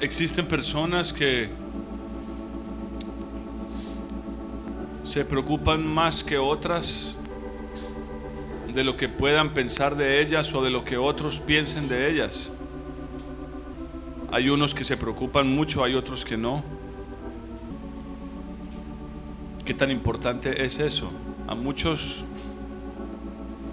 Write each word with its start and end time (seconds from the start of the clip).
existen 0.00 0.46
personas 0.46 1.12
que 1.12 1.50
se 5.04 5.24
preocupan 5.24 5.86
más 5.86 6.22
que 6.22 6.38
otras 6.38 7.16
de 8.72 8.84
lo 8.84 8.96
que 8.96 9.08
puedan 9.08 9.50
pensar 9.50 9.96
de 9.96 10.22
ellas 10.22 10.54
o 10.54 10.62
de 10.62 10.70
lo 10.70 10.84
que 10.84 10.96
otros 10.96 11.40
piensen 11.40 11.88
de 11.88 12.10
ellas. 12.10 12.52
Hay 14.30 14.48
unos 14.48 14.74
que 14.74 14.84
se 14.84 14.96
preocupan 14.96 15.48
mucho, 15.48 15.84
hay 15.84 15.94
otros 15.94 16.24
que 16.24 16.38
no. 16.38 16.64
¿Qué 19.64 19.74
tan 19.74 19.90
importante 19.90 20.64
es 20.64 20.78
eso? 20.78 21.10
A 21.46 21.54
muchos 21.54 22.24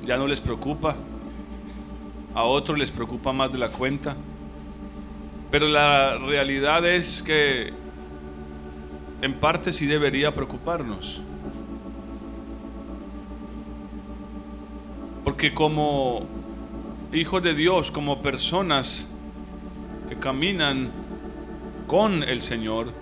ya 0.06 0.18
no 0.18 0.28
les 0.28 0.42
preocupa, 0.42 0.96
a 2.36 2.44
otros 2.44 2.78
les 2.78 2.92
preocupa 2.92 3.32
más 3.32 3.52
de 3.52 3.58
la 3.58 3.72
cuenta. 3.72 4.16
Pero 5.52 5.68
la 5.68 6.18
realidad 6.18 6.88
es 6.88 7.24
que 7.24 7.74
en 9.22 9.34
parte 9.34 9.74
sí 9.74 9.86
debería 9.86 10.34
preocuparnos. 10.34 11.22
Porque 15.24 15.54
como 15.54 16.26
hijos 17.12 17.42
de 17.44 17.54
Dios, 17.54 17.92
como 17.92 18.22
personas 18.22 19.12
que 20.08 20.16
caminan 20.16 20.90
con 21.88 22.24
el 22.24 22.42
Señor, 22.42 22.94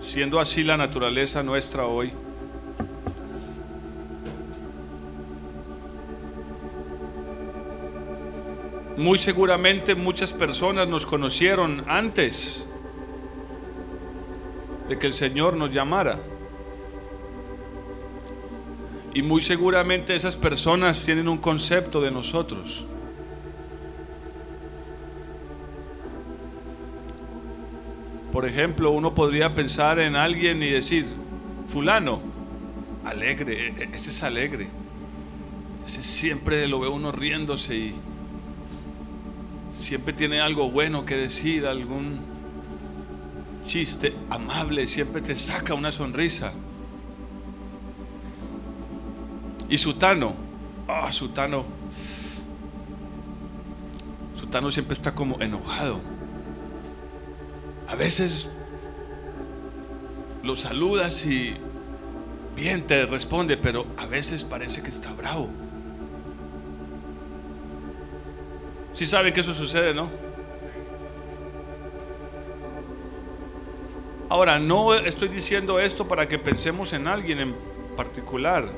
siendo 0.00 0.40
así 0.40 0.64
la 0.64 0.76
naturaleza 0.76 1.42
nuestra 1.42 1.86
hoy, 1.86 2.12
muy 9.02 9.18
seguramente 9.18 9.96
muchas 9.96 10.32
personas 10.32 10.86
nos 10.86 11.04
conocieron 11.06 11.84
antes 11.88 12.64
de 14.88 14.96
que 14.96 15.08
el 15.08 15.12
Señor 15.12 15.56
nos 15.56 15.72
llamara. 15.72 16.18
Y 19.12 19.22
muy 19.22 19.42
seguramente 19.42 20.14
esas 20.14 20.36
personas 20.36 21.04
tienen 21.04 21.28
un 21.28 21.38
concepto 21.38 22.00
de 22.00 22.12
nosotros. 22.12 22.84
Por 28.30 28.46
ejemplo, 28.46 28.92
uno 28.92 29.14
podría 29.14 29.52
pensar 29.52 29.98
en 29.98 30.14
alguien 30.14 30.62
y 30.62 30.70
decir, 30.70 31.06
fulano, 31.66 32.20
alegre, 33.04 33.66
e-, 33.66 33.82
e-, 33.82 33.88
ese 33.92 34.10
es 34.10 34.22
alegre. 34.22 34.68
Ese 35.84 36.04
siempre 36.04 36.68
lo 36.68 36.78
ve 36.78 36.88
uno 36.88 37.10
riéndose 37.10 37.74
y 37.74 37.94
siempre 39.72 40.12
tiene 40.12 40.40
algo 40.40 40.70
bueno 40.70 41.04
que 41.04 41.16
decir, 41.16 41.66
algún 41.66 42.20
chiste 43.64 44.14
amable, 44.30 44.86
siempre 44.86 45.22
te 45.22 45.34
saca 45.36 45.74
una 45.74 45.90
sonrisa. 45.90 46.52
Y 49.68 49.78
Sutano, 49.78 50.34
ah, 50.86 51.10
Sutano, 51.10 51.64
Sutano 54.38 54.70
siempre 54.70 54.94
está 54.94 55.14
como 55.14 55.40
enojado. 55.40 56.00
A 57.88 57.94
veces 57.94 58.52
lo 60.42 60.56
saludas 60.56 61.24
y 61.24 61.54
bien 62.54 62.86
te 62.86 63.06
responde, 63.06 63.56
pero 63.56 63.86
a 63.96 64.06
veces 64.06 64.44
parece 64.44 64.82
que 64.82 64.88
está 64.88 65.12
bravo. 65.12 65.48
Si 68.92 69.06
saben 69.06 69.32
que 69.32 69.40
eso 69.40 69.54
sucede, 69.54 69.94
¿no? 69.94 70.10
Ahora, 74.28 74.58
no 74.58 74.94
estoy 74.94 75.28
diciendo 75.28 75.78
esto 75.78 76.08
para 76.08 76.28
que 76.28 76.38
pensemos 76.38 76.92
en 76.92 77.06
alguien 77.06 77.38
en 77.40 77.54
particular 77.96 78.68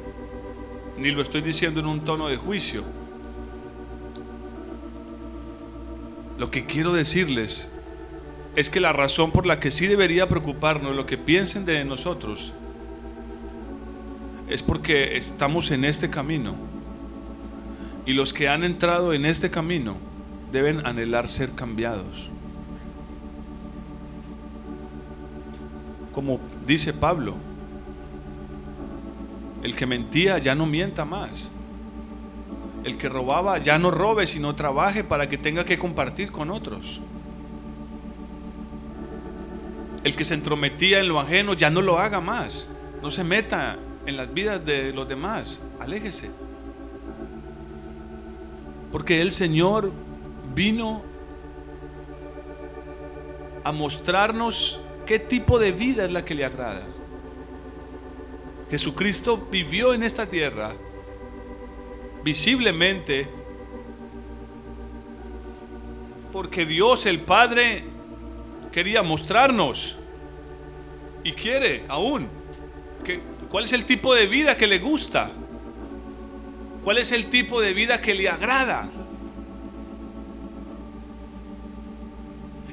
ni 0.97 1.11
lo 1.11 1.23
estoy 1.23 1.41
diciendo 1.41 1.81
en 1.81 1.87
un 1.87 2.05
tono 2.05 2.29
de 2.29 2.37
juicio. 2.37 2.85
Lo 6.39 6.51
que 6.51 6.67
quiero 6.67 6.93
decirles 6.93 7.71
es 8.57 8.71
que 8.71 8.81
la 8.81 8.93
razón 8.93 9.31
por 9.33 9.47
la 9.47 9.61
que 9.61 9.71
sí 9.71 9.87
debería 9.87 10.29
preocuparnos 10.29 10.95
lo 10.95 11.07
que 11.07 11.19
piensen 11.19 11.65
de 11.65 11.85
nosotros 11.85 12.53
es 14.49 14.63
porque 14.63 15.17
estamos 15.17 15.71
en 15.71 15.85
este 15.85 16.11
camino. 16.11 16.55
Y 18.07 18.13
los 18.13 18.33
que 18.33 18.49
han 18.49 18.65
entrado 18.65 19.15
en 19.15 19.25
este 19.25 19.51
camino 19.51 19.97
deben 20.55 20.87
anhelar 20.87 21.27
ser 21.27 21.51
cambiados. 21.51 22.31
Como 26.15 26.39
dice 26.65 26.95
Pablo, 26.95 27.35
el 29.65 29.75
que 29.75 29.85
mentía 29.85 30.39
ya 30.39 30.55
no 30.55 30.65
mienta 30.65 31.05
más. 31.05 31.51
El 32.85 32.97
que 32.99 33.09
robaba 33.09 33.59
ya 33.59 33.79
no 33.79 33.91
robe, 33.91 34.29
sino 34.29 34.55
trabaje 34.55 35.03
para 35.03 35.29
que 35.29 35.39
tenga 35.39 35.65
que 35.65 35.77
compartir 35.77 36.31
con 36.31 36.51
otros. 36.51 37.01
El 40.05 40.15
que 40.15 40.25
se 40.25 40.35
entrometía 40.35 41.01
en 41.01 41.09
lo 41.09 41.19
ajeno 41.19 41.55
ya 41.55 41.69
no 41.69 41.83
lo 41.83 41.99
haga 41.99 42.21
más. 42.21 42.69
No 43.03 43.11
se 43.11 43.25
meta 43.25 43.77
en 44.07 44.17
las 44.17 44.33
vidas 44.33 44.65
de 44.65 44.93
los 44.93 45.09
demás. 45.09 45.63
Aléjese. 45.81 46.31
Porque 48.93 49.21
el 49.21 49.33
Señor 49.33 49.91
vino 50.55 51.03
a 53.63 53.73
mostrarnos 53.73 54.81
qué 55.07 55.19
tipo 55.19 55.59
de 55.59 55.73
vida 55.73 56.05
es 56.05 56.11
la 56.11 56.25
que 56.25 56.35
le 56.35 56.45
agrada. 56.45 56.83
Jesucristo 58.71 59.49
vivió 59.51 59.95
en 59.95 60.03
esta 60.03 60.27
tierra 60.27 60.73
visiblemente 62.23 63.29
porque 66.33 66.67
Dios 66.67 67.07
el 67.07 67.21
Padre 67.21 67.85
quería 68.73 69.03
mostrarnos 69.03 69.97
y 71.23 71.33
quiere 71.33 71.85
aún 71.89 72.27
que, 73.05 73.21
cuál 73.49 73.65
es 73.65 73.73
el 73.73 73.85
tipo 73.85 74.15
de 74.15 74.27
vida 74.27 74.57
que 74.57 74.67
le 74.67 74.81
gusta, 74.81 75.31
cuál 76.83 76.99
es 76.99 77.13
el 77.13 77.27
tipo 77.27 77.61
de 77.61 77.73
vida 77.73 78.01
que 78.01 78.15
le 78.15 78.29
agrada. 78.29 78.89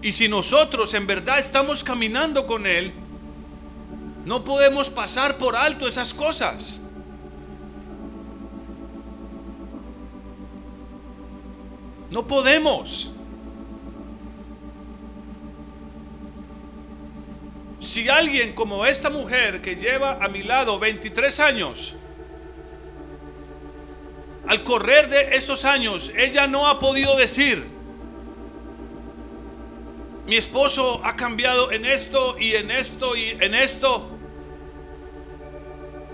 Y 0.02 0.12
si 0.12 0.28
nosotros 0.28 0.94
en 0.94 1.06
verdad 1.06 1.40
estamos 1.40 1.84
caminando 1.84 2.48
con 2.48 2.66
Él, 2.66 2.94
no 4.26 4.44
podemos 4.44 4.90
pasar 4.90 5.38
por 5.38 5.56
alto 5.56 5.88
esas 5.88 6.14
cosas. 6.14 6.82
No 12.12 12.28
podemos. 12.28 13.12
Si 17.80 18.10
alguien 18.10 18.54
como 18.54 18.86
esta 18.86 19.10
mujer 19.10 19.62
que 19.62 19.76
lleva 19.76 20.24
a 20.24 20.28
mi 20.28 20.44
lado 20.44 20.78
23 20.78 21.40
años, 21.40 21.96
al 24.48 24.64
correr 24.64 25.10
de 25.10 25.36
esos 25.36 25.66
años, 25.66 26.12
ella 26.16 26.48
no 26.48 26.68
ha 26.68 26.80
podido 26.80 27.16
decir, 27.16 27.81
mi 30.32 30.38
esposo 30.38 31.02
ha 31.04 31.14
cambiado 31.18 31.74
en 31.74 31.84
esto 31.84 32.38
y 32.40 32.56
en 32.56 32.72
esto 32.72 33.18
y 33.18 33.32
en 33.32 33.54
esto. 33.54 34.10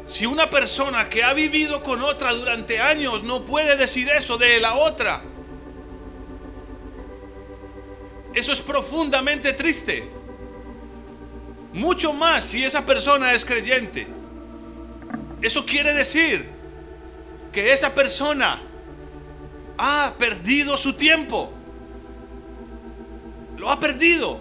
Si 0.07 0.25
una 0.25 0.49
persona 0.49 1.07
que 1.07 1.23
ha 1.23 1.33
vivido 1.33 1.83
con 1.83 2.01
otra 2.01 2.33
durante 2.33 2.79
años 2.79 3.21
no 3.21 3.45
puede 3.45 3.75
decir 3.77 4.09
eso 4.09 4.39
de 4.39 4.59
la 4.59 4.73
otra, 4.73 5.21
eso 8.33 8.51
es 8.51 8.59
profundamente 8.59 9.53
triste. 9.53 10.09
Mucho 11.73 12.11
más 12.11 12.43
si 12.43 12.63
esa 12.63 12.87
persona 12.87 13.33
es 13.33 13.45
creyente. 13.45 14.07
Eso 15.43 15.63
quiere 15.63 15.93
decir 15.93 16.49
que 17.51 17.71
esa 17.71 17.93
persona 17.93 18.63
ha 19.77 20.15
perdido 20.17 20.75
su 20.75 20.93
tiempo. 20.93 21.53
Lo 23.57 23.71
ha 23.71 23.79
perdido. 23.79 24.39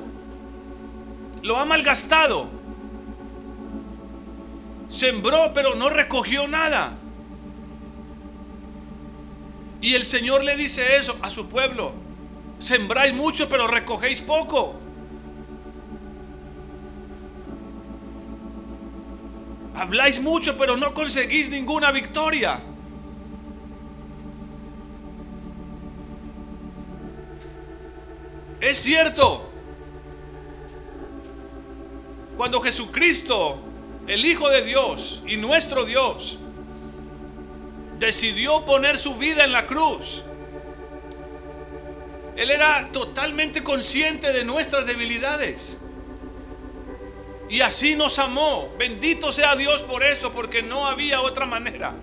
Lo 1.42 1.56
ha 1.56 1.64
malgastado. 1.64 2.48
Sembró 4.88 5.52
pero 5.54 5.74
no 5.74 5.88
recogió 5.88 6.46
nada. 6.46 6.96
Y 9.80 9.94
el 9.94 10.04
Señor 10.04 10.44
le 10.44 10.56
dice 10.56 10.96
eso 10.96 11.16
a 11.22 11.30
su 11.30 11.48
pueblo. 11.48 11.92
Sembráis 12.58 13.14
mucho 13.14 13.48
pero 13.48 13.66
recogéis 13.66 14.20
poco. 14.20 14.76
Habláis 19.74 20.20
mucho 20.20 20.56
pero 20.56 20.76
no 20.76 20.94
conseguís 20.94 21.50
ninguna 21.50 21.90
victoria. 21.90 22.62
Es 28.66 28.78
cierto, 28.78 29.48
Cuando 32.36 32.60
Jesucristo, 32.60 33.60
el 34.08 34.24
Hijo 34.24 34.48
de 34.48 34.62
Dios 34.62 35.22
y 35.24 35.36
nuestro 35.36 35.84
Dios, 35.84 36.36
decidió 37.98 38.66
poner 38.66 38.98
su 38.98 39.14
vida 39.14 39.44
en 39.44 39.52
la 39.52 39.66
cruz, 39.66 40.22
Él 42.34 42.50
era 42.50 42.90
totalmente 42.92 43.62
consciente 43.62 44.32
de 44.32 44.44
nuestras 44.44 44.84
debilidades. 44.84 45.78
Y 47.48 47.60
así 47.60 47.94
nos 47.94 48.18
amó. 48.18 48.68
Bendito 48.76 49.30
sea 49.30 49.54
Dios 49.54 49.84
por 49.84 50.02
eso, 50.02 50.32
porque 50.32 50.60
no 50.62 50.88
había 50.88 51.20
otra 51.20 51.46
manera 51.46 51.94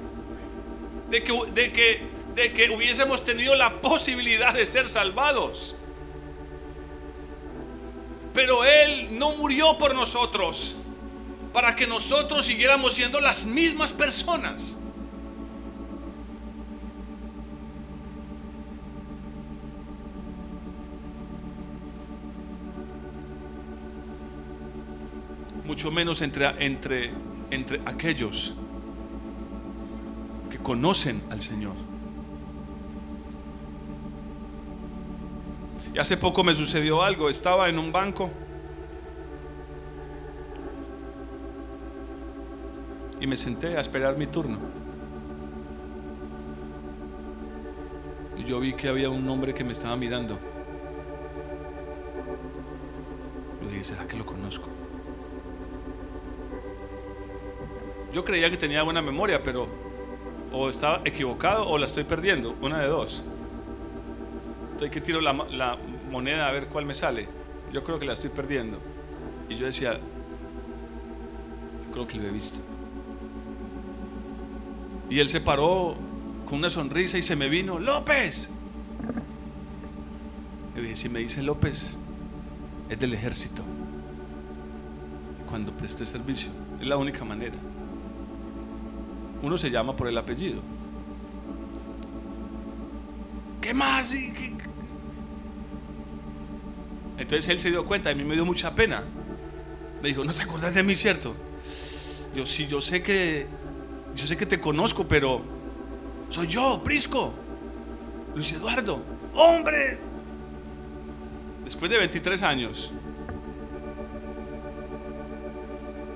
de 1.09 1.23
que, 1.23 1.33
de 1.53 1.73
que, 1.73 2.01
de 2.35 2.53
que 2.53 2.69
hubiésemos 2.71 3.25
tenido 3.25 3.53
la 3.53 3.81
posibilidad 3.81 4.53
de 4.53 4.65
ser 4.65 4.87
salvados. 4.87 5.75
Pero 8.33 8.65
Él 8.65 9.17
no 9.17 9.35
murió 9.37 9.77
por 9.77 9.93
nosotros 9.93 10.75
para 11.53 11.75
que 11.75 11.85
nosotros 11.85 12.45
siguiéramos 12.45 12.93
siendo 12.93 13.21
las 13.21 13.45
mismas 13.45 13.93
personas. 13.93 14.77
mucho 25.73 25.89
menos 25.89 26.21
entre, 26.21 26.45
entre, 26.63 27.11
entre 27.49 27.81
aquellos 27.85 28.53
que 30.51 30.59
conocen 30.59 31.23
al 31.31 31.41
Señor. 31.41 31.92
Y 35.93 35.99
hace 35.99 36.17
poco 36.17 36.43
me 36.43 36.55
sucedió 36.55 37.03
algo, 37.03 37.29
estaba 37.29 37.69
en 37.69 37.77
un 37.77 37.91
banco 37.91 38.31
y 43.19 43.27
me 43.27 43.37
senté 43.37 43.77
a 43.77 43.81
esperar 43.81 44.17
mi 44.17 44.25
turno. 44.25 44.57
Y 48.37 48.43
yo 48.43 48.59
vi 48.59 48.73
que 48.73 48.89
había 48.89 49.09
un 49.09 49.29
hombre 49.29 49.53
que 49.53 49.63
me 49.63 49.71
estaba 49.73 49.95
mirando. 49.95 50.39
Le 53.61 53.69
dije, 53.69 53.83
¿será 53.83 54.07
que 54.07 54.17
lo 54.17 54.25
conozco? 54.25 54.67
Yo 58.11 58.25
creía 58.25 58.49
que 58.49 58.57
tenía 58.57 58.81
buena 58.83 59.01
memoria, 59.01 59.41
pero 59.41 59.67
o 60.51 60.69
estaba 60.69 61.01
equivocado 61.05 61.67
o 61.67 61.77
la 61.77 61.85
estoy 61.85 62.03
perdiendo, 62.03 62.55
una 62.61 62.79
de 62.79 62.87
dos. 62.87 63.23
Entonces 64.83 64.91
que 64.91 65.01
tiro 65.01 65.21
la, 65.21 65.77
moneda 66.11 66.47
a 66.47 66.51
ver 66.51 66.67
cuál 66.67 66.85
me 66.85 66.93
sale. 66.95 67.27
Yo 67.71 67.83
creo 67.83 67.99
que 67.99 68.05
la 68.05 68.13
estoy 68.13 68.29
perdiendo. 68.29 68.79
Y 69.49 69.55
yo 69.55 69.65
decía, 69.65 69.97
creo 71.91 72.07
que 72.07 72.17
lo 72.17 72.27
he 72.27 72.31
visto. 72.31 72.59
Y 75.09 75.19
él 75.19 75.29
se 75.29 75.41
paró 75.41 75.95
con 76.45 76.59
una 76.59 76.69
sonrisa 76.69 77.17
y 77.17 77.21
se 77.21 77.35
me 77.35 77.49
vino, 77.49 77.79
López. 77.79 78.49
Y 80.75 80.81
dije, 80.81 80.95
si 80.95 81.09
me 81.09 81.19
dice 81.19 81.41
López, 81.41 81.97
es 82.89 82.99
del 82.99 83.13
ejército. 83.13 83.63
Cuando 85.49 85.71
preste 85.71 86.05
servicio, 86.05 86.49
es 86.79 86.87
la 86.87 86.97
única 86.97 87.23
manera 87.23 87.55
uno 89.43 89.57
se 89.57 89.69
llama 89.69 89.95
por 89.95 90.07
el 90.07 90.17
apellido. 90.17 90.61
¿Qué 93.61 93.73
más? 93.73 94.15
Entonces 97.17 97.47
él 97.49 97.59
se 97.59 97.69
dio 97.69 97.85
cuenta, 97.85 98.09
a 98.09 98.13
mí 98.15 98.23
me 98.23 98.35
dio 98.35 98.45
mucha 98.45 98.73
pena. 98.73 99.03
Me 100.01 100.09
dijo, 100.09 100.23
¿no 100.23 100.33
te 100.33 100.43
acordás 100.43 100.73
de 100.73 100.83
mí, 100.83 100.95
cierto? 100.95 101.35
Yo 102.35 102.45
sí, 102.45 102.67
yo 102.67 102.81
sé 102.81 103.03
que, 103.03 103.47
yo 104.15 104.25
sé 104.25 104.35
que 104.35 104.45
te 104.45 104.59
conozco, 104.59 105.07
pero 105.07 105.41
soy 106.29 106.47
yo, 106.47 106.81
Prisco, 106.83 107.33
Luis 108.33 108.51
Eduardo, 108.53 109.01
hombre. 109.35 109.97
Después 111.63 111.89
de 111.89 111.97
23 111.97 112.43
años. 112.43 112.91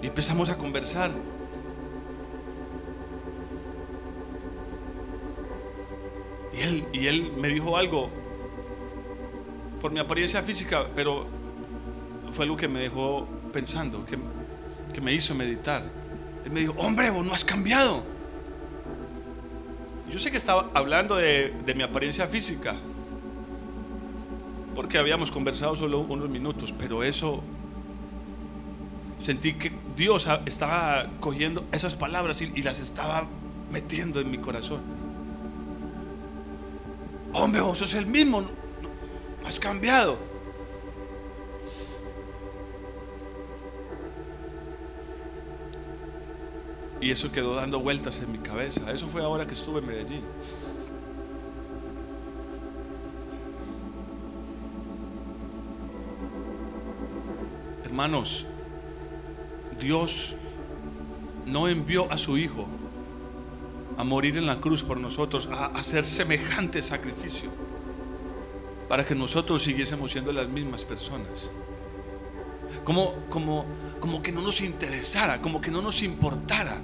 Y 0.01 0.07
empezamos 0.07 0.49
a 0.49 0.57
conversar. 0.57 1.11
Y 6.91 7.05
él, 7.07 7.31
me 7.37 7.49
dijo 7.49 7.77
algo 7.77 8.09
por 9.81 9.91
mi 9.91 9.99
apariencia 9.99 10.41
física, 10.41 10.87
pero 10.95 11.27
fue 12.31 12.45
algo 12.45 12.57
que 12.57 12.67
me 12.67 12.79
dejó 12.79 13.27
pensando, 13.53 14.05
que, 14.05 14.17
me 15.01 15.13
hizo 15.13 15.35
meditar. 15.35 15.83
Él 16.43 16.51
me 16.51 16.61
dijo, 16.61 16.73
hombre, 16.77 17.11
vos 17.11 17.25
no 17.25 17.33
has 17.33 17.45
cambiado. 17.45 18.03
Yo 20.09 20.17
sé 20.17 20.31
que 20.31 20.37
estaba 20.37 20.71
hablando 20.73 21.15
de, 21.15 21.53
de 21.65 21.75
mi 21.75 21.83
apariencia 21.83 22.25
física, 22.25 22.75
porque 24.73 24.97
habíamos 24.97 25.29
conversado 25.29 25.75
solo 25.75 25.99
unos 25.99 26.29
minutos, 26.29 26.73
pero 26.77 27.03
eso 27.03 27.43
sentí 29.17 29.53
que 29.53 29.71
Dios 29.95 30.27
estaba 30.45 31.07
cogiendo 31.19 31.65
esas 31.71 31.95
palabras 31.95 32.41
y, 32.41 32.61
las 32.61 32.79
estaba 32.79 33.25
metiendo 33.71 34.21
en 34.21 34.29
mi 34.29 34.37
corazón. 34.37 34.81
Hombre, 37.33 37.61
vos 37.61 37.77
sos 37.79 37.93
el 37.93 38.05
mismo, 38.05 38.43
has 39.47 39.59
cambiado. 39.59 40.17
Y 46.99 47.11
eso 47.11 47.31
quedó 47.31 47.55
dando 47.55 47.79
vueltas 47.79 48.19
en 48.19 48.31
mi 48.31 48.39
cabeza. 48.39 48.91
Eso 48.91 49.07
fue 49.07 49.23
ahora 49.23 49.47
que 49.47 49.53
estuve 49.53 49.79
en 49.79 49.87
Medellín. 49.87 50.23
Hermanos, 57.85 58.45
Dios 59.79 60.35
no 61.45 61.69
envió 61.69 62.11
a 62.11 62.17
su 62.17 62.37
Hijo 62.37 62.67
a 63.97 64.03
morir 64.03 64.37
en 64.37 64.45
la 64.45 64.59
cruz 64.59 64.83
por 64.83 64.99
nosotros, 64.99 65.47
a 65.51 65.67
hacer 65.67 66.05
semejante 66.05 66.81
sacrificio, 66.81 67.49
para 68.87 69.05
que 69.05 69.15
nosotros 69.15 69.63
siguiésemos 69.63 70.11
siendo 70.11 70.31
las 70.31 70.47
mismas 70.47 70.85
personas. 70.85 71.51
Como, 72.83 73.13
como, 73.29 73.65
como 73.99 74.21
que 74.21 74.31
no 74.31 74.41
nos 74.41 74.61
interesara, 74.61 75.41
como 75.41 75.59
que 75.59 75.71
no 75.71 75.81
nos 75.81 76.01
importara. 76.03 76.77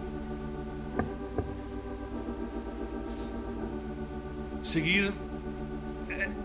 Seguir 4.61 5.13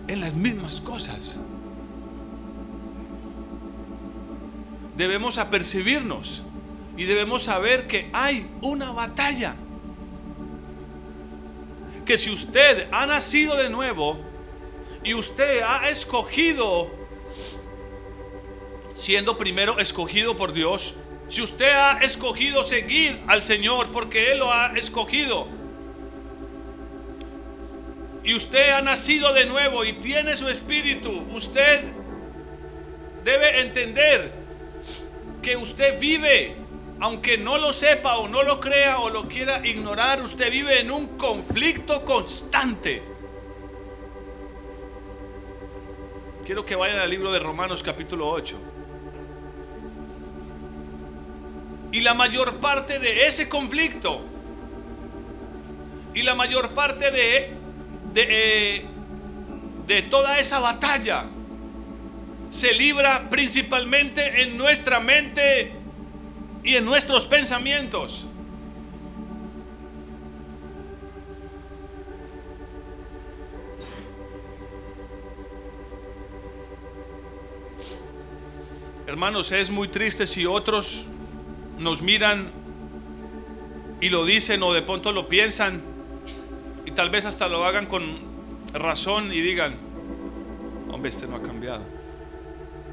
en 0.06 0.20
las 0.20 0.34
mismas 0.34 0.80
cosas. 0.80 1.38
Debemos 4.96 5.38
apercibirnos 5.38 6.42
y 6.96 7.04
debemos 7.04 7.44
saber 7.44 7.86
que 7.86 8.10
hay 8.12 8.48
una 8.60 8.90
batalla 8.90 9.54
que 12.04 12.18
si 12.18 12.30
usted 12.30 12.88
ha 12.90 13.06
nacido 13.06 13.54
de 13.56 13.68
nuevo 13.68 14.18
y 15.08 15.14
usted 15.14 15.62
ha 15.62 15.88
escogido, 15.88 16.90
siendo 18.94 19.38
primero 19.38 19.78
escogido 19.78 20.36
por 20.36 20.52
Dios, 20.52 20.96
si 21.30 21.40
usted 21.40 21.72
ha 21.72 22.00
escogido 22.02 22.62
seguir 22.62 23.18
al 23.26 23.42
Señor 23.42 23.90
porque 23.90 24.32
Él 24.32 24.40
lo 24.40 24.52
ha 24.52 24.74
escogido, 24.76 25.48
y 28.22 28.34
usted 28.34 28.68
ha 28.68 28.82
nacido 28.82 29.32
de 29.32 29.46
nuevo 29.46 29.82
y 29.86 29.94
tiene 29.94 30.36
su 30.36 30.46
espíritu, 30.50 31.24
usted 31.32 31.84
debe 33.24 33.62
entender 33.62 34.30
que 35.40 35.56
usted 35.56 35.98
vive 35.98 36.54
aunque 37.00 37.38
no 37.38 37.56
lo 37.56 37.72
sepa 37.72 38.18
o 38.18 38.28
no 38.28 38.42
lo 38.42 38.60
crea 38.60 38.98
o 38.98 39.08
lo 39.08 39.26
quiera 39.26 39.66
ignorar, 39.66 40.20
usted 40.20 40.50
vive 40.50 40.80
en 40.80 40.90
un 40.90 41.16
conflicto 41.16 42.04
constante. 42.04 43.17
Quiero 46.48 46.64
que 46.64 46.76
vayan 46.76 46.98
al 46.98 47.10
libro 47.10 47.30
de 47.30 47.40
Romanos 47.40 47.82
capítulo 47.82 48.26
8. 48.26 48.56
Y 51.92 52.00
la 52.00 52.14
mayor 52.14 52.56
parte 52.56 52.98
de 52.98 53.26
ese 53.26 53.50
conflicto 53.50 54.22
y 56.14 56.22
la 56.22 56.34
mayor 56.34 56.70
parte 56.70 57.10
de, 57.10 57.52
de, 58.14 58.26
eh, 58.30 58.84
de 59.86 60.02
toda 60.04 60.38
esa 60.38 60.58
batalla 60.58 61.26
se 62.48 62.72
libra 62.72 63.28
principalmente 63.28 64.40
en 64.40 64.56
nuestra 64.56 65.00
mente 65.00 65.72
y 66.64 66.76
en 66.76 66.86
nuestros 66.86 67.26
pensamientos. 67.26 68.26
Hermanos, 79.08 79.52
es 79.52 79.70
muy 79.70 79.88
triste 79.88 80.26
si 80.26 80.44
otros 80.44 81.06
nos 81.78 82.02
miran 82.02 82.50
y 84.02 84.10
lo 84.10 84.26
dicen 84.26 84.62
o 84.62 84.74
de 84.74 84.82
pronto 84.82 85.12
lo 85.12 85.30
piensan 85.30 85.80
y 86.84 86.90
tal 86.90 87.08
vez 87.08 87.24
hasta 87.24 87.48
lo 87.48 87.64
hagan 87.64 87.86
con 87.86 88.02
razón 88.74 89.32
y 89.32 89.40
digan, 89.40 89.76
hombre, 90.90 91.08
este 91.08 91.26
no 91.26 91.36
ha 91.36 91.42
cambiado. 91.42 91.84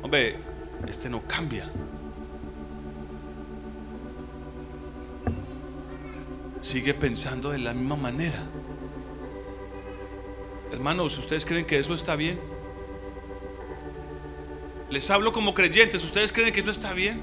Hombre, 0.04 0.38
este 0.88 1.10
no 1.10 1.22
cambia. 1.24 1.70
Sigue 6.62 6.94
pensando 6.94 7.50
de 7.50 7.58
la 7.58 7.74
misma 7.74 7.98
manera. 7.98 8.40
Hermanos, 10.72 11.18
¿ustedes 11.18 11.46
creen 11.46 11.66
que 11.66 11.78
eso 11.78 11.94
está 11.94 12.16
bien? 12.16 12.55
Les 14.90 15.10
hablo 15.10 15.34
como 15.34 15.54
creyentes, 15.54 16.04
¿ustedes 16.04 16.32
creen 16.32 16.54
que 16.54 16.62
eso 16.62 16.72
está 16.72 16.94
bien? 16.94 17.22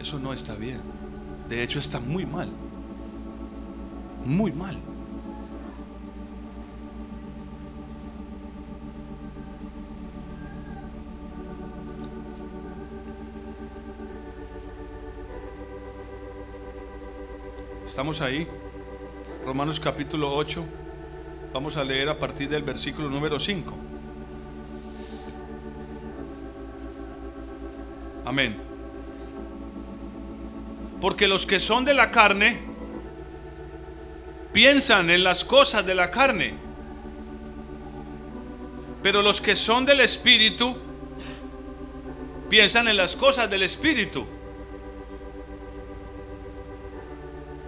Eso 0.00 0.18
no 0.18 0.32
está 0.32 0.54
bien. 0.54 0.80
De 1.48 1.62
hecho, 1.62 1.78
está 1.78 2.00
muy 2.00 2.26
mal. 2.26 2.50
Muy 4.24 4.52
mal. 4.52 4.76
Estamos 17.86 18.20
ahí. 18.20 18.48
Romanos 19.46 19.78
capítulo 19.78 20.34
8. 20.34 20.83
Vamos 21.54 21.76
a 21.76 21.84
leer 21.84 22.08
a 22.08 22.18
partir 22.18 22.48
del 22.48 22.64
versículo 22.64 23.08
número 23.08 23.38
5. 23.38 23.72
Amén. 28.24 28.56
Porque 31.00 31.28
los 31.28 31.46
que 31.46 31.60
son 31.60 31.84
de 31.84 31.94
la 31.94 32.10
carne 32.10 32.58
piensan 34.52 35.10
en 35.10 35.22
las 35.22 35.44
cosas 35.44 35.86
de 35.86 35.94
la 35.94 36.10
carne. 36.10 36.54
Pero 39.00 39.22
los 39.22 39.40
que 39.40 39.54
son 39.54 39.86
del 39.86 40.00
Espíritu 40.00 40.76
piensan 42.50 42.88
en 42.88 42.96
las 42.96 43.14
cosas 43.14 43.48
del 43.48 43.62
Espíritu. 43.62 44.26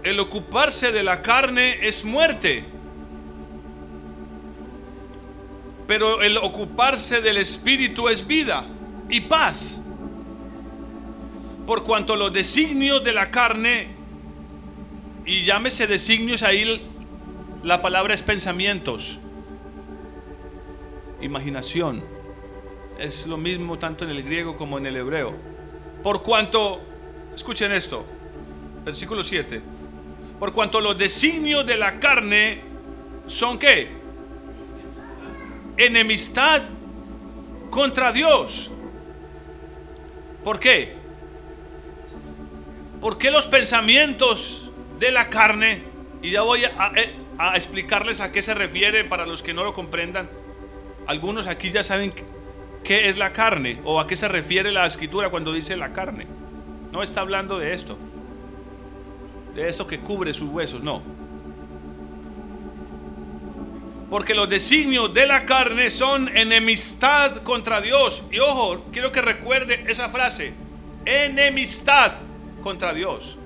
El 0.03 0.19
ocuparse 0.19 0.91
de 0.91 1.03
la 1.03 1.21
carne 1.21 1.87
es 1.87 2.03
muerte. 2.03 2.65
Pero 5.87 6.21
el 6.21 6.37
ocuparse 6.37 7.21
del 7.21 7.37
Espíritu 7.37 8.09
es 8.09 8.27
vida 8.27 8.65
y 9.09 9.21
paz. 9.21 9.81
Por 11.65 11.83
cuanto 11.83 12.15
los 12.15 12.31
designios 12.31 13.03
de 13.03 13.13
la 13.13 13.31
carne, 13.31 13.87
y 15.25 15.43
llámese 15.43 15.87
designios 15.87 16.43
ahí, 16.43 16.81
la 17.63 17.81
palabra 17.81 18.13
es 18.13 18.23
pensamientos, 18.23 19.19
imaginación. 21.21 22.03
Es 22.97 23.27
lo 23.27 23.37
mismo 23.37 23.77
tanto 23.77 24.05
en 24.05 24.11
el 24.11 24.23
griego 24.23 24.57
como 24.57 24.77
en 24.77 24.85
el 24.85 24.95
hebreo. 24.95 25.35
Por 26.03 26.23
cuanto, 26.23 26.79
escuchen 27.35 27.71
esto, 27.71 28.05
versículo 28.85 29.23
7. 29.23 29.61
Por 30.39 30.53
cuanto 30.53 30.79
los 30.79 30.97
designios 30.97 31.65
de 31.65 31.77
la 31.77 31.99
carne 31.99 32.61
son 33.27 33.59
qué? 33.59 33.96
Enemistad 35.77 36.63
contra 37.69 38.11
Dios. 38.11 38.71
¿Por 40.43 40.59
qué? 40.59 40.95
Porque 43.01 43.31
los 43.31 43.47
pensamientos 43.47 44.71
de 44.99 45.11
la 45.11 45.29
carne, 45.29 45.83
y 46.21 46.31
ya 46.31 46.41
voy 46.41 46.65
a, 46.65 46.91
a, 47.37 47.55
explicarles 47.55 48.19
a 48.19 48.31
qué 48.31 48.41
se 48.41 48.53
refiere 48.53 49.03
para 49.03 49.25
los 49.25 49.43
que 49.43 49.53
no 49.53 49.63
lo 49.63 49.73
comprendan, 49.73 50.29
algunos 51.05 51.47
aquí 51.47 51.69
ya 51.69 51.83
saben 51.83 52.13
qué 52.83 53.09
es 53.09 53.17
la 53.17 53.33
carne 53.33 53.79
o 53.83 53.99
a 53.99 54.07
qué 54.07 54.15
se 54.15 54.27
refiere 54.27 54.71
la 54.71 54.85
escritura 54.85 55.29
cuando 55.29 55.53
dice 55.53 55.77
la 55.77 55.93
carne. 55.93 56.27
No 56.91 57.03
está 57.03 57.21
hablando 57.21 57.59
de 57.59 57.73
esto, 57.73 57.97
de 59.53 59.69
esto 59.69 59.85
que 59.85 59.99
cubre 59.99 60.33
sus 60.33 60.49
huesos, 60.49 60.81
no 60.81 61.26
porque 64.09 64.33
los 64.33 64.47
designios 64.47 65.13
de 65.13 65.27
la 65.27 65.45
carne 65.45 65.91
son 65.91 66.35
enemistad 66.35 67.43
contra 67.43 67.81
Dios. 67.81 68.23
Y 68.31 68.39
ojo, 68.39 68.85
quiero 68.91 69.11
que 69.11 69.21
recuerde 69.21 69.83
esa 69.87 70.09
frase. 70.09 70.53
Enemistad 71.05 72.13
contra 72.61 72.93
Dios. 72.93 73.37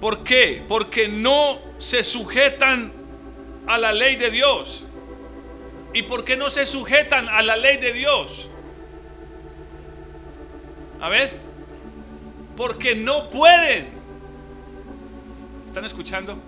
¿Por 0.00 0.22
qué? 0.22 0.64
Porque 0.68 1.08
no 1.08 1.58
se 1.78 2.04
sujetan 2.04 2.92
a 3.66 3.76
la 3.76 3.92
ley 3.92 4.14
de 4.14 4.30
Dios. 4.30 4.86
¿Y 5.92 6.02
por 6.02 6.24
qué 6.24 6.36
no 6.36 6.50
se 6.50 6.64
sujetan 6.64 7.28
a 7.28 7.42
la 7.42 7.56
ley 7.56 7.78
de 7.78 7.92
Dios? 7.92 8.48
A 11.00 11.08
ver. 11.08 11.32
Porque 12.56 12.94
no 12.94 13.30
pueden. 13.30 13.88
¿Están 15.66 15.84
escuchando? 15.84 16.38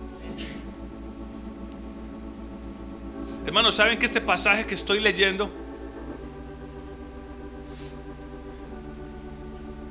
Hermanos, 3.50 3.74
¿saben 3.74 3.98
que 3.98 4.06
este 4.06 4.20
pasaje 4.20 4.64
que 4.64 4.76
estoy 4.76 5.00
leyendo 5.00 5.50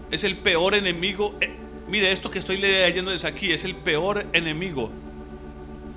es 0.10 0.24
el 0.24 0.38
peor 0.38 0.76
enemigo? 0.76 1.36
Eh, 1.42 1.58
mire, 1.90 2.10
esto 2.10 2.32
que 2.32 2.40
estoy 2.40 2.56
leyendo 2.56 3.12
desde 3.12 3.28
aquí 3.28 3.52
es 3.52 3.66
el 3.66 3.76
peor 3.76 4.26
enemigo 4.32 4.90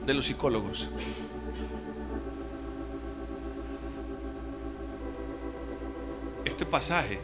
de 0.05 0.13
los 0.13 0.27
psicólogos. 0.27 0.89
Este 6.45 6.67
pasaje, 6.67 7.21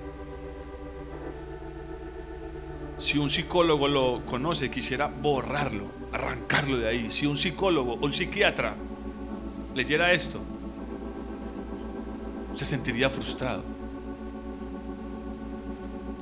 si 2.96 3.18
un 3.18 3.28
psicólogo 3.28 3.88
lo 3.88 4.24
conoce, 4.24 4.70
quisiera 4.70 5.08
borrarlo, 5.08 5.86
arrancarlo 6.12 6.78
de 6.78 6.86
ahí. 6.86 7.10
Si 7.10 7.26
un 7.26 7.36
psicólogo 7.36 7.94
un 7.94 8.12
psiquiatra 8.12 8.76
leyera 9.78 10.12
esto, 10.12 10.40
se 12.52 12.66
sentiría 12.66 13.08
frustrado. 13.08 13.62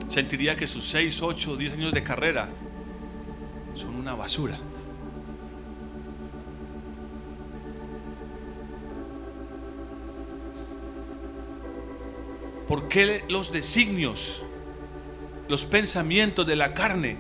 Sentiría 0.09 0.55
que 0.55 0.67
sus 0.67 0.85
6, 0.85 1.23
8, 1.23 1.57
10 1.57 1.73
años 1.73 1.93
de 1.95 2.03
carrera 2.03 2.51
son 3.75 3.95
una 3.95 4.15
basura. 4.15 4.59
¿Por 12.69 12.89
qué 12.89 13.25
los 13.29 13.53
designios, 13.53 14.43
los 15.49 15.65
pensamientos 15.65 16.47
de 16.47 16.57
la 16.57 16.75
carne 16.75 17.17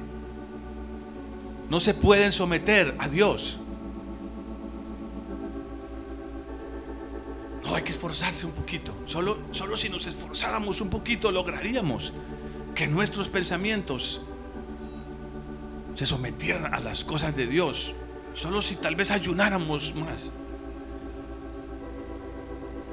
no 1.70 1.80
se 1.80 1.94
pueden 1.94 2.30
someter 2.30 2.94
a 2.98 3.08
Dios? 3.08 3.58
Esforzarse 8.06 8.46
un 8.46 8.52
poquito. 8.52 8.92
Solo, 9.06 9.38
solo 9.50 9.76
si 9.76 9.88
nos 9.88 10.06
esforzáramos 10.06 10.80
un 10.80 10.90
poquito 10.90 11.32
lograríamos 11.32 12.12
que 12.75 12.86
nuestros 12.86 13.28
pensamientos 13.28 14.22
se 15.94 16.06
sometieran 16.06 16.72
a 16.72 16.78
las 16.80 17.04
cosas 17.04 17.34
de 17.34 17.46
Dios. 17.46 17.94
Solo 18.32 18.62
si 18.62 18.76
tal 18.76 18.94
vez 18.94 19.10
ayunáramos 19.10 19.94
más. 19.96 20.30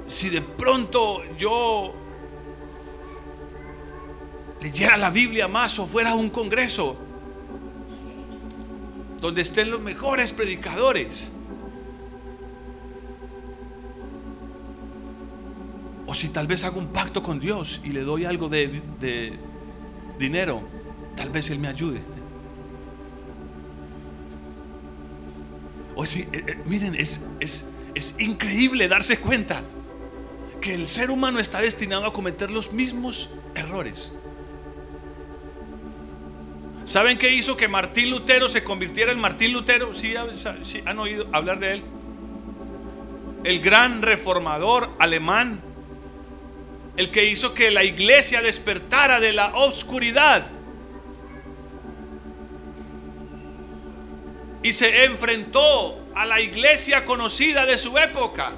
Si 0.08 0.30
de 0.30 0.42
pronto 0.42 1.22
yo 1.38 1.94
leyera 4.62 4.98
la 4.98 5.12
Biblia 5.12 5.48
más 5.48 5.78
o 5.78 5.86
fuera 5.86 6.12
a 6.12 6.16
un 6.16 6.30
congreso 6.30 6.98
donde 9.20 9.42
estén 9.42 9.70
los 9.70 9.80
mejores 9.80 10.34
predicadores 10.34 11.34
O 16.14 16.16
si 16.16 16.30
tal 16.30 16.46
vez 16.46 16.64
hago 16.64 16.78
un 16.78 16.90
pacto 16.90 17.24
con 17.24 17.40
Dios 17.40 17.82
y 17.84 17.90
le 17.90 18.02
doy 18.04 18.26
algo 18.26 18.48
de, 18.48 19.34
dinero, 20.20 20.62
tal 21.16 21.32
vez 21.32 21.50
Él 21.50 21.58
me 21.58 21.68
ayude. 21.68 22.02
O 25.96 26.06
si, 26.06 26.22
eh, 26.22 26.28
eh, 26.34 26.58
miren, 26.68 26.94
es, 26.94 27.26
es, 27.40 27.72
es 27.96 28.20
increíble 28.20 28.88
darse 28.88 29.18
cuenta 29.18 29.64
que 30.62 30.76
el 30.76 30.88
ser 30.88 31.10
humano 31.10 31.40
está 31.40 31.62
destinado 31.62 32.06
a 32.06 32.14
cometer 32.14 32.52
los 32.52 32.74
mismos 32.74 33.32
errores. 33.56 34.14
¿Saben 36.86 37.18
qué 37.18 37.34
hizo 37.34 37.58
que 37.58 37.68
Martín 37.68 38.12
Lutero 38.12 38.48
se 38.48 38.64
convirtiera 38.64 39.12
en 39.12 39.20
Martín 39.20 39.52
Lutero? 39.52 39.96
¿Sí, 39.96 40.14
han 40.86 41.00
oído 41.00 41.26
hablar 41.32 41.58
de 41.58 41.74
él? 41.74 41.84
el 43.44 43.60
gran 43.60 44.02
reformador 44.02 44.90
alemán, 45.00 45.60
el 46.96 47.10
que 47.10 47.26
hizo 47.26 47.54
que 47.54 47.72
la 47.72 47.84
iglesia 47.84 48.42
despertara 48.42 49.20
de 49.20 49.34
la 49.34 49.48
oscuridad 49.54 50.46
y 54.62 54.72
se 54.72 55.06
enfrentó 55.06 56.00
a 56.16 56.26
la 56.26 56.40
iglesia 56.40 57.04
conocida 57.04 57.66
de 57.66 57.78
su 57.78 57.98
época 57.98 58.54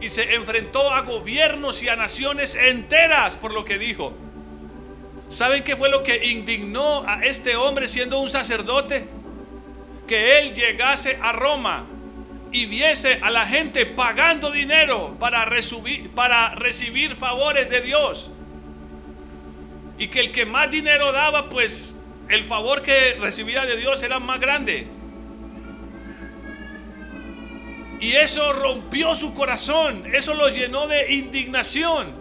y 0.00 0.08
se 0.08 0.34
enfrentó 0.34 0.90
a 0.90 1.02
gobiernos 1.02 1.82
y 1.82 1.88
a 1.88 1.94
naciones 1.94 2.56
enteras 2.56 3.36
por 3.36 3.52
lo 3.52 3.64
que 3.64 3.78
dijo. 3.78 4.12
¿Saben 5.28 5.62
qué 5.62 5.76
fue 5.76 5.88
lo 5.88 6.02
que 6.02 6.26
indignó 6.26 7.04
a 7.06 7.22
este 7.22 7.56
hombre 7.56 7.86
siendo 7.86 8.18
un 8.18 8.28
sacerdote? 8.28 9.06
Que 10.08 10.40
él 10.40 10.54
llegase 10.54 11.18
a 11.22 11.32
Roma 11.32 11.86
y 12.52 12.66
viese 12.66 13.18
a 13.22 13.30
la 13.30 13.46
gente 13.46 13.86
pagando 13.86 14.50
dinero 14.50 15.16
para 15.18 15.46
recibir, 15.46 17.16
favores 17.16 17.70
de 17.70 17.80
Dios. 17.80 18.30
Y 19.96 20.08
que 20.08 20.20
el 20.20 20.32
que 20.32 20.44
más 20.44 20.70
dinero 20.70 21.12
daba, 21.12 21.48
pues 21.48 21.98
el 22.28 22.44
favor 22.44 22.82
que 22.82 23.14
recibía 23.20 23.64
de 23.64 23.76
Dios 23.78 24.02
era 24.02 24.18
más 24.18 24.38
grande. 24.38 24.86
Y 28.00 28.12
eso 28.12 28.52
rompió 28.52 29.14
su 29.14 29.32
corazón, 29.32 30.04
eso 30.12 30.34
lo 30.34 30.50
llenó 30.50 30.88
de 30.88 31.14
indignación. 31.14 32.12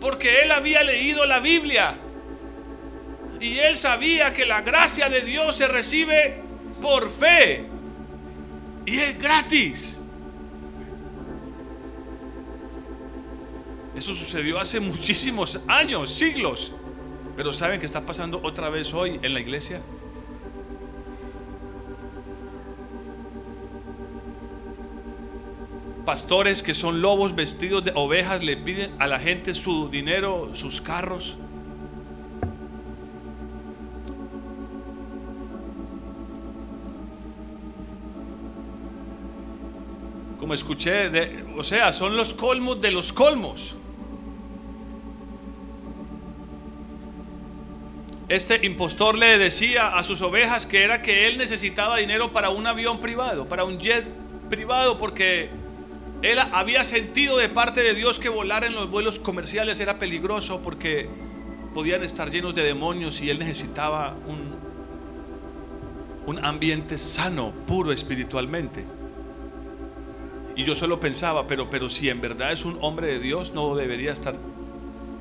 Porque 0.00 0.42
él 0.42 0.52
había 0.52 0.82
leído 0.84 1.26
la 1.26 1.40
Biblia 1.40 1.96
y 3.40 3.58
él 3.58 3.76
sabía 3.76 4.32
que 4.32 4.46
la 4.46 4.62
gracia 4.62 5.10
de 5.10 5.20
Dios 5.20 5.56
se 5.56 5.68
recibe 5.68 6.45
por 6.80 7.10
fe 7.10 7.66
y 8.84 8.98
es 8.98 9.18
gratis. 9.18 10.00
Eso 13.94 14.14
sucedió 14.14 14.58
hace 14.58 14.78
muchísimos 14.78 15.58
años, 15.66 16.12
siglos. 16.12 16.74
Pero 17.36 17.52
¿saben 17.52 17.80
qué 17.80 17.86
está 17.86 18.04
pasando 18.04 18.40
otra 18.42 18.68
vez 18.68 18.92
hoy 18.92 19.18
en 19.22 19.34
la 19.34 19.40
iglesia? 19.40 19.80
pastores 26.06 26.62
que 26.62 26.72
son 26.72 27.02
lobos 27.02 27.34
vestidos 27.34 27.84
de 27.84 27.92
ovejas 27.96 28.42
le 28.42 28.56
piden 28.56 28.94
a 29.00 29.08
la 29.08 29.18
gente 29.18 29.52
su 29.52 29.90
dinero, 29.90 30.54
sus 30.54 30.80
carros. 30.80 31.36
Como 40.46 40.54
escuché, 40.54 41.10
de, 41.10 41.44
o 41.56 41.64
sea, 41.64 41.92
son 41.92 42.16
los 42.16 42.32
colmos 42.32 42.80
de 42.80 42.92
los 42.92 43.12
colmos. 43.12 43.74
Este 48.28 48.64
impostor 48.64 49.18
le 49.18 49.38
decía 49.38 49.96
a 49.96 50.04
sus 50.04 50.22
ovejas 50.22 50.64
que 50.64 50.84
era 50.84 51.02
que 51.02 51.26
él 51.26 51.36
necesitaba 51.36 51.96
dinero 51.96 52.30
para 52.30 52.50
un 52.50 52.64
avión 52.64 53.00
privado, 53.00 53.48
para 53.48 53.64
un 53.64 53.80
jet 53.80 54.06
privado, 54.48 54.98
porque 54.98 55.50
él 56.22 56.38
había 56.52 56.84
sentido 56.84 57.38
de 57.38 57.48
parte 57.48 57.82
de 57.82 57.94
Dios 57.94 58.20
que 58.20 58.28
volar 58.28 58.62
en 58.62 58.76
los 58.76 58.88
vuelos 58.88 59.18
comerciales 59.18 59.80
era 59.80 59.98
peligroso 59.98 60.62
porque 60.62 61.08
podían 61.74 62.04
estar 62.04 62.30
llenos 62.30 62.54
de 62.54 62.62
demonios 62.62 63.20
y 63.20 63.30
él 63.30 63.40
necesitaba 63.40 64.14
un, 64.28 64.54
un 66.32 66.44
ambiente 66.44 66.98
sano, 66.98 67.52
puro 67.66 67.90
espiritualmente. 67.90 68.84
Y 70.56 70.64
yo 70.64 70.74
solo 70.74 70.98
pensaba, 70.98 71.46
pero, 71.46 71.68
pero 71.68 71.90
si 71.90 72.08
en 72.08 72.22
verdad 72.22 72.50
es 72.50 72.64
un 72.64 72.78
hombre 72.80 73.08
de 73.08 73.18
Dios, 73.20 73.52
no 73.52 73.76
debería 73.76 74.10
estar 74.10 74.34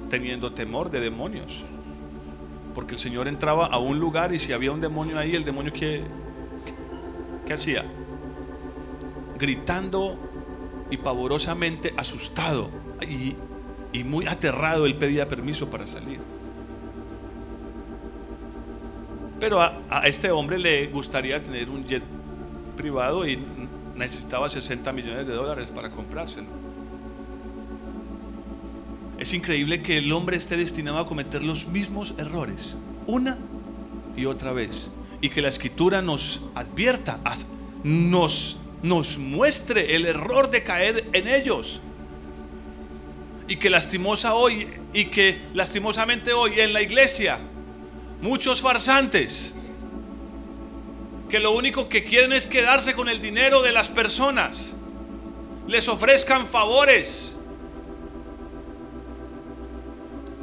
teniendo 0.10 0.54
temor 0.54 0.90
de 0.90 1.02
demonios. 1.02 1.64
Porque 2.74 2.94
el 2.94 3.00
Señor 3.00 3.28
entraba 3.28 3.68
a 3.68 3.78
un 3.78 4.00
lugar 4.00 4.34
y 4.34 4.40
si 4.40 4.54
había 4.54 4.72
un 4.72 4.80
demonio 4.80 5.20
ahí, 5.20 5.36
el 5.36 5.44
demonio 5.44 5.74
que, 5.74 6.04
¿qué 7.46 7.54
hacía? 7.54 7.84
Gritando 9.38 10.18
y 10.90 10.98
pavorosamente 10.98 11.94
asustado 11.98 12.70
y, 13.02 13.36
muy 14.04 14.28
aterrado, 14.28 14.86
él 14.86 14.96
pedía 14.96 15.28
permiso 15.28 15.70
para 15.70 15.86
salir. 15.86 16.20
Pero 19.40 19.62
a, 19.62 19.74
este 20.06 20.32
hombre 20.32 20.58
le 20.58 20.88
gustaría 20.88 21.44
tener 21.44 21.70
un 21.70 21.86
jet 21.86 22.04
privado 22.76 23.28
y 23.28 23.40
necesitaba 23.96 24.50
60 24.50 24.92
millones 24.92 25.28
de 25.28 25.34
dólares 25.34 25.70
para 25.74 25.90
comprárselo. 25.90 26.48
Es 29.18 29.34
increíble 29.34 29.82
que 29.82 29.98
el 29.98 30.12
hombre 30.12 30.38
esté 30.38 30.58
destinado 30.58 31.00
a 31.00 31.08
cometer 31.08 31.42
los 31.44 31.68
mismos 31.68 32.14
errores 32.18 32.76
una 33.08 33.38
y 34.16 34.26
otra 34.26 34.52
vez. 34.52 34.92
Y 35.22 35.30
que 35.30 35.42
la 35.42 35.48
escritura 35.48 36.02
nos 36.02 36.42
advierta, 36.54 37.20
nos 37.84 38.58
nos 38.86 39.18
muestre 39.18 39.96
el 39.96 40.06
error 40.06 40.50
de 40.50 40.64
caer 40.64 41.10
en 41.14 41.28
ellos. 41.28 41.82
Y 43.48 43.58
que 43.58 43.70
lastimosa 43.70 44.34
hoy 44.34 44.68
y 44.94 45.06
que 45.06 45.40
lastimosamente 45.54 46.34
hoy 46.34 46.60
en 46.60 46.74
la 46.74 46.82
iglesia 46.82 47.38
muchos 48.22 48.62
farsantes 48.62 49.58
que 51.30 51.40
lo 51.40 51.52
único 51.52 51.90
que 51.90 52.04
quieren 52.04 52.34
es 52.34 52.46
quedarse 52.46 52.94
con 52.94 53.10
el 53.10 53.22
dinero 53.22 53.62
de 53.62 53.72
las 53.72 53.90
personas. 53.90 54.78
Les 55.68 55.88
ofrezcan 55.88 56.46
favores 56.46 57.38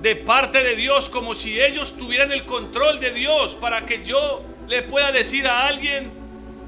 de 0.00 0.16
parte 0.16 0.62
de 0.64 0.74
Dios 0.74 1.08
como 1.08 1.34
si 1.34 1.60
ellos 1.60 1.96
tuvieran 1.96 2.32
el 2.32 2.44
control 2.44 2.98
de 2.98 3.12
Dios 3.12 3.54
para 3.54 3.86
que 3.86 4.04
yo 4.04 4.42
le 4.68 4.82
pueda 4.82 5.12
decir 5.12 5.46
a 5.46 5.68
alguien 5.68 6.22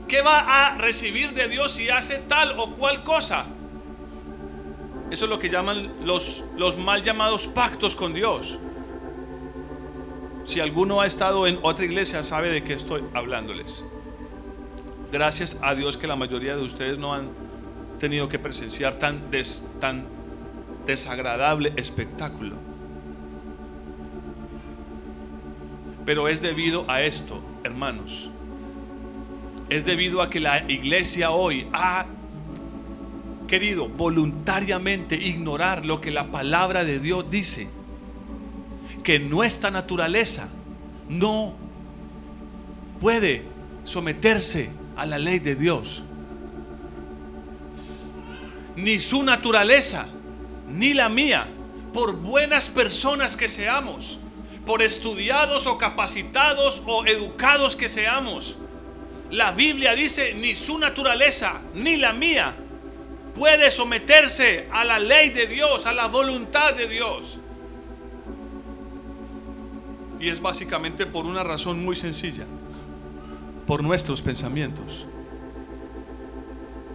¿Qué 0.09 0.21
va 0.21 0.41
a 0.41 0.77
recibir 0.77 1.33
de 1.33 1.49
Dios 1.49 1.73
si 1.73 1.89
hace 1.89 2.19
tal 2.19 2.59
o 2.59 2.75
cual 2.75 3.05
cosa? 3.05 3.47
Eso 5.11 5.25
es 5.25 5.31
lo 5.31 5.39
que 5.39 5.49
llaman 5.49 5.93
los, 6.05 6.45
los 6.57 6.77
mal 6.77 7.03
llamados 7.03 7.47
pactos 7.47 7.97
con 7.97 8.13
Dios. 8.13 8.59
Si 10.45 10.61
alguno 10.61 11.01
ha 11.01 11.07
estado 11.07 11.47
en 11.47 11.59
otra 11.63 11.85
iglesia 11.85 12.23
sabe 12.23 12.51
de 12.51 12.63
qué 12.63 12.75
estoy 12.75 13.03
hablándoles. 13.15 13.85
Gracias 15.15 15.57
a 15.63 15.77
Dios 15.77 15.97
que 15.97 16.09
la 16.09 16.17
mayoría 16.17 16.57
de 16.57 16.65
ustedes 16.65 16.99
no 16.99 17.15
han 17.15 17.29
tenido 18.01 18.29
que 18.29 18.41
presenciar 18.41 18.97
tan, 18.97 19.23
desagradable 20.87 21.73
espectáculo. 21.77 22.57
Pero 26.05 26.27
es 26.27 26.43
debido 26.43 26.85
a 26.89 27.03
esto, 27.03 27.41
hermanos, 27.63 28.29
es 29.69 29.85
debido 29.85 30.21
a 30.21 30.31
que 30.31 30.41
la 30.41 30.69
iglesia 30.69 31.31
hoy 31.31 31.69
ha 31.73 32.07
querido 33.47 33.89
voluntariamente 33.89 35.15
ignorar 35.15 35.87
lo 35.87 36.01
que 36.01 36.11
la 36.11 36.33
palabra 36.33 36.85
de 36.85 36.99
Dios 36.99 37.31
dice. 37.31 37.69
Que 39.05 39.21
nuestra 39.21 39.71
naturaleza 39.71 40.49
no 41.09 41.55
puede 43.01 43.45
someterse 43.85 44.83
a 44.97 45.07
la 45.07 45.19
ley 45.19 45.39
de 45.39 45.55
Dios. 45.55 46.03
Ni 48.77 48.99
su 48.99 49.23
naturaleza, 49.23 50.07
ni 50.69 50.95
la 50.95 51.09
mía, 51.09 51.47
por 51.93 52.17
buenas 52.17 52.69
personas 52.69 53.37
que 53.37 53.49
seamos, 53.49 54.19
por 54.67 54.83
estudiados 54.83 55.67
o 55.67 55.79
capacitados 55.79 56.83
o 56.87 57.07
educados 57.07 57.77
que 57.77 57.89
seamos 57.89 58.57
la 59.35 59.51
Biblia 59.51 59.95
dice, 59.95 60.35
ni 60.35 60.55
su 60.55 60.79
naturaleza, 60.79 61.61
ni 61.75 61.97
la 61.97 62.13
mía, 62.13 62.55
puede 63.35 63.71
someterse 63.71 64.69
a 64.71 64.85
la 64.85 64.99
ley 64.99 65.31
de 65.31 65.47
Dios, 65.47 65.87
a 65.87 65.93
la 65.93 66.07
voluntad 66.07 66.75
de 66.75 66.87
Dios. 66.89 67.39
Y 70.21 70.29
es 70.29 70.41
básicamente 70.41 71.05
por 71.05 71.27
una 71.27 71.43
razón 71.43 71.85
muy 71.85 71.97
sencilla, 71.97 72.45
por 73.67 73.83
nuestros 73.83 74.23
pensamientos. 74.23 75.07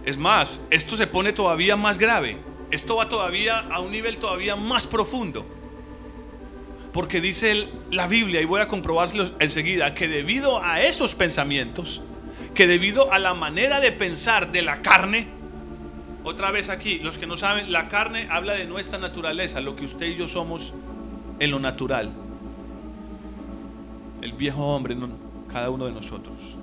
Es 0.04 0.16
más, 0.16 0.60
esto 0.70 0.96
se 0.96 1.06
pone 1.06 1.32
todavía 1.32 1.76
más 1.76 1.98
grave, 1.98 2.38
esto 2.70 2.96
va 2.96 3.08
todavía 3.08 3.60
a 3.60 3.80
un 3.80 3.92
nivel 3.92 4.18
todavía 4.18 4.56
más 4.56 4.86
profundo. 4.86 5.44
Porque 6.92 7.20
dice 7.20 7.68
la 7.90 8.06
Biblia, 8.06 8.40
y 8.40 8.44
voy 8.44 8.60
a 8.60 8.68
comprobárselo 8.68 9.30
enseguida, 9.38 9.94
que 9.94 10.08
debido 10.08 10.62
a 10.62 10.82
esos 10.82 11.14
pensamientos, 11.14 12.02
que 12.54 12.66
debido 12.66 13.12
a 13.12 13.18
la 13.18 13.34
manera 13.34 13.80
de 13.80 13.92
pensar 13.92 14.50
de 14.50 14.62
la 14.62 14.82
carne, 14.82 15.28
otra 16.24 16.50
vez 16.50 16.68
aquí, 16.68 16.98
los 16.98 17.16
que 17.16 17.26
no 17.26 17.36
saben, 17.36 17.70
la 17.72 17.88
carne 17.88 18.26
habla 18.30 18.54
de 18.54 18.64
nuestra 18.64 18.98
naturaleza, 18.98 19.60
lo 19.60 19.76
que 19.76 19.84
usted 19.84 20.06
y 20.06 20.16
yo 20.16 20.28
somos 20.28 20.74
en 21.38 21.50
lo 21.50 21.60
natural. 21.60 22.10
El 24.20 24.32
viejo 24.32 24.64
hombre, 24.66 24.96
cada 25.50 25.70
uno 25.70 25.86
de 25.86 25.92
nosotros. 25.92 26.56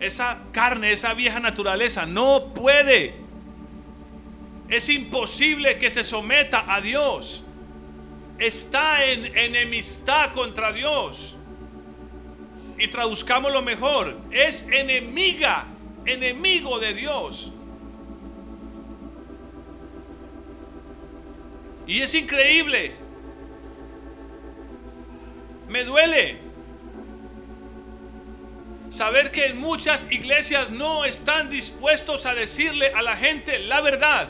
Esa 0.00 0.42
carne, 0.52 0.92
esa 0.92 1.14
vieja 1.14 1.40
naturaleza. 1.40 2.06
No 2.06 2.52
puede. 2.54 3.14
Es 4.68 4.88
imposible 4.88 5.78
que 5.78 5.90
se 5.90 6.04
someta 6.04 6.64
a 6.72 6.80
Dios. 6.80 7.44
Está 8.38 9.04
en 9.04 9.36
enemistad 9.36 10.32
contra 10.32 10.72
Dios. 10.72 11.36
Y 12.78 12.88
traduzcamos 12.88 13.52
lo 13.52 13.62
mejor. 13.62 14.16
Es 14.30 14.68
enemiga, 14.68 15.66
enemigo 16.04 16.78
de 16.78 16.94
Dios. 16.94 17.52
Y 21.86 22.02
es 22.02 22.14
increíble. 22.14 22.92
Me 25.68 25.84
duele 25.84 26.45
saber 28.96 29.30
que 29.30 29.46
en 29.46 29.60
muchas 29.60 30.06
iglesias 30.10 30.70
no 30.70 31.04
están 31.04 31.50
dispuestos 31.50 32.24
a 32.24 32.34
decirle 32.34 32.92
a 32.94 33.02
la 33.02 33.14
gente 33.14 33.58
la 33.58 33.82
verdad. 33.82 34.28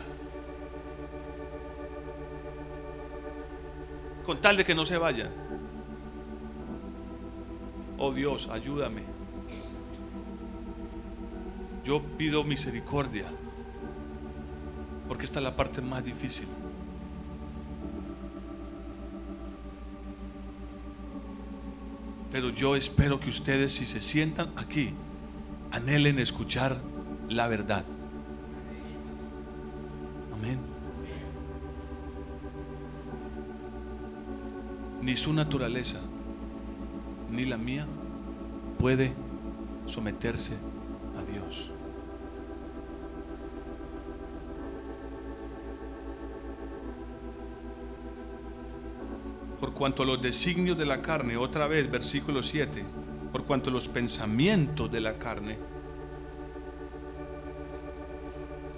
Con 4.25 4.41
tal 4.41 4.57
de 4.57 4.65
que 4.65 4.75
no 4.75 4.85
se 4.85 4.99
vayan. 4.99 5.31
Oh 7.97 8.13
Dios, 8.13 8.49
ayúdame. 8.51 9.03
Yo 11.85 12.03
pido 12.19 12.43
misericordia. 12.43 13.27
Porque 15.07 15.25
esta 15.25 15.39
es 15.39 15.45
la 15.45 15.55
parte 15.55 15.81
más 15.81 16.05
difícil. 16.05 16.49
Pero 22.37 22.51
yo 22.51 22.77
espero 22.77 23.19
que 23.19 23.31
ustedes, 23.31 23.73
si 23.73 23.87
se 23.87 23.99
sientan 23.99 24.53
aquí, 24.57 24.91
anhelen 25.71 26.19
escuchar 26.19 26.79
la 27.31 27.49
verdad. 27.49 27.83
Amén. 30.35 30.59
Ni 35.01 35.17
su 35.17 35.33
naturaleza, 35.33 35.99
ni 37.31 37.47
la 37.47 37.57
mía, 37.57 37.87
puede 38.79 39.15
someterse 39.87 40.59
cuanto 49.77 50.07
los 50.07 50.21
designios 50.21 50.79
de 50.79 50.87
la 50.87 51.03
carne, 51.03 51.37
otra 51.37 51.67
vez 51.67 51.91
versículo 51.91 52.43
7, 52.43 52.83
por 53.31 53.45
cuanto 53.45 53.71
los 53.71 53.89
pensamientos 53.89 54.91
de 54.91 55.01
la 55.01 55.19
carne 55.19 55.59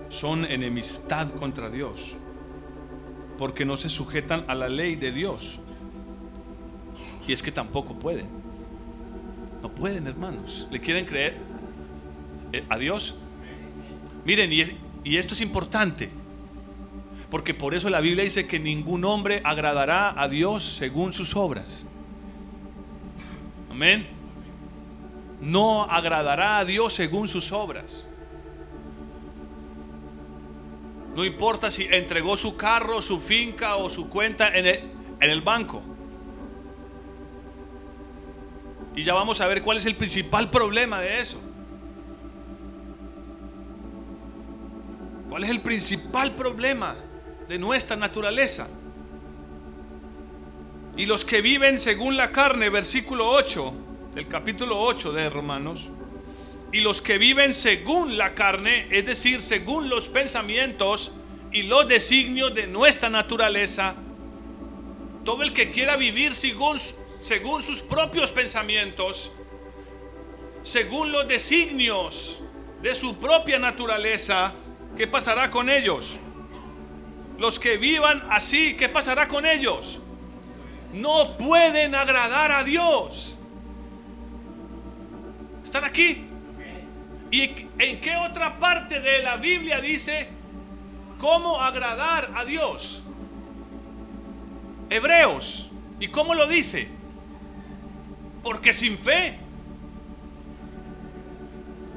son 0.08 0.44
enemistad 0.44 1.30
contra 1.34 1.70
Dios, 1.70 2.14
porque 3.38 3.64
no 3.64 3.76
se 3.76 3.88
sujetan 3.88 4.44
a 4.48 4.54
la 4.54 4.68
ley 4.68 4.96
de 4.96 5.12
Dios. 5.12 5.60
Y 7.28 7.32
es 7.32 7.42
que 7.42 7.52
tampoco 7.52 7.94
pueden. 7.94 8.26
No 9.62 9.68
pueden, 9.68 10.06
hermanos. 10.06 10.66
¿Le 10.70 10.80
quieren 10.80 11.04
creer 11.04 11.36
eh, 12.52 12.64
a 12.68 12.76
Dios? 12.76 13.14
Miren, 14.24 14.52
y, 14.52 14.64
y 15.04 15.16
esto 15.16 15.34
es 15.34 15.42
importante. 15.42 16.10
Porque 17.30 17.52
por 17.52 17.74
eso 17.74 17.90
la 17.90 18.00
Biblia 18.00 18.24
dice 18.24 18.46
que 18.46 18.58
ningún 18.58 19.04
hombre 19.04 19.42
agradará 19.44 20.20
a 20.20 20.28
Dios 20.28 20.64
según 20.64 21.12
sus 21.12 21.36
obras. 21.36 21.86
Amén. 23.70 24.06
No 25.40 25.84
agradará 25.84 26.58
a 26.58 26.64
Dios 26.64 26.94
según 26.94 27.28
sus 27.28 27.52
obras. 27.52 28.08
No 31.14 31.24
importa 31.24 31.70
si 31.70 31.84
entregó 31.90 32.36
su 32.36 32.56
carro, 32.56 33.02
su 33.02 33.20
finca 33.20 33.76
o 33.76 33.90
su 33.90 34.08
cuenta 34.08 34.56
en 34.56 34.66
el, 34.66 34.76
en 35.20 35.30
el 35.30 35.42
banco. 35.42 35.82
Y 38.96 39.02
ya 39.02 39.14
vamos 39.14 39.40
a 39.40 39.46
ver 39.46 39.62
cuál 39.62 39.78
es 39.78 39.86
el 39.86 39.96
principal 39.96 40.48
problema 40.50 41.00
de 41.00 41.20
eso. 41.20 41.38
¿Cuál 45.28 45.44
es 45.44 45.50
el 45.50 45.60
principal 45.60 46.34
problema? 46.34 46.96
De 47.48 47.58
nuestra 47.58 47.96
naturaleza. 47.96 48.68
Y 50.96 51.06
los 51.06 51.24
que 51.24 51.40
viven 51.40 51.80
según 51.80 52.16
la 52.16 52.30
carne, 52.30 52.68
versículo 52.70 53.28
8 53.30 53.72
del 54.14 54.28
capítulo 54.28 54.80
8 54.80 55.12
de 55.12 55.30
Romanos, 55.30 55.88
y 56.72 56.80
los 56.80 57.00
que 57.00 57.16
viven 57.16 57.54
según 57.54 58.18
la 58.18 58.34
carne, 58.34 58.88
es 58.90 59.06
decir, 59.06 59.40
según 59.40 59.88
los 59.88 60.08
pensamientos 60.08 61.12
y 61.50 61.62
los 61.62 61.88
designios 61.88 62.54
de 62.54 62.66
nuestra 62.66 63.08
naturaleza, 63.08 63.94
todo 65.24 65.42
el 65.42 65.54
que 65.54 65.70
quiera 65.70 65.96
vivir 65.96 66.34
según, 66.34 66.78
según 67.20 67.62
sus 67.62 67.80
propios 67.80 68.32
pensamientos, 68.32 69.32
según 70.62 71.12
los 71.12 71.26
designios 71.26 72.42
de 72.82 72.94
su 72.94 73.16
propia 73.16 73.58
naturaleza, 73.58 74.52
¿qué 74.96 75.06
pasará 75.06 75.50
con 75.50 75.70
ellos? 75.70 76.18
Los 77.38 77.58
que 77.60 77.76
vivan 77.76 78.22
así, 78.30 78.74
¿qué 78.74 78.88
pasará 78.88 79.28
con 79.28 79.46
ellos? 79.46 80.00
No 80.92 81.36
pueden 81.38 81.94
agradar 81.94 82.50
a 82.50 82.64
Dios. 82.64 83.38
¿Están 85.62 85.84
aquí? 85.84 86.24
¿Y 87.30 87.42
en 87.78 88.00
qué 88.00 88.16
otra 88.16 88.58
parte 88.58 89.00
de 89.00 89.22
la 89.22 89.36
Biblia 89.36 89.80
dice 89.80 90.28
cómo 91.18 91.60
agradar 91.60 92.30
a 92.34 92.44
Dios? 92.44 93.02
Hebreos. 94.90 95.70
¿Y 96.00 96.08
cómo 96.08 96.34
lo 96.34 96.46
dice? 96.46 96.88
Porque 98.42 98.72
sin 98.72 98.96
fe, 98.96 99.36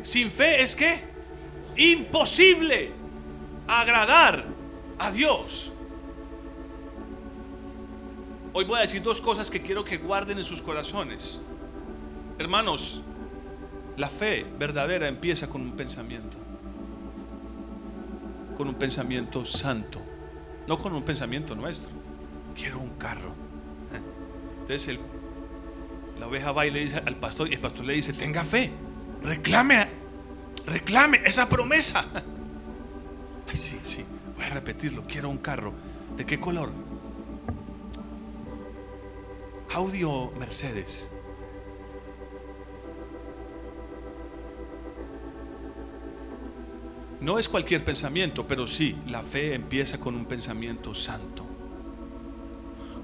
sin 0.01 0.29
fe 0.31 0.61
es 0.61 0.75
que 0.75 0.99
imposible 1.77 2.91
agradar 3.67 4.43
a 5.01 5.11
Dios. 5.11 5.71
Hoy 8.53 8.65
voy 8.65 8.77
a 8.77 8.81
decir 8.81 9.01
dos 9.01 9.19
cosas 9.19 9.49
que 9.49 9.61
quiero 9.61 9.83
que 9.83 9.97
guarden 9.97 10.37
en 10.37 10.43
sus 10.43 10.61
corazones. 10.61 11.39
Hermanos, 12.37 13.01
la 13.97 14.09
fe 14.09 14.45
verdadera 14.59 15.07
empieza 15.07 15.49
con 15.49 15.61
un 15.61 15.71
pensamiento. 15.71 16.37
Con 18.55 18.67
un 18.67 18.75
pensamiento 18.75 19.43
santo. 19.43 19.99
No 20.67 20.77
con 20.77 20.93
un 20.93 21.03
pensamiento 21.03 21.55
nuestro. 21.55 21.89
Quiero 22.55 22.79
un 22.79 22.91
carro. 22.91 23.33
Entonces 24.61 24.99
la 26.19 26.27
oveja 26.27 26.51
va 26.51 26.67
y 26.67 26.71
le 26.71 26.81
dice 26.81 27.01
al 27.03 27.15
pastor 27.15 27.49
y 27.49 27.53
el 27.53 27.59
pastor 27.59 27.85
le 27.85 27.93
dice, 27.93 28.13
tenga 28.13 28.43
fe. 28.43 28.69
Reclame, 29.23 29.87
reclame 30.67 31.21
esa 31.25 31.49
promesa. 31.49 32.05
Ay, 33.49 33.57
sí, 33.57 33.79
sí. 33.83 34.05
Voy 34.41 34.49
a 34.49 34.53
repetirlo, 34.55 35.03
quiero 35.07 35.29
un 35.29 35.37
carro. 35.37 35.71
¿De 36.17 36.25
qué 36.25 36.39
color? 36.39 36.71
Audio 39.71 40.31
Mercedes. 40.39 41.11
No 47.19 47.37
es 47.37 47.47
cualquier 47.47 47.85
pensamiento, 47.85 48.47
pero 48.47 48.65
sí, 48.65 48.95
la 49.05 49.21
fe 49.21 49.53
empieza 49.53 49.99
con 49.99 50.15
un 50.15 50.25
pensamiento 50.25 50.95
santo, 50.95 51.45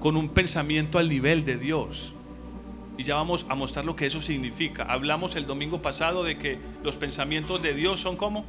con 0.00 0.16
un 0.16 0.30
pensamiento 0.30 0.98
al 0.98 1.08
nivel 1.08 1.44
de 1.44 1.56
Dios. 1.56 2.14
Y 2.96 3.04
ya 3.04 3.14
vamos 3.14 3.46
a 3.48 3.54
mostrar 3.54 3.84
lo 3.84 3.94
que 3.94 4.06
eso 4.06 4.20
significa. 4.20 4.82
Hablamos 4.82 5.36
el 5.36 5.46
domingo 5.46 5.80
pasado 5.82 6.24
de 6.24 6.36
que 6.36 6.58
los 6.82 6.96
pensamientos 6.96 7.62
de 7.62 7.74
Dios 7.74 8.00
son 8.00 8.16
como 8.16 8.44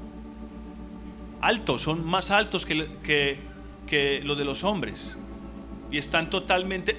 altos, 1.42 1.82
son 1.82 2.06
más 2.06 2.32
altos 2.32 2.66
que, 2.66 3.40
que, 3.88 4.22
los 4.24 4.38
de 4.38 4.46
los 4.46 4.64
hombres. 4.64 5.18
Y 5.92 5.98
están 5.98 6.30
totalmente 6.30 6.98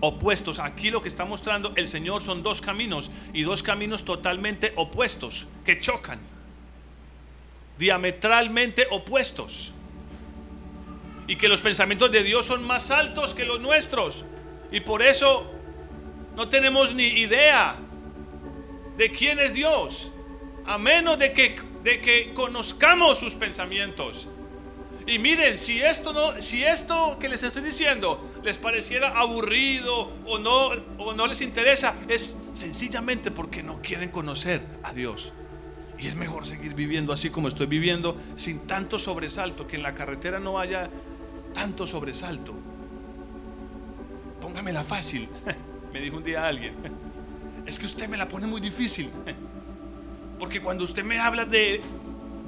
opuestos. 0.00 0.58
Aquí 0.58 0.90
lo 0.90 1.02
que 1.02 1.08
está 1.08 1.24
mostrando 1.24 1.72
el 1.76 1.88
Señor 1.88 2.22
son 2.22 2.42
dos 2.42 2.60
caminos 2.60 3.10
y 3.32 3.42
dos 3.42 3.62
caminos 3.62 4.04
totalmente 4.04 4.72
opuestos, 4.76 5.46
que 5.64 5.78
chocan. 5.78 6.20
Diametralmente 7.78 8.86
opuestos. 8.90 9.72
Y 11.26 11.36
que 11.36 11.48
los 11.48 11.60
pensamientos 11.60 12.10
de 12.10 12.22
Dios 12.22 12.46
son 12.46 12.64
más 12.64 12.90
altos 12.90 13.34
que 13.34 13.44
los 13.44 13.60
nuestros. 13.60 14.24
Y 14.70 14.80
por 14.80 15.02
eso 15.02 15.50
no 16.36 16.48
tenemos 16.48 16.94
ni 16.94 17.06
idea 17.06 17.76
de 18.96 19.10
quién 19.10 19.38
es 19.38 19.52
Dios. 19.52 20.12
A 20.64 20.78
menos 20.78 21.18
de 21.18 21.32
que 21.32 21.71
de 21.82 22.00
que 22.00 22.32
conozcamos 22.34 23.18
sus 23.18 23.34
pensamientos. 23.34 24.28
Y 25.06 25.18
miren, 25.18 25.58
si 25.58 25.82
esto 25.82 26.12
no, 26.12 26.40
si 26.40 26.62
esto 26.62 27.18
que 27.18 27.28
les 27.28 27.42
estoy 27.42 27.62
diciendo 27.62 28.30
les 28.44 28.58
pareciera 28.58 29.18
aburrido 29.18 30.12
o 30.26 30.38
no 30.38 30.68
o 30.98 31.12
no 31.12 31.26
les 31.26 31.40
interesa, 31.40 31.96
es 32.08 32.38
sencillamente 32.52 33.30
porque 33.30 33.62
no 33.62 33.82
quieren 33.82 34.10
conocer 34.10 34.62
a 34.82 34.92
Dios. 34.92 35.32
Y 35.98 36.06
es 36.06 36.14
mejor 36.14 36.46
seguir 36.46 36.74
viviendo 36.74 37.12
así 37.12 37.30
como 37.30 37.48
estoy 37.48 37.66
viviendo, 37.66 38.16
sin 38.36 38.66
tanto 38.66 38.98
sobresalto, 38.98 39.66
que 39.66 39.76
en 39.76 39.82
la 39.82 39.94
carretera 39.94 40.38
no 40.38 40.58
haya 40.58 40.88
tanto 41.52 41.86
sobresalto. 41.86 42.54
Póngamela 44.40 44.84
fácil, 44.84 45.28
me 45.92 46.00
dijo 46.00 46.16
un 46.16 46.24
día 46.24 46.46
alguien. 46.46 46.74
Es 47.66 47.78
que 47.78 47.86
usted 47.86 48.08
me 48.08 48.16
la 48.16 48.26
pone 48.26 48.46
muy 48.46 48.60
difícil. 48.60 49.10
Porque 50.42 50.60
cuando 50.60 50.82
usted 50.82 51.04
me 51.04 51.20
habla 51.20 51.44
de, 51.44 51.80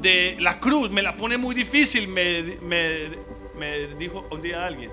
de 0.02 0.37
la 0.40 0.59
cruz, 0.59 0.90
me 0.90 1.00
la 1.00 1.16
pone 1.16 1.37
muy 1.37 1.54
difícil, 1.54 2.09
me, 2.09 2.59
me 2.61 3.94
dijo 3.96 4.26
un 4.33 4.42
día 4.42 4.66
alguien. 4.66 4.90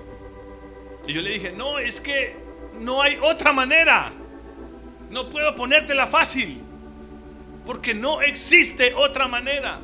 Y 1.08 1.12
yo 1.12 1.20
le 1.20 1.30
dije, 1.30 1.50
no, 1.50 1.80
es 1.80 2.00
que 2.00 2.36
no 2.78 3.02
hay 3.02 3.18
otra 3.20 3.52
manera. 3.52 4.12
No 5.10 5.28
puedo 5.28 5.52
ponértela 5.56 6.06
fácil. 6.06 6.60
Porque 7.66 7.92
no 7.92 8.22
existe 8.22 8.94
otra 8.94 9.26
manera. 9.26 9.80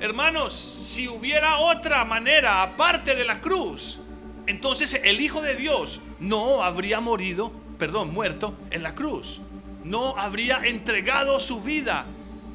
Hermanos, 0.00 0.54
si 0.54 1.08
hubiera 1.08 1.58
otra 1.58 2.06
manera 2.06 2.62
aparte 2.62 3.14
de 3.14 3.26
la 3.26 3.42
cruz, 3.42 4.00
entonces 4.46 4.98
el 5.04 5.20
Hijo 5.20 5.42
de 5.42 5.56
Dios 5.56 6.00
no 6.20 6.62
habría 6.62 7.00
morido, 7.00 7.52
perdón, 7.78 8.14
muerto 8.14 8.54
en 8.70 8.82
la 8.82 8.94
cruz. 8.94 9.42
No 9.88 10.18
habría 10.18 10.60
entregado 10.64 11.40
su 11.40 11.62
vida 11.62 12.04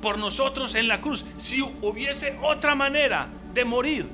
por 0.02 0.19
nosotros 0.19 0.76
en 0.76 0.88
la 0.88 1.02
cruz. 1.02 1.26
Si 1.36 1.62
hubiese 1.82 2.38
otra 2.43 2.76
manera 2.76 3.28
de 3.54 3.65
morir 3.65 4.08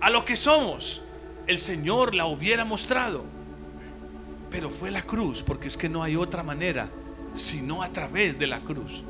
a 0.00 0.10
lo 0.10 0.24
que 0.24 0.36
somos, 0.36 1.02
el 1.48 1.58
Señor 1.58 2.14
la 2.14 2.26
hubiera 2.26 2.64
mostrado. 2.64 3.24
Pero 4.50 4.70
fue 4.70 4.92
la 4.92 5.02
cruz, 5.02 5.42
porque 5.42 5.66
es 5.66 5.76
que 5.76 5.88
no 5.88 6.02
hay 6.02 6.14
otra 6.14 6.42
manera 6.42 6.88
sino 7.34 7.82
a 7.82 7.88
través 7.90 8.38
de 8.38 8.46
la 8.46 8.60
cruz. 8.60 9.02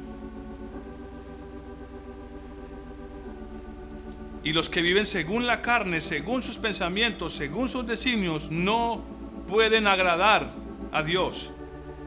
Y 4.43 4.53
los 4.53 4.69
que 4.69 4.81
viven 4.81 5.07
según 5.07 5.47
la 5.47 5.61
carne, 5.61 6.01
según 6.01 6.43
sus 6.43 6.57
pensamientos, 6.57 7.35
según 7.35 7.69
sus 7.69 7.87
designios, 7.87 8.51
no 8.51 9.03
pueden 9.49 9.87
agradar 9.87 10.53
a 10.93 11.03
Dios. 11.03 11.51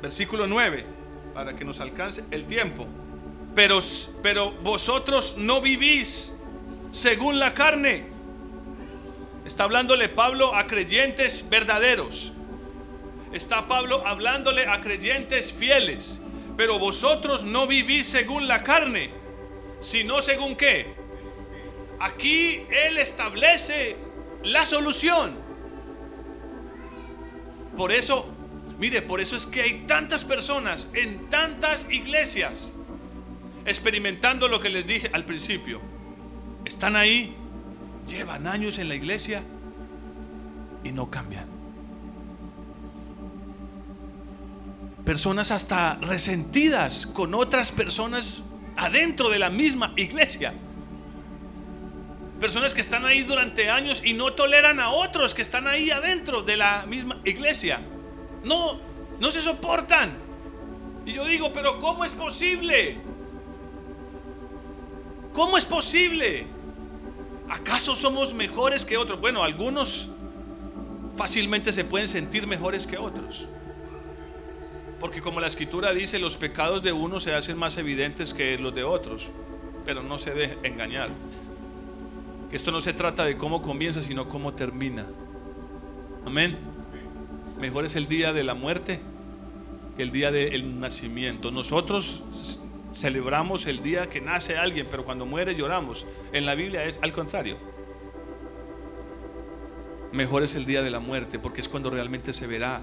Versículo 0.01 0.47
9, 0.47 0.85
para 1.33 1.55
que 1.55 1.65
nos 1.65 1.79
alcance 1.79 2.23
el 2.31 2.45
tiempo. 2.45 2.87
Pero, 3.55 3.79
pero 4.21 4.51
vosotros 4.51 5.37
no 5.37 5.61
vivís 5.61 6.37
según 6.91 7.39
la 7.39 7.53
carne. 7.53 8.05
Está 9.45 9.63
hablándole 9.63 10.09
Pablo 10.09 10.55
a 10.55 10.67
creyentes 10.67 11.47
verdaderos. 11.49 12.31
Está 13.33 13.67
Pablo 13.67 14.05
hablándole 14.05 14.67
a 14.67 14.81
creyentes 14.81 15.51
fieles. 15.51 16.21
Pero 16.55 16.77
vosotros 16.77 17.43
no 17.43 17.67
vivís 17.67 18.07
según 18.07 18.47
la 18.47 18.63
carne, 18.63 19.11
sino 19.79 20.21
según 20.21 20.55
qué. 20.55 20.93
Aquí 21.99 22.65
Él 22.69 22.97
establece 22.97 23.95
la 24.43 24.65
solución. 24.65 25.37
Por 27.77 27.91
eso, 27.91 28.25
mire, 28.79 29.01
por 29.01 29.21
eso 29.21 29.35
es 29.35 29.45
que 29.45 29.61
hay 29.61 29.83
tantas 29.85 30.23
personas 30.23 30.89
en 30.93 31.29
tantas 31.29 31.89
iglesias 31.91 32.73
experimentando 33.65 34.47
lo 34.47 34.59
que 34.59 34.69
les 34.69 34.87
dije 34.87 35.09
al 35.13 35.25
principio. 35.25 35.81
Están 36.65 36.95
ahí, 36.95 37.35
llevan 38.07 38.47
años 38.47 38.77
en 38.79 38.87
la 38.87 38.95
iglesia 38.95 39.43
y 40.83 40.91
no 40.91 41.09
cambian. 41.09 41.59
personas 45.09 45.49
hasta 45.49 45.95
resentidas 45.95 47.07
con 47.07 47.33
otras 47.33 47.71
personas 47.71 48.45
adentro 48.77 49.29
de 49.29 49.39
la 49.39 49.49
misma 49.49 49.91
iglesia. 49.95 50.53
Personas 52.39 52.75
que 52.75 52.81
están 52.81 53.07
ahí 53.07 53.23
durante 53.23 53.71
años 53.71 54.03
y 54.05 54.13
no 54.13 54.33
toleran 54.33 54.79
a 54.79 54.91
otros 54.91 55.33
que 55.33 55.41
están 55.41 55.67
ahí 55.67 55.89
adentro 55.89 56.43
de 56.43 56.57
la 56.57 56.85
misma 56.85 57.19
iglesia. 57.25 57.81
No, 58.43 58.79
no 59.19 59.31
se 59.31 59.41
soportan. 59.41 60.13
Y 61.05 61.13
yo 61.13 61.25
digo, 61.25 61.51
pero 61.53 61.79
¿cómo 61.79 62.05
es 62.05 62.13
posible? 62.13 62.97
¿Cómo 65.33 65.57
es 65.57 65.65
posible? 65.65 66.45
¿Acaso 67.49 67.95
somos 67.95 68.33
mejores 68.33 68.85
que 68.85 68.97
otros? 68.97 69.19
Bueno, 69.19 69.43
algunos 69.43 70.09
fácilmente 71.15 71.71
se 71.71 71.83
pueden 71.83 72.07
sentir 72.07 72.45
mejores 72.45 72.85
que 72.85 72.97
otros. 72.97 73.47
Porque 74.99 75.21
como 75.21 75.39
la 75.39 75.47
escritura 75.47 75.93
dice, 75.93 76.19
los 76.19 76.35
pecados 76.35 76.83
de 76.83 76.91
uno 76.91 77.19
se 77.19 77.33
hacen 77.33 77.57
más 77.57 77.77
evidentes 77.77 78.33
que 78.33 78.57
los 78.57 78.75
de 78.75 78.83
otros. 78.83 79.31
Pero 79.85 80.03
no 80.03 80.19
se 80.19 80.31
deje 80.33 80.57
engañar. 80.63 81.09
Que 82.49 82.57
esto 82.57 82.71
no 82.71 82.81
se 82.81 82.93
trata 82.93 83.25
de 83.25 83.37
cómo 83.37 83.61
comienza, 83.61 84.01
sino 84.01 84.27
cómo 84.27 84.53
termina. 84.53 85.05
Amén. 86.25 86.57
Mejor 87.59 87.85
es 87.85 87.95
el 87.95 88.07
día 88.07 88.31
de 88.31 88.43
la 88.43 88.53
muerte 88.53 89.01
que 89.97 90.03
el 90.03 90.11
día 90.11 90.31
del 90.31 90.79
nacimiento. 90.79 91.51
Nosotros 91.51 92.23
celebramos 92.93 93.65
el 93.65 93.83
día 93.83 94.07
que 94.07 94.21
nace 94.21 94.57
alguien, 94.57 94.87
pero 94.89 95.03
cuando 95.03 95.25
muere 95.25 95.55
lloramos. 95.55 96.05
En 96.31 96.45
la 96.45 96.55
Biblia 96.55 96.85
es 96.85 96.99
al 97.03 97.11
contrario. 97.11 97.57
Mejor 100.13 100.43
es 100.43 100.55
el 100.55 100.65
día 100.65 100.81
de 100.81 100.89
la 100.89 100.99
muerte 100.99 101.37
porque 101.37 101.59
es 101.59 101.67
cuando 101.67 101.89
realmente 101.89 102.31
se 102.31 102.47
verá 102.47 102.81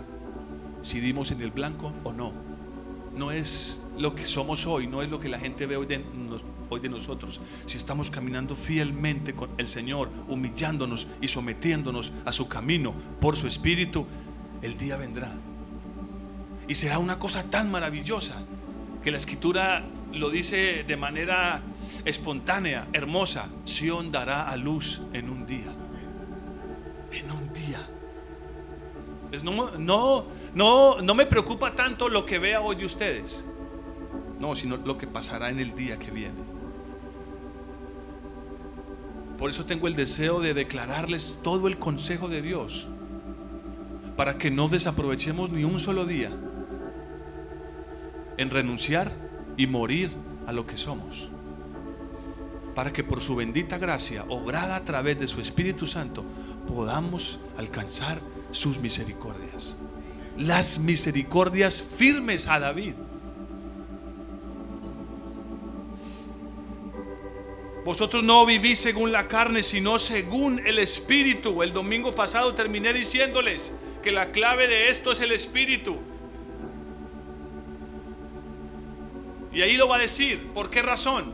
si 0.83 1.01
dimos 1.01 1.31
en 1.31 1.41
el 1.41 1.51
blanco 1.51 1.95
o 2.05 2.13
no. 2.13 2.33
No 3.15 3.33
es 3.33 3.83
lo 3.99 4.15
que 4.15 4.27
somos 4.27 4.67
hoy, 4.67 4.87
no 4.87 5.01
es 5.01 5.09
lo 5.09 5.19
que 5.19 5.31
la 5.31 5.39
gente 5.39 5.65
ve 5.65 5.79
hoy 5.79 5.87
de, 5.87 6.05
hoy 6.69 6.81
de 6.81 6.91
nosotros. 6.91 7.41
Si 7.65 7.79
estamos 7.79 8.11
caminando 8.11 8.55
fielmente 8.55 9.35
con 9.35 9.49
el 9.57 9.69
Señor, 9.69 10.11
humillándonos 10.29 11.09
y 11.23 11.29
sometiéndonos 11.29 12.13
a 12.27 12.33
su 12.33 12.47
camino 12.47 12.93
por 13.21 13.37
su 13.37 13.47
Espíritu, 13.47 14.07
el 14.63 14.77
día 14.77 14.97
vendrá. 14.97 15.31
Y 16.69 16.75
será 16.75 16.99
una 16.99 17.19
cosa 17.19 17.45
tan 17.45 17.71
maravillosa 17.71 18.37
que 19.03 19.11
la 19.11 19.17
escritura 19.19 19.85
lo 20.13 20.31
dice 20.31 20.85
de 20.87 20.97
manera 20.97 21.63
espontánea, 22.05 22.89
hermosa. 22.93 23.49
Sión 23.65 24.11
dará 24.11 24.49
a 24.49 24.57
luz 24.57 25.03
en 25.13 25.31
un 25.31 25.47
día. 25.47 25.75
En 27.13 27.31
un 27.31 27.53
día. 27.53 27.89
No, 29.79 30.25
no, 30.55 31.01
no 31.03 31.15
me 31.15 31.27
preocupa 31.27 31.73
tanto 31.73 32.09
lo 32.09 32.25
que 32.25 32.39
vea 32.39 32.61
hoy 32.61 32.77
de 32.77 32.87
ustedes. 32.87 33.45
No, 34.41 34.55
sino 34.55 34.77
lo 34.77 34.99
que 34.99 35.07
pasará 35.07 35.51
en 35.51 35.61
el 35.61 35.75
día 35.75 35.99
que 35.99 36.11
viene. 36.11 36.57
Por 39.39 39.51
eso 39.51 39.67
tengo 39.67 39.87
el 39.87 39.97
deseo 39.97 40.41
de 40.41 40.55
declararles 40.55 41.41
todo 41.43 41.69
el 41.69 41.79
consejo 41.79 42.29
de 42.29 42.43
Dios. 42.43 42.89
Para 44.17 44.39
que 44.39 44.51
no 44.51 44.69
desaprovechemos 44.69 45.51
ni 45.51 45.65
un 45.65 45.79
solo 45.79 46.07
día 46.07 46.31
en 48.39 48.51
renunciar 48.51 49.13
y 49.57 49.67
morir 49.67 50.11
a 50.47 50.53
lo 50.53 50.67
que 50.67 50.77
somos. 50.77 51.29
Para 52.75 52.93
que 52.93 53.05
por 53.05 53.21
su 53.21 53.37
bendita 53.37 53.79
gracia, 53.79 54.25
obrada 54.29 54.77
a 54.77 54.85
través 54.85 55.19
de 55.19 55.29
su 55.29 55.41
Espíritu 55.41 55.87
Santo, 55.87 56.25
podamos 56.67 57.41
alcanzar 57.57 58.21
sus 58.51 58.79
misericordias 58.79 59.77
las 60.39 60.79
misericordias 60.79 61.83
firmes 61.83 62.47
a 62.47 62.61
David. 62.61 62.95
Vosotros 67.85 68.25
no 68.25 68.45
vivís 68.45 68.81
según 68.81 69.13
la 69.13 69.29
carne, 69.29 69.63
sino 69.63 69.99
según 69.99 70.61
el 70.67 70.79
Espíritu. 70.81 71.63
El 71.63 71.73
domingo 71.73 72.15
pasado 72.15 72.53
terminé 72.53 72.93
diciéndoles 72.93 73.73
la 74.13 74.33
clave 74.33 74.69
de 74.69 74.91
esto 74.91 75.13
es 75.13 75.21
el 75.21 75.33
Espíritu. 75.33 75.97
Y 79.53 79.63
ahí 79.63 79.77
lo 79.77 79.89
va 79.89 79.97
a 79.97 80.01
decir. 80.01 80.49
¿Por 80.53 80.71
qué 80.71 80.83
razón? 80.83 81.33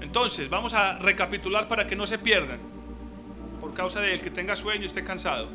Entonces, 0.00 0.48
vamos 0.50 0.74
a 0.74 0.98
recapitular 0.98 1.68
para 1.68 1.86
que 1.86 1.96
no 1.96 2.06
se 2.06 2.18
pierdan. 2.18 2.58
Por 3.60 3.72
causa 3.74 4.00
del 4.00 4.20
que 4.20 4.30
tenga 4.30 4.56
sueño 4.56 4.86
esté 4.86 5.04
cansado. 5.04 5.48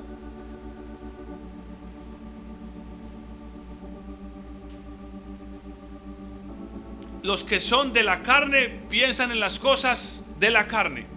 los 7.27 7.43
que 7.43 7.59
son 7.59 7.91
de 7.91 8.03
la 8.03 8.23
carne 8.23 8.69
piensan 8.89 9.31
en 9.31 9.41
las 9.41 9.59
cosas 9.59 10.25
de 10.39 10.49
la 10.49 10.65
carne. 10.65 11.16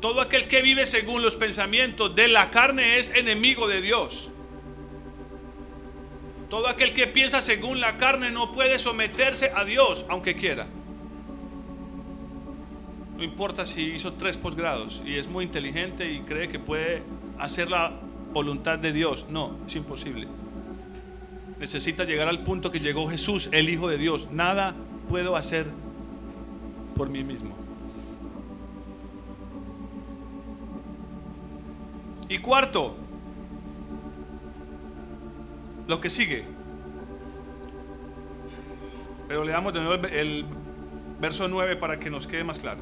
Todo 0.00 0.20
aquel 0.20 0.46
que 0.46 0.62
vive 0.62 0.86
según 0.86 1.22
los 1.22 1.34
pensamientos 1.34 2.14
de 2.14 2.28
la 2.28 2.50
carne 2.50 2.98
es 2.98 3.10
enemigo 3.10 3.66
de 3.66 3.80
Dios. 3.80 4.28
Todo 6.48 6.68
aquel 6.68 6.94
que 6.94 7.06
piensa 7.06 7.40
según 7.40 7.80
la 7.80 7.96
carne 7.96 8.30
no 8.30 8.52
puede 8.52 8.78
someterse 8.78 9.50
a 9.54 9.64
Dios 9.64 10.06
aunque 10.08 10.36
quiera. 10.36 10.66
No 13.16 13.24
importa 13.24 13.66
si 13.66 13.82
hizo 13.82 14.12
tres 14.12 14.38
posgrados 14.38 15.02
y 15.04 15.16
es 15.16 15.26
muy 15.26 15.44
inteligente 15.44 16.10
y 16.10 16.20
cree 16.20 16.48
que 16.48 16.60
puede 16.60 17.02
hacer 17.36 17.68
la 17.68 17.92
voluntad 18.32 18.78
de 18.78 18.92
Dios. 18.92 19.26
No, 19.28 19.56
es 19.66 19.74
imposible. 19.74 20.28
necesita 21.58 22.04
llegar 22.04 22.28
al 22.28 22.44
punto 22.44 22.70
que 22.70 22.78
llegó 22.78 23.08
Jesús, 23.08 23.48
el 23.50 23.68
Hijo 23.68 23.88
de 23.88 23.98
Dios. 23.98 24.28
Nada 24.30 24.76
puedo 25.08 25.34
hacer 25.34 25.66
por 26.94 27.08
mí 27.08 27.24
mismo. 27.24 27.57
Y 32.28 32.38
cuarto, 32.38 32.96
lo 35.86 36.00
que 36.00 36.10
sigue. 36.10 36.44
Pero 39.26 39.44
le 39.44 39.52
damos 39.52 39.72
de 39.72 39.80
nuevo 39.80 40.06
el, 40.06 40.14
el 40.14 40.44
verso 41.20 41.48
9 41.48 41.76
para 41.76 41.98
que 41.98 42.10
nos 42.10 42.26
quede 42.26 42.44
más 42.44 42.58
claro. 42.58 42.80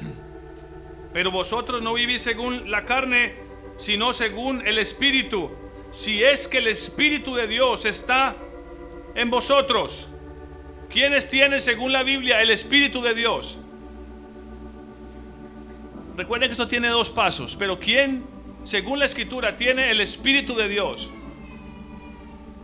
Pero 1.12 1.30
vosotros 1.30 1.82
no 1.82 1.94
vivís 1.94 2.22
según 2.22 2.70
la 2.70 2.84
carne, 2.84 3.34
sino 3.76 4.12
según 4.12 4.66
el 4.66 4.78
Espíritu. 4.78 5.50
Si 5.90 6.22
es 6.22 6.46
que 6.46 6.58
el 6.58 6.66
Espíritu 6.66 7.34
de 7.34 7.46
Dios 7.46 7.84
está 7.84 8.36
en 9.14 9.30
vosotros. 9.30 10.08
¿Quiénes 10.88 11.28
tienen 11.28 11.60
según 11.60 11.92
la 11.92 12.02
Biblia 12.02 12.42
el 12.42 12.50
Espíritu 12.50 13.00
de 13.02 13.14
Dios? 13.14 13.58
Recuerden 16.16 16.48
que 16.48 16.52
esto 16.52 16.68
tiene 16.68 16.88
dos 16.88 17.10
pasos, 17.10 17.56
pero 17.56 17.78
¿quién, 17.78 18.24
según 18.64 18.98
la 18.98 19.04
Escritura, 19.04 19.56
tiene 19.56 19.90
el 19.90 20.00
Espíritu 20.00 20.54
de 20.54 20.68
Dios? 20.68 21.10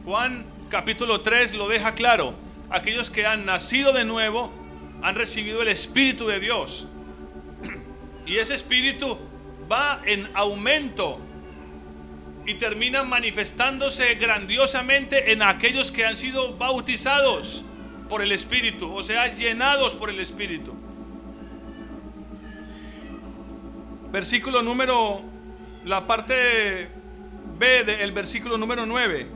Juan 0.04 0.44
capítulo 0.68 1.22
3 1.22 1.54
lo 1.54 1.68
deja 1.68 1.94
claro. 1.94 2.35
Aquellos 2.70 3.11
que 3.11 3.26
han 3.26 3.46
nacido 3.46 3.92
de 3.92 4.04
nuevo 4.04 4.52
han 5.02 5.14
recibido 5.14 5.62
el 5.62 5.68
Espíritu 5.68 6.26
de 6.26 6.40
Dios. 6.40 6.88
Y 8.26 8.37
ese 8.37 8.54
Espíritu 8.54 9.18
va 9.70 10.00
en 10.04 10.28
aumento 10.35 11.20
y 12.46 12.54
termina 12.54 13.02
manifestándose 13.02 14.14
grandiosamente 14.14 15.32
en 15.32 15.42
aquellos 15.42 15.90
que 15.90 16.04
han 16.04 16.16
sido 16.16 16.56
bautizados 16.56 17.64
por 18.09 18.22
el 18.22 18.30
Espíritu, 18.30 18.92
o 18.94 19.02
sea, 19.02 19.35
llenados 19.35 19.94
por 19.96 20.11
el 20.11 20.20
Espíritu. 20.20 20.74
Versículo 24.12 24.62
número, 24.62 25.22
la 25.87 26.05
parte 26.07 26.88
B 27.59 27.85
del 27.85 28.12
versículo 28.12 28.59
número 28.59 28.85
9. 28.85 29.27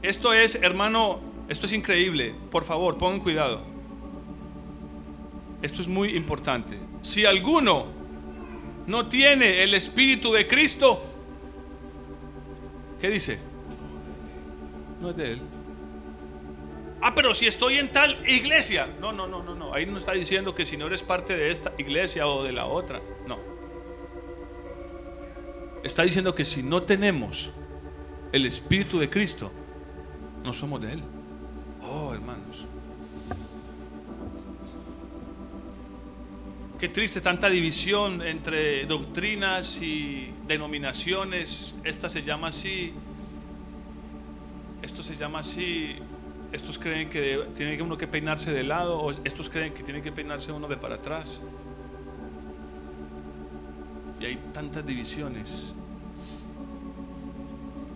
Esto 0.00 0.32
es, 0.32 0.56
hermano, 0.56 1.20
esto 1.48 1.66
es 1.66 1.72
increíble. 1.72 2.34
Por 2.50 2.64
favor, 2.64 2.96
pongan 2.96 3.20
cuidado. 3.20 3.60
Esto 5.60 5.82
es 5.82 5.88
muy 5.88 6.16
importante. 6.16 6.78
Si 7.02 7.26
alguno 7.26 7.86
no 8.86 9.06
tiene 9.08 9.62
el 9.62 9.74
Espíritu 9.74 10.32
de 10.32 10.48
Cristo, 10.48 11.00
¿qué 13.00 13.10
dice? 13.10 13.38
No 15.00 15.10
es 15.10 15.16
de 15.16 15.32
él. 15.32 15.40
Ah, 17.02 17.14
pero 17.14 17.34
si 17.34 17.46
estoy 17.46 17.78
en 17.78 17.92
tal 17.92 18.16
iglesia. 18.26 18.88
No, 18.98 19.12
no, 19.12 19.26
no, 19.26 19.42
no, 19.42 19.54
no. 19.54 19.74
Ahí 19.74 19.84
no 19.84 19.98
está 19.98 20.12
diciendo 20.12 20.54
que 20.54 20.64
si 20.64 20.78
no 20.78 20.86
eres 20.86 21.02
parte 21.02 21.36
de 21.36 21.50
esta 21.50 21.72
iglesia 21.76 22.26
o 22.26 22.44
de 22.44 22.52
la 22.52 22.64
otra. 22.64 23.02
No. 23.26 23.51
Está 25.82 26.04
diciendo 26.04 26.34
que 26.34 26.44
si 26.44 26.62
no 26.62 26.82
tenemos 26.82 27.50
el 28.32 28.46
Espíritu 28.46 28.98
de 28.98 29.10
Cristo, 29.10 29.50
no 30.44 30.54
somos 30.54 30.80
de 30.80 30.92
Él. 30.92 31.02
Oh, 31.82 32.14
hermanos. 32.14 32.66
Qué 36.78 36.88
triste 36.88 37.20
tanta 37.20 37.48
división 37.48 38.22
entre 38.22 38.86
doctrinas 38.86 39.80
y 39.82 40.32
denominaciones. 40.48 41.76
Esta 41.84 42.08
se 42.08 42.22
llama 42.22 42.48
así. 42.48 42.92
Esto 44.82 45.02
se 45.02 45.16
llama 45.16 45.40
así. 45.40 45.96
Estos 46.52 46.78
creen 46.78 47.08
que 47.08 47.46
tiene 47.54 47.80
uno 47.80 47.96
que 47.96 48.08
peinarse 48.08 48.52
de 48.52 48.64
lado. 48.64 48.98
O 48.98 49.10
estos 49.10 49.48
creen 49.48 49.74
que 49.74 49.82
tiene 49.84 50.02
que 50.02 50.10
peinarse 50.10 50.50
uno 50.50 50.66
de 50.66 50.76
para 50.76 50.96
atrás. 50.96 51.40
Y 54.22 54.24
hay 54.24 54.38
tantas 54.52 54.86
divisiones. 54.86 55.74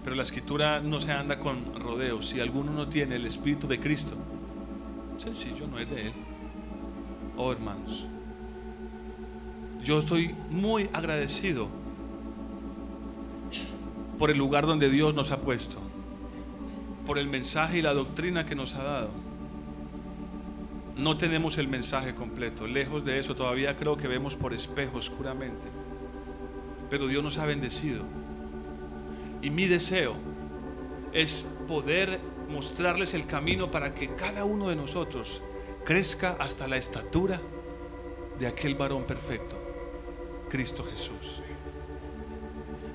Pero 0.03 0.17
la 0.17 0.25
escritura 0.25 0.81
no 0.81 1.01
se 1.01 1.13
anda 1.13 1.39
con 1.39 1.79
rodeos. 1.81 2.27
Si 2.27 2.41
alguno 2.41 2.73
no 2.73 2.89
tiene 2.89 3.15
el 3.15 3.27
Espíritu 3.27 3.69
de 3.69 3.79
Cristo, 3.79 4.17
sencillo, 5.19 5.69
no 5.69 5.79
es 5.79 5.89
de 5.89 6.09
Él. 6.09 6.13
Oh 7.37 7.53
hermanos. 7.53 8.09
Yo 9.85 10.01
estoy 10.01 10.35
muy 10.51 10.91
agradecido 10.93 11.69
por 14.19 14.33
el 14.33 14.39
lugar 14.39 14.67
donde 14.67 14.91
Dios 14.91 15.15
nos 15.15 15.31
ha 15.31 15.41
puesto, 15.41 15.79
por 17.07 17.19
el 17.19 17.29
mensaje 17.29 17.79
y 17.79 17.83
la 17.83 17.95
doctrina 17.95 18.47
que 18.47 18.57
nos 18.57 18.75
ha 18.75 18.83
dado. 18.83 19.11
No 20.97 21.19
tenemos 21.19 21.57
el 21.59 21.69
mensaje 21.69 22.17
completo, 22.17 22.67
lejos 22.67 23.05
de 23.05 23.21
eso 23.21 23.37
todavía 23.37 23.77
creo 23.77 23.97
que 23.97 24.09
vemos 24.09 24.35
por 24.35 24.55
espejo 24.55 24.99
oscuramente, 24.99 25.69
pero 26.91 27.07
Dios 27.07 27.23
nos 27.23 27.39
ha 27.39 27.47
bendecido. 27.47 28.03
Y 29.43 29.51
mi 29.51 29.67
deseo 29.67 30.15
es 31.13 31.57
poder 31.69 32.21
mostrarles 32.49 33.15
el 33.15 33.27
camino 33.27 33.71
para 33.71 33.95
que 33.95 34.15
cada 34.15 34.45
uno 34.45 34.69
de 34.69 34.77
nosotros 34.77 35.43
crezca 35.85 36.37
hasta 36.39 36.67
la 36.67 36.77
estatura 36.77 37.41
de 38.39 38.47
aquel 38.47 38.75
varón 38.75 39.05
perfecto 39.05 39.57
Cristo 40.49 40.85
Jesús. 40.85 41.43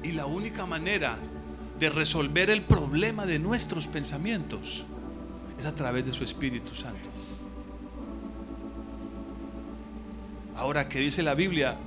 Y 0.04 0.14
la 0.14 0.26
única 0.26 0.66
manera 0.66 1.18
de 1.80 1.90
resolver 1.90 2.50
el 2.50 2.64
problema 2.64 3.26
de 3.26 3.40
nuestros 3.40 3.88
pensamientos 3.88 4.86
es 5.58 5.66
a 5.66 5.76
través 5.76 6.06
de 6.06 6.12
su 6.12 6.24
Espíritu 6.24 6.76
Santo. 6.76 7.10
Ahora, 10.56 10.88
¿qué 10.88 11.00
dice 11.00 11.24
la 11.24 11.34
Biblia? 11.34 11.78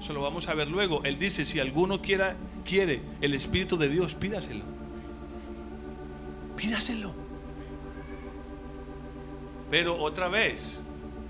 Eso 0.00 0.12
lo 0.12 0.22
vamos 0.22 0.48
a 0.48 0.54
ver 0.54 0.68
luego. 0.68 1.02
Él 1.04 1.18
dice, 1.18 1.44
si 1.44 1.60
alguno 1.60 2.00
quiera, 2.00 2.36
quiere 2.64 3.02
el 3.20 3.34
Espíritu 3.34 3.76
de 3.76 3.88
Dios, 3.88 4.14
pídaselo. 4.14 4.64
Pídaselo. 6.56 7.12
Pero 9.70 9.98
otra 9.98 10.28
vez, 10.28 10.84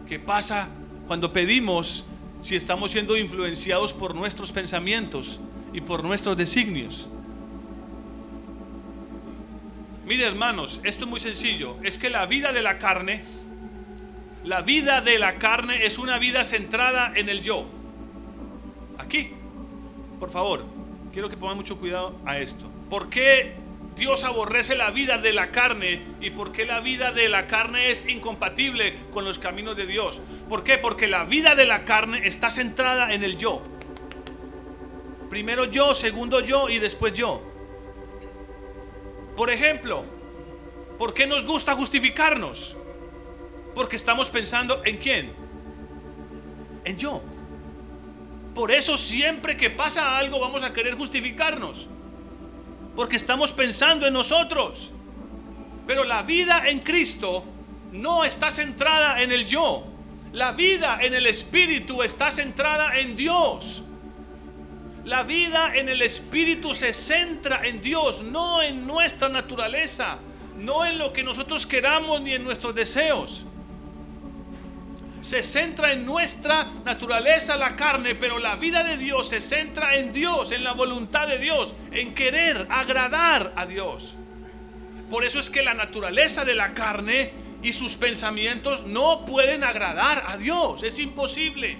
¿qué 0.07 0.19
pasa 0.19 0.69
cuando 1.07 1.33
pedimos 1.33 2.05
si 2.41 2.55
estamos 2.55 2.93
siendo 2.93 3.17
influenciados 3.17 3.93
por 3.93 4.15
nuestros 4.15 4.53
pensamientos 4.53 5.41
y 5.73 5.81
por 5.81 6.05
nuestros 6.05 6.37
designios. 6.37 7.09
Mire 10.07 10.25
hermanos, 10.25 10.81
esto 10.85 11.05
es 11.05 11.11
muy 11.11 11.21
sencillo. 11.21 11.77
Es 11.83 11.99
que 11.99 12.09
la 12.09 12.25
vida 12.27 12.53
de 12.53 12.63
la 12.63 12.79
carne, 12.79 13.23
la 14.45 14.63
vida 14.63 15.01
de 15.01 15.19
la 15.19 15.39
carne 15.39 15.85
es 15.85 15.99
una 15.99 16.19
vida 16.19 16.45
centrada 16.45 17.13
en 17.15 17.29
el 17.29 17.43
yo. 17.43 17.67
Aquí, 19.09 19.31
por 20.21 20.31
favor, 20.31 20.67
quiero 21.15 21.31
que 21.31 21.37
pongan 21.39 21.57
mucho 21.57 21.79
cuidado 21.79 22.15
a 22.27 22.37
esto. 22.41 22.67
¿Por 22.91 23.09
qué 23.09 23.55
Dios 23.97 24.23
aborrece 24.23 24.77
la 24.77 24.91
vida 24.91 25.17
de 25.17 25.33
la 25.33 25.51
carne 25.51 26.03
y 26.21 26.29
por 26.29 26.53
qué 26.53 26.67
la 26.67 26.81
vida 26.81 27.11
de 27.11 27.31
la 27.31 27.47
carne 27.47 27.91
es 27.91 28.07
incompatible 28.07 28.95
con 29.11 29.25
los 29.25 29.39
caminos 29.39 29.79
de 29.79 29.87
Dios. 29.87 30.21
¿Por 30.47 30.63
qué? 30.63 30.77
Porque 30.77 31.07
la 31.07 31.25
vida 31.25 31.55
de 31.55 31.65
la 31.65 31.87
carne 31.87 32.27
está 32.29 32.51
centrada 32.51 33.15
en 33.15 33.25
el 33.25 33.39
yo. 33.39 33.63
Primero 35.31 35.65
yo, 35.65 35.95
segundo 35.95 36.41
yo 36.41 36.69
y 36.69 36.79
después 36.79 37.15
yo. 37.15 37.41
Por 39.39 39.51
ejemplo, 39.51 40.05
¿por 40.99 41.15
qué 41.15 41.27
nos 41.27 41.47
gusta 41.47 41.75
justificarnos? 41.75 42.77
Porque 43.75 43.97
estamos 43.97 44.29
pensando 44.29 44.83
en 44.85 44.99
quién? 44.99 45.33
En 46.85 46.99
yo. 46.99 47.23
Por 48.59 48.73
eso 48.73 48.99
siempre 48.99 49.57
que 49.57 49.71
pasa 49.71 50.19
algo 50.19 50.41
vamos 50.41 50.65
a 50.65 50.73
querer 50.73 50.97
justificarnos 50.97 51.87
porque 52.97 53.15
estamos 53.15 53.53
pensando 53.53 54.05
en 54.05 54.13
nosotros. 54.13 54.91
Pero 55.87 56.03
la 56.03 56.23
vida 56.23 56.65
en 56.67 56.81
Cristo 56.81 57.45
no 57.93 58.25
está 58.25 58.51
centrada 58.51 59.23
en 59.23 59.31
el 59.31 59.47
yo. 59.47 59.87
La 60.33 60.51
vida 60.51 60.99
en 61.01 61.15
el 61.15 61.29
Espíritu 61.29 62.03
está 62.03 62.33
centrada 62.33 62.99
en 62.99 63.15
Dios. 63.15 63.83
La 65.05 65.23
vida 65.23 65.77
en 65.77 65.89
el 65.89 66.03
Espíritu 66.03 66.75
se 66.75 66.93
centra 66.95 67.61
en 67.65 67.81
Dios, 67.81 68.25
no 68.25 68.61
en 68.61 68.89
nuestra 68.89 69.29
naturaleza, 69.29 70.19
no 70.57 70.85
en 70.85 70.99
lo 70.99 71.13
que 71.13 71.23
nosotros 71.23 71.65
queramos 71.65 72.23
ni 72.23 72.33
en 72.33 72.43
nuestros 72.43 72.75
deseos 72.75 73.45
se 75.21 75.43
centra 75.43 75.93
en 75.93 76.07
nuestra 76.07 76.71
naturaleza, 76.85 77.57
la 77.57 77.77
carne, 77.77 78.15
pero 78.15 78.39
la 78.39 78.57
vida 78.57 78.85
de 78.85 78.97
Dios 78.97 79.29
se 79.29 79.41
centra 79.41 79.97
en 79.97 80.13
Dios, 80.13 80.53
en 80.53 80.65
la 80.65 80.73
voluntad 80.73 81.27
de 81.27 81.39
Dios, 81.39 81.75
en 81.91 82.15
querer 82.15 82.67
agradar 82.71 83.53
a 83.57 83.67
Dios. 83.67 84.15
Por 85.11 85.25
eso 85.25 85.41
es 85.41 85.51
que 85.51 85.63
la 85.63 85.75
naturaleza 85.75 86.45
de 86.45 86.55
la 86.55 86.75
carne 86.75 87.33
y 87.63 87.73
sus 87.73 87.97
pensamientos 87.97 88.87
no 88.87 89.27
pueden 89.27 89.65
agradar 89.65 90.25
a 90.29 90.37
Dios, 90.37 90.83
es 90.83 90.99
imposible. 90.99 91.79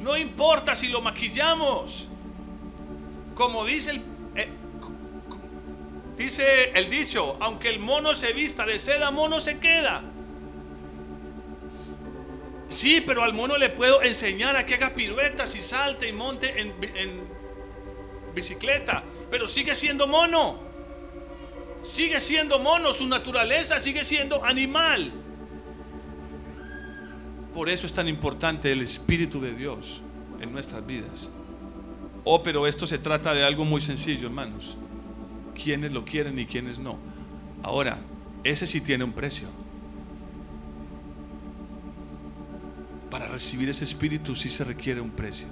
No 0.00 0.16
importa 0.16 0.74
si 0.74 0.88
lo 0.88 1.00
maquillamos, 1.00 2.08
como 3.34 3.64
dice 3.64 3.92
el... 3.92 4.02
Eh, 4.36 4.48
Dice 6.16 6.70
el 6.74 6.90
dicho, 6.90 7.36
aunque 7.40 7.70
el 7.70 7.80
mono 7.80 8.14
se 8.14 8.32
vista 8.32 8.66
de 8.66 8.78
seda, 8.78 9.10
mono 9.10 9.40
se 9.40 9.58
queda. 9.58 10.02
Sí, 12.72 13.02
pero 13.02 13.22
al 13.22 13.34
mono 13.34 13.58
le 13.58 13.68
puedo 13.68 14.02
enseñar 14.02 14.56
a 14.56 14.64
que 14.64 14.74
haga 14.74 14.94
piruetas 14.94 15.54
y 15.54 15.60
salte 15.60 16.08
y 16.08 16.12
monte 16.12 16.58
en, 16.58 16.72
bicicleta, 18.34 19.04
pero 19.30 19.46
sigue 19.46 19.74
siendo 19.74 20.06
mono. 20.06 20.58
Sigue 21.82 22.18
siendo 22.18 22.58
mono, 22.58 22.94
su 22.94 23.06
naturaleza 23.06 23.78
sigue 23.78 24.04
siendo 24.04 24.42
animal. 24.42 25.12
Por 27.52 27.68
eso 27.68 27.86
es 27.86 27.92
tan 27.92 28.08
importante 28.08 28.72
el 28.72 28.80
Espíritu 28.80 29.38
de 29.38 29.54
Dios 29.54 30.00
en 30.40 30.50
nuestras 30.50 30.86
vidas. 30.86 31.30
Oh, 32.24 32.42
pero 32.42 32.66
esto 32.66 32.86
se 32.86 32.98
trata 32.98 33.34
de 33.34 33.44
algo 33.44 33.66
muy 33.66 33.82
sencillo, 33.82 34.28
hermanos. 34.28 34.78
Quienes 35.54 35.92
lo 35.92 36.06
quieren 36.06 36.38
y 36.38 36.46
quienes 36.46 36.78
no. 36.78 36.98
Ahora, 37.62 37.98
ese 38.44 38.66
sí 38.66 38.80
tiene 38.80 39.04
un 39.04 39.12
precio. 39.12 39.48
Para 43.12 43.26
recibir 43.26 43.68
ese 43.68 43.84
espíritu 43.84 44.34
sí 44.34 44.48
se 44.48 44.64
requiere 44.64 44.98
un 44.98 45.10
precio. 45.10 45.46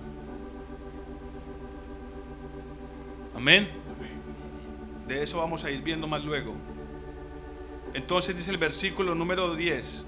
Amén. 3.37 3.69
De 5.07 5.23
eso 5.23 5.37
vamos 5.37 5.63
a 5.63 5.71
ir 5.71 5.83
viendo 5.83 6.07
más 6.07 6.25
luego. 6.25 6.55
Entonces 7.93 8.35
dice 8.35 8.51
el 8.51 8.57
versículo 8.57 9.15
número 9.15 9.55
10. 9.55 10.07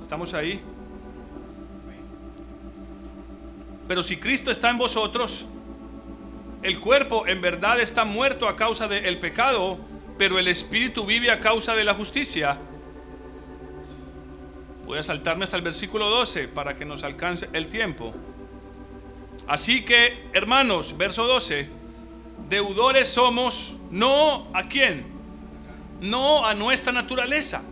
¿Estamos 0.00 0.34
ahí? 0.34 0.60
Pero 3.86 4.02
si 4.02 4.16
Cristo 4.16 4.50
está 4.50 4.68
en 4.68 4.78
vosotros, 4.78 5.46
el 6.60 6.80
cuerpo 6.80 7.24
en 7.28 7.40
verdad 7.40 7.78
está 7.78 8.04
muerto 8.04 8.48
a 8.48 8.56
causa 8.56 8.88
del 8.88 9.20
pecado, 9.20 9.78
pero 10.18 10.40
el 10.40 10.48
espíritu 10.48 11.06
vive 11.06 11.30
a 11.30 11.38
causa 11.38 11.76
de 11.76 11.84
la 11.84 11.94
justicia. 11.94 12.58
Voy 14.88 14.96
a 14.96 15.02
saltarme 15.02 15.44
hasta 15.44 15.58
el 15.58 15.62
versículo 15.62 16.08
12 16.08 16.48
para 16.48 16.74
que 16.74 16.86
nos 16.86 17.02
alcance 17.02 17.46
el 17.52 17.68
tiempo. 17.68 18.14
Así 19.46 19.84
que, 19.84 20.30
hermanos, 20.32 20.96
verso 20.96 21.26
12, 21.26 21.68
deudores 22.48 23.10
somos 23.10 23.76
no 23.90 24.48
a 24.54 24.62
quién, 24.70 25.04
no 26.00 26.46
a 26.46 26.54
nuestra 26.54 26.90
naturaleza, 26.90 27.62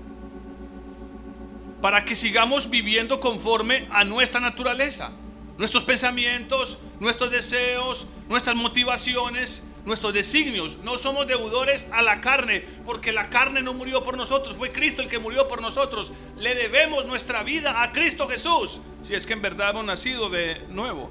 para 1.80 2.04
que 2.04 2.14
sigamos 2.14 2.68
viviendo 2.68 3.18
conforme 3.18 3.88
a 3.90 4.04
nuestra 4.04 4.38
naturaleza. 4.38 5.10
Nuestros 5.56 5.84
pensamientos, 5.84 6.78
nuestros 7.00 7.30
deseos, 7.30 8.06
nuestras 8.28 8.56
motivaciones, 8.56 9.66
nuestros 9.86 10.12
designios. 10.12 10.78
No 10.82 10.98
somos 10.98 11.26
deudores 11.26 11.88
a 11.92 12.02
la 12.02 12.20
carne, 12.20 12.62
porque 12.84 13.12
la 13.12 13.30
carne 13.30 13.62
no 13.62 13.72
murió 13.72 14.04
por 14.04 14.16
nosotros, 14.16 14.56
fue 14.56 14.72
Cristo 14.72 15.00
el 15.00 15.08
que 15.08 15.18
murió 15.18 15.48
por 15.48 15.62
nosotros. 15.62 16.12
Le 16.36 16.54
debemos 16.54 17.06
nuestra 17.06 17.42
vida 17.42 17.82
a 17.82 17.92
Cristo 17.92 18.28
Jesús, 18.28 18.80
si 19.02 19.14
es 19.14 19.24
que 19.24 19.32
en 19.32 19.40
verdad 19.40 19.70
hemos 19.70 19.86
nacido 19.86 20.28
de 20.28 20.66
nuevo. 20.68 21.10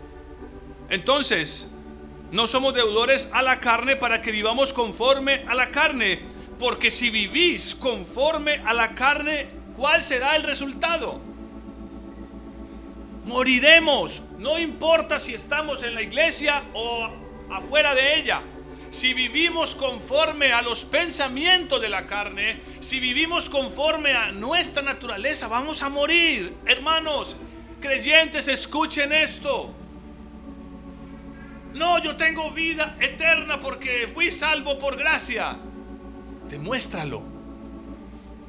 Entonces, 0.89 1.71
no 2.31 2.45
somos 2.47 2.75
deudores 2.75 3.29
a 3.33 3.41
la 3.41 3.59
carne 3.59 3.95
para 3.95 4.21
que 4.21 4.31
vivamos 4.31 4.73
conforme 4.73 5.45
a 5.47 5.55
la 5.55 5.71
carne, 5.71 6.21
porque 6.59 6.91
si 6.91 7.09
vivís 7.09 7.73
conforme 7.73 8.61
a 8.65 8.73
la 8.73 8.93
carne, 8.93 9.47
¿cuál 9.75 10.03
será 10.03 10.35
el 10.35 10.43
resultado? 10.43 11.19
moriremos. 13.25 14.21
No 14.37 14.57
importa 14.57 15.19
si 15.19 15.33
estamos 15.33 15.83
en 15.83 15.95
la 15.95 16.01
iglesia 16.01 16.63
o 16.73 17.09
afuera 17.49 17.93
de 17.93 18.19
ella. 18.19 18.41
Si 18.95 19.13
vivimos 19.13 19.75
conforme 19.75 20.53
a 20.53 20.61
los 20.61 20.85
pensamientos 20.85 21.81
de 21.81 21.89
la 21.89 22.07
carne, 22.07 22.61
si 22.79 23.01
vivimos 23.01 23.49
conforme 23.49 24.13
a 24.13 24.31
nuestra 24.31 24.81
naturaleza, 24.81 25.49
vamos 25.49 25.81
a 25.81 25.89
morir. 25.89 26.55
Hermanos, 26.65 27.35
creyentes, 27.81 28.47
escuchen 28.47 29.11
esto. 29.11 29.73
No, 31.73 32.01
yo 32.01 32.15
tengo 32.15 32.51
vida 32.51 32.95
eterna 33.01 33.59
porque 33.59 34.07
fui 34.13 34.31
salvo 34.31 34.79
por 34.79 34.95
gracia. 34.95 35.57
Demuéstralo. 36.47 37.21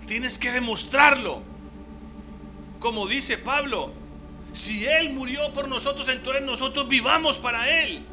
Tienes 0.06 0.38
que 0.38 0.52
demostrarlo. 0.52 1.42
Como 2.78 3.08
dice 3.08 3.36
Pablo, 3.36 3.92
si 4.52 4.86
Él 4.86 5.10
murió 5.10 5.52
por 5.52 5.66
nosotros, 5.66 6.06
entonces 6.06 6.44
nosotros 6.44 6.88
vivamos 6.88 7.36
para 7.36 7.82
Él. 7.82 8.06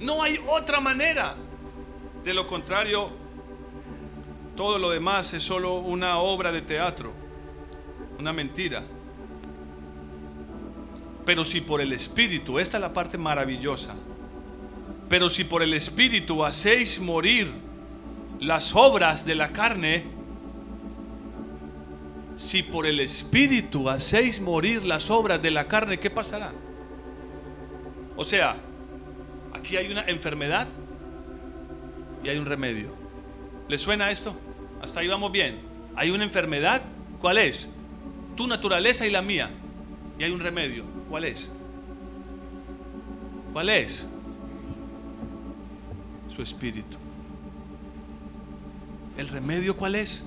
No 0.00 0.22
hay 0.22 0.40
otra 0.48 0.80
manera. 0.80 1.36
De 2.24 2.34
lo 2.34 2.46
contrario, 2.46 3.10
todo 4.56 4.78
lo 4.78 4.90
demás 4.90 5.32
es 5.32 5.42
solo 5.42 5.78
una 5.78 6.18
obra 6.18 6.52
de 6.52 6.62
teatro, 6.62 7.12
una 8.18 8.32
mentira. 8.32 8.82
Pero 11.24 11.44
si 11.44 11.60
por 11.60 11.80
el 11.80 11.92
Espíritu, 11.92 12.58
esta 12.58 12.76
es 12.76 12.80
la 12.82 12.92
parte 12.92 13.16
maravillosa, 13.16 13.94
pero 15.08 15.28
si 15.28 15.44
por 15.44 15.62
el 15.62 15.74
Espíritu 15.74 16.44
hacéis 16.44 17.00
morir 17.00 17.50
las 18.38 18.74
obras 18.74 19.24
de 19.24 19.34
la 19.34 19.52
carne, 19.52 20.04
si 22.36 22.62
por 22.62 22.86
el 22.86 23.00
Espíritu 23.00 23.88
hacéis 23.88 24.40
morir 24.40 24.84
las 24.84 25.10
obras 25.10 25.42
de 25.42 25.50
la 25.50 25.68
carne, 25.68 25.98
¿qué 26.00 26.10
pasará? 26.10 26.52
O 28.16 28.24
sea, 28.24 28.56
aquí 29.60 29.76
hay 29.76 29.90
una 29.90 30.02
enfermedad 30.02 30.66
y 32.24 32.28
hay 32.28 32.38
un 32.38 32.46
remedio. 32.46 32.92
¿Le 33.68 33.78
suena 33.78 34.10
esto? 34.10 34.34
Hasta 34.82 35.00
ahí 35.00 35.08
vamos 35.08 35.30
bien. 35.30 35.60
Hay 35.96 36.10
una 36.10 36.24
enfermedad, 36.24 36.82
¿cuál 37.20 37.38
es? 37.38 37.68
Tu 38.36 38.46
naturaleza 38.46 39.06
y 39.06 39.10
la 39.10 39.22
mía. 39.22 39.48
Y 40.18 40.24
hay 40.24 40.32
un 40.32 40.40
remedio, 40.40 40.84
¿cuál 41.08 41.24
es? 41.24 41.52
¿Cuál 43.52 43.68
es? 43.68 44.08
Su 46.28 46.42
espíritu. 46.42 46.98
¿El 49.16 49.28
remedio 49.28 49.76
cuál 49.76 49.94
es? 49.94 50.24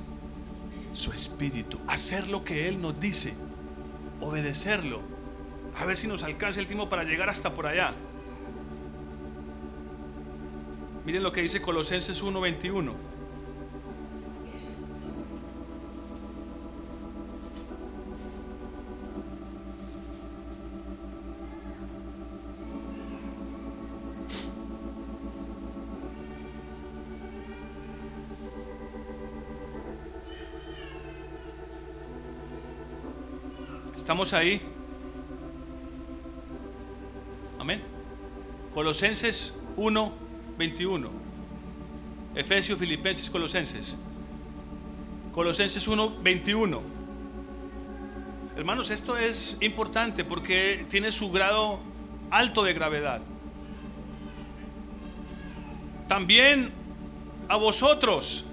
su 0.94 1.12
espíritu, 1.12 1.80
hacer 1.88 2.28
lo 2.28 2.44
que 2.44 2.68
Él 2.68 2.82
nos 2.82 3.00
dice, 3.00 3.34
obedecerlo. 4.22 5.02
A 5.76 5.86
ver 5.86 5.98
si 5.98 6.08
nos 6.08 6.24
alcanza 6.24 6.60
el 6.60 6.68
tiempo 6.68 6.88
para 6.88 7.04
llegar 7.04 7.30
hasta 7.30 7.54
por 7.54 7.66
allá. 7.66 7.94
Miren 11.06 11.22
lo 11.22 11.34
que 11.34 11.42
dice 11.42 11.62
Colosenses 11.62 12.24
1:21. 12.24 12.94
¿Estamos 33.96 34.34
ahí? 34.34 34.62
Amén. 37.60 37.82
Colosenses 38.74 39.54
1, 39.76 40.23
21. 40.58 41.10
Efesios, 42.36 42.80
Filipenses, 42.80 43.30
Colosenses. 43.30 43.98
Colosenses 45.34 45.88
1, 45.88 46.18
21. 46.22 46.82
Hermanos, 48.56 48.92
esto 48.92 49.18
es 49.18 49.58
importante 49.62 50.24
porque 50.24 50.86
tiene 50.90 51.12
su 51.12 51.32
grado 51.32 51.80
alto 52.30 52.64
de 52.64 52.74
gravedad. 52.74 53.22
También 56.08 56.72
a 57.50 57.56
vosotros 57.56 58.46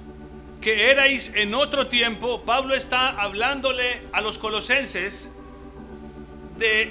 que 0.60 0.90
erais 0.90 1.34
en 1.34 1.54
otro 1.54 1.88
tiempo, 1.88 2.42
Pablo 2.42 2.74
está 2.74 3.08
hablándole 3.08 4.02
a 4.12 4.20
los 4.20 4.38
colosenses 4.38 5.30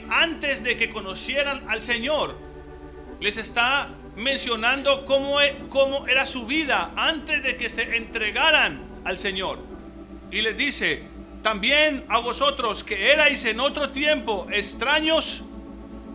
antes 0.10 0.64
de 0.64 0.78
que 0.78 0.90
conocieran 0.90 1.64
al 1.70 1.82
Señor. 1.82 2.36
Les 3.20 3.38
está 3.38 3.90
mencionando 4.20 5.06
cómo, 5.06 5.42
e, 5.42 5.56
cómo 5.70 6.08
era 6.08 6.26
su 6.26 6.46
vida 6.46 6.92
antes 6.96 7.42
de 7.44 7.58
que 7.58 7.70
se 7.70 7.98
entregaran 7.98 9.02
al 9.04 9.18
Señor. 9.18 9.60
Y 10.32 10.42
les 10.42 10.56
dice, 10.58 11.04
también 11.42 12.06
a 12.10 12.20
vosotros 12.20 12.84
que 12.84 13.12
erais 13.12 13.46
en 13.46 13.60
otro 13.60 13.90
tiempo 13.90 14.48
extraños 14.52 15.44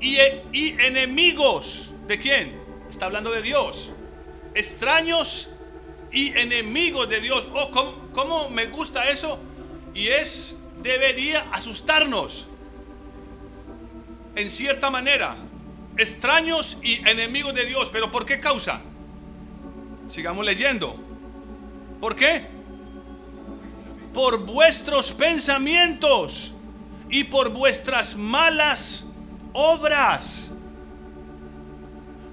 y, 0.01 0.19
y 0.53 0.77
enemigos. 0.79 1.91
¿De 2.07 2.19
quién? 2.19 2.61
Está 2.89 3.07
hablando 3.07 3.31
de 3.31 3.43
Dios. 3.43 3.91
Extraños 4.55 5.51
y 6.13 6.37
enemigos 6.37 7.09
de 7.09 7.21
Dios. 7.21 7.49
Oh, 7.55 7.71
¿cómo, 7.71 8.11
cómo 8.13 8.51
me 8.51 8.67
gusta 8.67 9.09
eso? 9.09 9.39
Y 9.95 10.09
es, 10.09 10.61
debería 10.83 11.47
asustarnos 11.53 12.47
en 14.37 14.51
cierta 14.51 14.91
manera, 14.91 15.37
extraños 15.97 16.79
y 16.83 17.07
enemigos 17.09 17.55
de 17.55 17.65
Dios. 17.67 17.91
¿Pero 17.91 18.11
por 18.11 18.27
qué 18.27 18.41
causa? 18.41 18.81
Sigamos 20.09 20.45
leyendo. 20.45 20.97
¿Por 22.01 22.17
qué? 22.17 22.47
Por 24.13 24.45
vuestros 24.45 25.13
pensamientos 25.13 26.53
y 27.09 27.25
por 27.25 27.51
vuestras 27.51 28.17
malas 28.17 29.07
obras. 29.53 30.53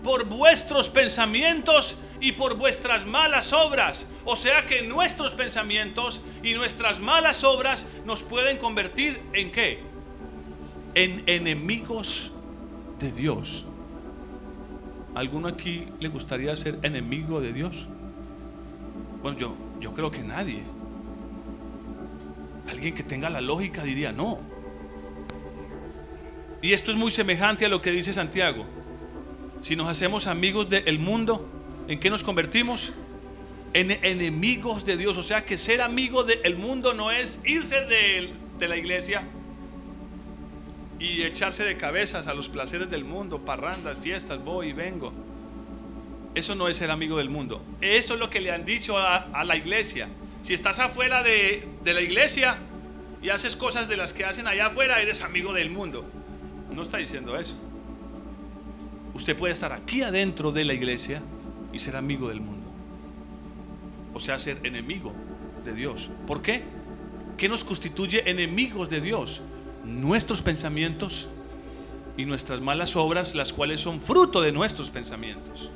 Por 0.03 0.25
vuestros 0.25 0.89
pensamientos 0.89 1.97
y 2.19 2.33
por 2.33 2.55
vuestras 2.55 3.05
malas 3.05 3.53
obras. 3.53 4.11
O 4.25 4.35
sea 4.35 4.65
que 4.65 4.83
nuestros 4.83 5.33
pensamientos 5.33 6.21
y 6.43 6.53
nuestras 6.53 6.99
malas 6.99 7.43
obras 7.43 7.87
nos 8.05 8.23
pueden 8.23 8.57
convertir 8.57 9.21
en 9.33 9.51
qué? 9.51 9.83
En 10.93 11.23
enemigos 11.27 12.30
de 13.01 13.11
Dios. 13.11 13.65
¿Alguno 15.15 15.47
aquí 15.47 15.87
le 15.99 16.07
gustaría 16.07 16.55
ser 16.55 16.79
enemigo 16.83 17.41
de 17.41 17.51
Dios? 17.51 17.85
Bueno, 19.21 19.37
yo, 19.37 19.55
yo 19.79 19.93
creo 19.93 20.09
que 20.09 20.19
nadie. 20.19 20.61
Alguien 22.69 22.95
que 22.95 23.03
tenga 23.03 23.29
la 23.29 23.41
lógica 23.41 23.83
diría 23.83 24.11
no. 24.11 24.39
Y 26.61 26.73
esto 26.73 26.91
es 26.91 26.97
muy 26.97 27.11
semejante 27.11 27.65
a 27.65 27.69
lo 27.69 27.81
que 27.81 27.91
dice 27.91 28.13
Santiago. 28.13 28.65
Si 29.61 29.75
nos 29.75 29.89
hacemos 29.89 30.27
amigos 30.27 30.69
del 30.69 30.99
mundo, 30.99 31.47
¿en 31.87 31.99
qué 31.99 32.09
nos 32.09 32.23
convertimos? 32.23 32.93
En 33.73 33.91
enemigos 33.91 34.85
de 34.85 34.95
Dios. 34.95 35.17
O 35.17 35.23
sea 35.23 35.43
que 35.43 35.57
ser 35.57 35.81
amigo 35.81 36.23
del 36.23 36.57
mundo 36.57 36.93
no 36.93 37.11
es 37.11 37.41
irse 37.43 37.81
de, 37.85 38.33
de 38.59 38.67
la 38.67 38.77
iglesia 38.77 39.23
y 41.01 41.23
echarse 41.23 41.63
de 41.63 41.77
cabezas 41.77 42.27
a 42.27 42.35
los 42.35 42.47
placeres 42.47 42.91
del 42.91 43.03
mundo, 43.03 43.39
parrandas, 43.39 43.97
fiestas, 43.97 44.43
voy 44.43 44.67
y 44.67 44.73
vengo. 44.73 45.11
Eso 46.35 46.53
no 46.53 46.67
es 46.67 46.77
ser 46.77 46.91
amigo 46.91 47.17
del 47.17 47.27
mundo. 47.27 47.63
Eso 47.81 48.13
es 48.13 48.19
lo 48.19 48.29
que 48.29 48.39
le 48.39 48.51
han 48.51 48.65
dicho 48.65 48.99
a, 48.99 49.43
la 49.43 49.55
iglesia. 49.57 50.07
Si 50.43 50.53
estás 50.53 50.77
afuera 50.77 51.23
de, 51.23 51.67
de 51.83 51.93
la 51.95 52.01
iglesia 52.01 52.59
y 53.19 53.29
haces 53.29 53.55
cosas 53.55 53.89
de 53.89 53.97
las 53.97 54.13
que 54.13 54.25
hacen 54.25 54.45
allá 54.45 54.67
afuera, 54.67 55.01
eres 55.01 55.23
amigo 55.23 55.53
del 55.53 55.71
mundo. 55.71 56.05
No 56.71 56.83
está 56.83 56.97
diciendo 56.97 57.35
eso. 57.35 57.55
Usted 59.15 59.35
puede 59.35 59.53
estar 59.53 59.73
aquí 59.73 60.03
adentro 60.03 60.51
de 60.51 60.65
la 60.65 60.73
iglesia 60.73 61.23
y 61.73 61.79
ser 61.79 61.95
amigo 61.95 62.29
del 62.29 62.41
mundo. 62.41 62.69
O 64.13 64.19
sea, 64.19 64.37
ser 64.37 64.59
enemigo 64.63 65.15
de 65.65 65.73
Dios. 65.73 66.11
¿Por 66.27 66.43
qué? 66.43 66.61
¿Qué 67.37 67.49
nos 67.49 67.63
constituye 67.63 68.29
enemigos 68.29 68.87
de 68.87 69.01
Dios? 69.01 69.41
Nuestros 69.83 70.41
pensamientos 70.41 71.27
y 72.17 72.25
nuestras 72.25 72.61
malas 72.61 72.95
obras, 72.95 73.35
las 73.35 73.53
cuales 73.53 73.81
son 73.81 73.99
fruto 73.99 74.41
de 74.41 74.51
nuestros 74.51 74.89
pensamientos. 74.89 75.71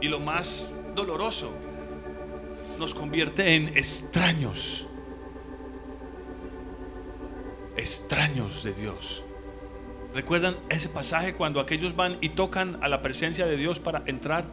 Y 0.00 0.08
lo 0.08 0.20
más 0.20 0.78
doloroso, 0.94 1.52
nos 2.78 2.94
convierte 2.94 3.56
en 3.56 3.68
extraños. 3.76 4.86
Extraños 7.76 8.62
de 8.62 8.72
Dios. 8.72 9.22
¿Recuerdan 10.14 10.56
ese 10.70 10.88
pasaje 10.88 11.34
cuando 11.34 11.60
aquellos 11.60 11.94
van 11.94 12.16
y 12.20 12.30
tocan 12.30 12.82
a 12.82 12.88
la 12.88 13.00
presencia 13.02 13.46
de 13.46 13.56
Dios 13.56 13.78
para 13.78 14.02
entrar? 14.06 14.46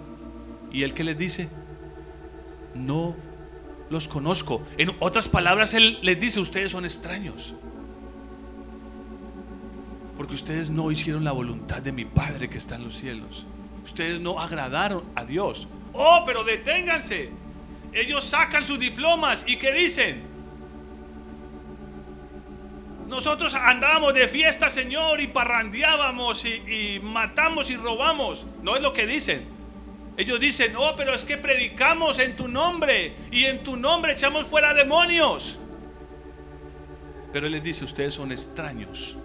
Y 0.72 0.84
Él 0.84 0.94
que 0.94 1.04
les 1.04 1.18
dice, 1.18 1.50
no 2.76 3.16
los 3.90 4.08
conozco. 4.08 4.62
En 4.78 4.92
otras 5.00 5.30
palabras, 5.30 5.74
Él 5.74 5.98
les 6.04 6.20
dice, 6.20 6.40
ustedes 6.40 6.72
son 6.72 6.86
extraños. 6.86 7.56
Porque 10.18 10.34
ustedes 10.34 10.70
no 10.70 10.92
hicieron 10.92 11.24
la 11.24 11.32
voluntad 11.32 11.82
de 11.82 11.92
mi 11.92 12.04
Padre 12.04 12.50
que 12.50 12.58
está 12.58 12.76
en 12.76 12.84
los 12.84 12.98
cielos. 12.98 13.46
Ustedes 13.84 14.20
no 14.20 14.40
agradaron 14.40 15.04
a 15.16 15.24
Dios. 15.24 15.68
Oh, 15.94 16.24
pero 16.26 16.44
deténganse. 16.44 17.30
Ellos 17.94 18.24
sacan 18.24 18.64
sus 18.64 18.80
diplomas 18.80 19.46
y 19.48 19.58
¿qué 19.58 19.72
dicen? 19.72 20.24
Nosotros 23.08 23.54
andábamos 23.54 24.14
de 24.14 24.28
fiesta, 24.28 24.70
Señor, 24.70 25.22
y 25.22 25.28
parrandeábamos 25.28 26.44
y, 26.46 27.00
matamos 27.02 27.70
y 27.70 27.78
robamos. 27.78 28.46
No 28.62 28.76
es 28.76 28.82
lo 28.82 28.92
que 28.92 29.08
dicen. 29.08 29.46
Ellos 30.18 30.40
dicen, 30.40 30.74
no, 30.74 30.96
pero 30.98 31.14
es 31.14 31.24
que 31.24 31.38
predicamos 31.38 32.20
en 32.20 32.36
tu 32.36 32.48
nombre 32.48 33.14
y 33.32 33.46
en 33.46 33.64
tu 33.64 33.78
nombre 33.78 34.14
echamos 34.14 34.46
fuera 34.48 34.74
demonios. 34.74 35.58
Pero 37.32 37.46
Él 37.46 37.54
les 37.54 37.64
dice, 37.64 37.86
ustedes 37.86 38.16
son 38.16 38.32
extraños, 38.32 39.16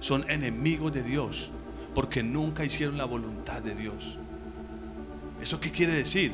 son 0.00 0.28
enemigos 0.30 0.92
de 0.92 1.02
Dios, 1.02 1.50
porque 1.94 2.22
nunca 2.22 2.64
hicieron 2.64 2.98
la 2.98 3.04
voluntad 3.04 3.62
de 3.62 3.74
Dios. 3.74 4.18
¿Eso 5.40 5.60
qué 5.60 5.70
quiere 5.70 5.92
decir? 5.92 6.32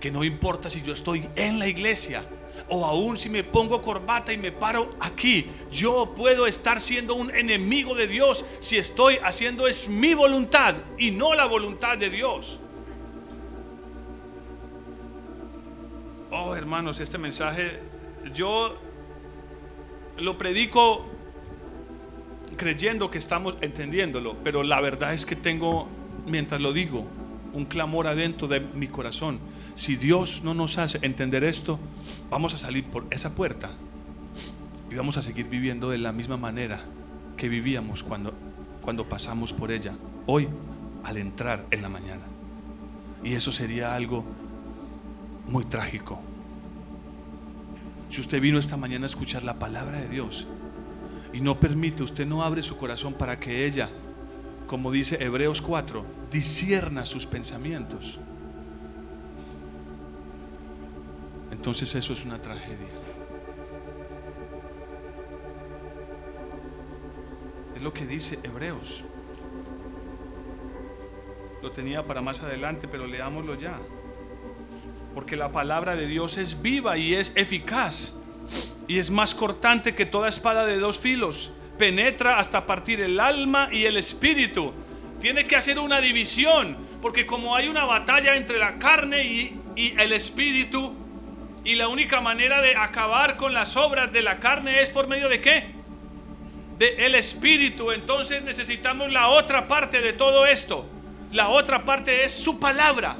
Que 0.00 0.10
no 0.10 0.24
importa 0.24 0.68
si 0.68 0.82
yo 0.82 0.92
estoy 0.92 1.28
en 1.36 1.58
la 1.58 1.66
iglesia, 1.68 2.24
o 2.68 2.84
aún 2.84 3.16
si 3.16 3.28
me 3.28 3.44
pongo 3.44 3.82
corbata 3.82 4.32
y 4.32 4.38
me 4.38 4.52
paro 4.52 4.90
aquí, 5.00 5.46
yo 5.70 6.14
puedo 6.16 6.46
estar 6.46 6.80
siendo 6.80 7.14
un 7.14 7.34
enemigo 7.34 7.94
de 7.94 8.06
Dios 8.06 8.44
si 8.60 8.76
estoy 8.76 9.18
haciendo 9.22 9.66
es 9.66 9.88
mi 9.88 10.14
voluntad 10.14 10.74
y 10.98 11.10
no 11.10 11.34
la 11.34 11.46
voluntad 11.46 11.98
de 11.98 12.10
Dios. 12.10 12.58
Oh, 16.30 16.54
hermanos, 16.56 16.98
este 17.00 17.18
mensaje 17.18 17.80
yo 18.34 18.78
lo 20.16 20.38
predico 20.38 21.04
creyendo 22.56 23.10
que 23.10 23.18
estamos 23.18 23.56
entendiéndolo, 23.60 24.36
pero 24.42 24.62
la 24.62 24.80
verdad 24.80 25.14
es 25.14 25.26
que 25.26 25.36
tengo, 25.36 25.88
mientras 26.26 26.60
lo 26.60 26.72
digo, 26.72 27.06
un 27.52 27.64
clamor 27.64 28.06
adentro 28.06 28.48
de 28.48 28.60
mi 28.60 28.88
corazón 28.88 29.40
si 29.74 29.96
Dios 29.96 30.42
no 30.44 30.54
nos 30.54 30.78
hace 30.78 30.98
entender 31.02 31.44
esto, 31.44 31.78
vamos 32.30 32.54
a 32.54 32.58
salir 32.58 32.84
por 32.84 33.06
esa 33.10 33.34
puerta 33.34 33.70
y 34.90 34.94
vamos 34.94 35.16
a 35.16 35.22
seguir 35.22 35.48
viviendo 35.48 35.90
de 35.90 35.98
la 35.98 36.12
misma 36.12 36.36
manera 36.36 36.80
que 37.36 37.48
vivíamos 37.48 38.02
cuando, 38.02 38.34
cuando 38.82 39.08
pasamos 39.08 39.52
por 39.52 39.70
ella, 39.70 39.94
hoy 40.26 40.48
al 41.04 41.16
entrar 41.16 41.64
en 41.70 41.82
la 41.82 41.88
mañana. 41.88 42.22
Y 43.24 43.34
eso 43.34 43.50
sería 43.50 43.94
algo 43.94 44.24
muy 45.48 45.64
trágico. 45.64 46.20
Si 48.10 48.20
usted 48.20 48.40
vino 48.40 48.58
esta 48.58 48.76
mañana 48.76 49.04
a 49.04 49.06
escuchar 49.06 49.42
la 49.42 49.58
palabra 49.58 50.00
de 50.00 50.08
Dios 50.08 50.46
y 51.32 51.40
no 51.40 51.58
permite, 51.58 52.02
usted 52.02 52.26
no 52.26 52.42
abre 52.42 52.62
su 52.62 52.76
corazón 52.76 53.14
para 53.14 53.38
que 53.38 53.66
ella, 53.66 53.88
como 54.66 54.90
dice 54.90 55.22
Hebreos 55.22 55.60
4, 55.62 56.04
disierna 56.30 57.04
sus 57.04 57.26
pensamientos 57.26 58.18
entonces 61.62 61.94
eso 61.94 62.12
es 62.12 62.24
una 62.24 62.42
tragedia. 62.42 62.88
Es 67.76 67.80
lo 67.80 67.92
que 67.92 68.04
dice 68.04 68.40
Hebreos. 68.42 69.04
Lo 71.62 71.70
tenía 71.70 72.04
para 72.04 72.20
más 72.20 72.40
adelante, 72.40 72.88
pero 72.88 73.06
leámoslo 73.06 73.54
ya. 73.54 73.78
Porque 75.14 75.36
la 75.36 75.52
palabra 75.52 75.94
de 75.94 76.08
Dios 76.08 76.36
es 76.36 76.60
viva 76.60 76.98
y 76.98 77.14
es 77.14 77.30
eficaz. 77.36 78.16
Y 78.88 78.98
es 78.98 79.10
más 79.10 79.34
cortante 79.34 79.94
que 79.94 80.06
toda 80.06 80.28
espada 80.28 80.66
de 80.66 80.78
dos 80.78 80.98
filos. 80.98 81.50
Penetra 81.78 82.38
hasta 82.38 82.66
partir 82.66 83.00
el 83.00 83.18
alma 83.20 83.68
y 83.72 83.84
el 83.84 83.96
espíritu. 83.96 84.72
Tiene 85.20 85.46
que 85.46 85.56
hacer 85.56 85.78
una 85.78 86.00
división. 86.00 86.76
Porque 87.00 87.26
como 87.26 87.56
hay 87.56 87.68
una 87.68 87.84
batalla 87.84 88.36
entre 88.36 88.58
la 88.58 88.78
carne 88.78 89.24
y, 89.24 89.94
el 89.98 90.12
espíritu, 90.12 90.94
y 91.64 91.74
la 91.74 91.88
única 91.88 92.20
manera 92.20 92.60
de 92.60 92.76
acabar 92.76 93.36
con 93.36 93.52
las 93.54 93.76
obras 93.76 94.12
de 94.12 94.22
la 94.22 94.38
carne 94.38 94.80
es 94.80 94.90
por 94.90 95.08
medio 95.08 95.28
de 95.28 95.40
qué? 95.40 95.74
De 96.78 97.06
el 97.06 97.14
espíritu. 97.14 97.90
Entonces 97.90 98.42
necesitamos 98.42 99.10
la 99.10 99.28
otra 99.28 99.66
parte 99.68 100.00
de 100.00 100.12
todo 100.12 100.46
esto. 100.46 100.86
La 101.32 101.48
otra 101.48 101.84
parte 101.84 102.24
es 102.24 102.32
su 102.32 102.60
palabra. 102.60 103.16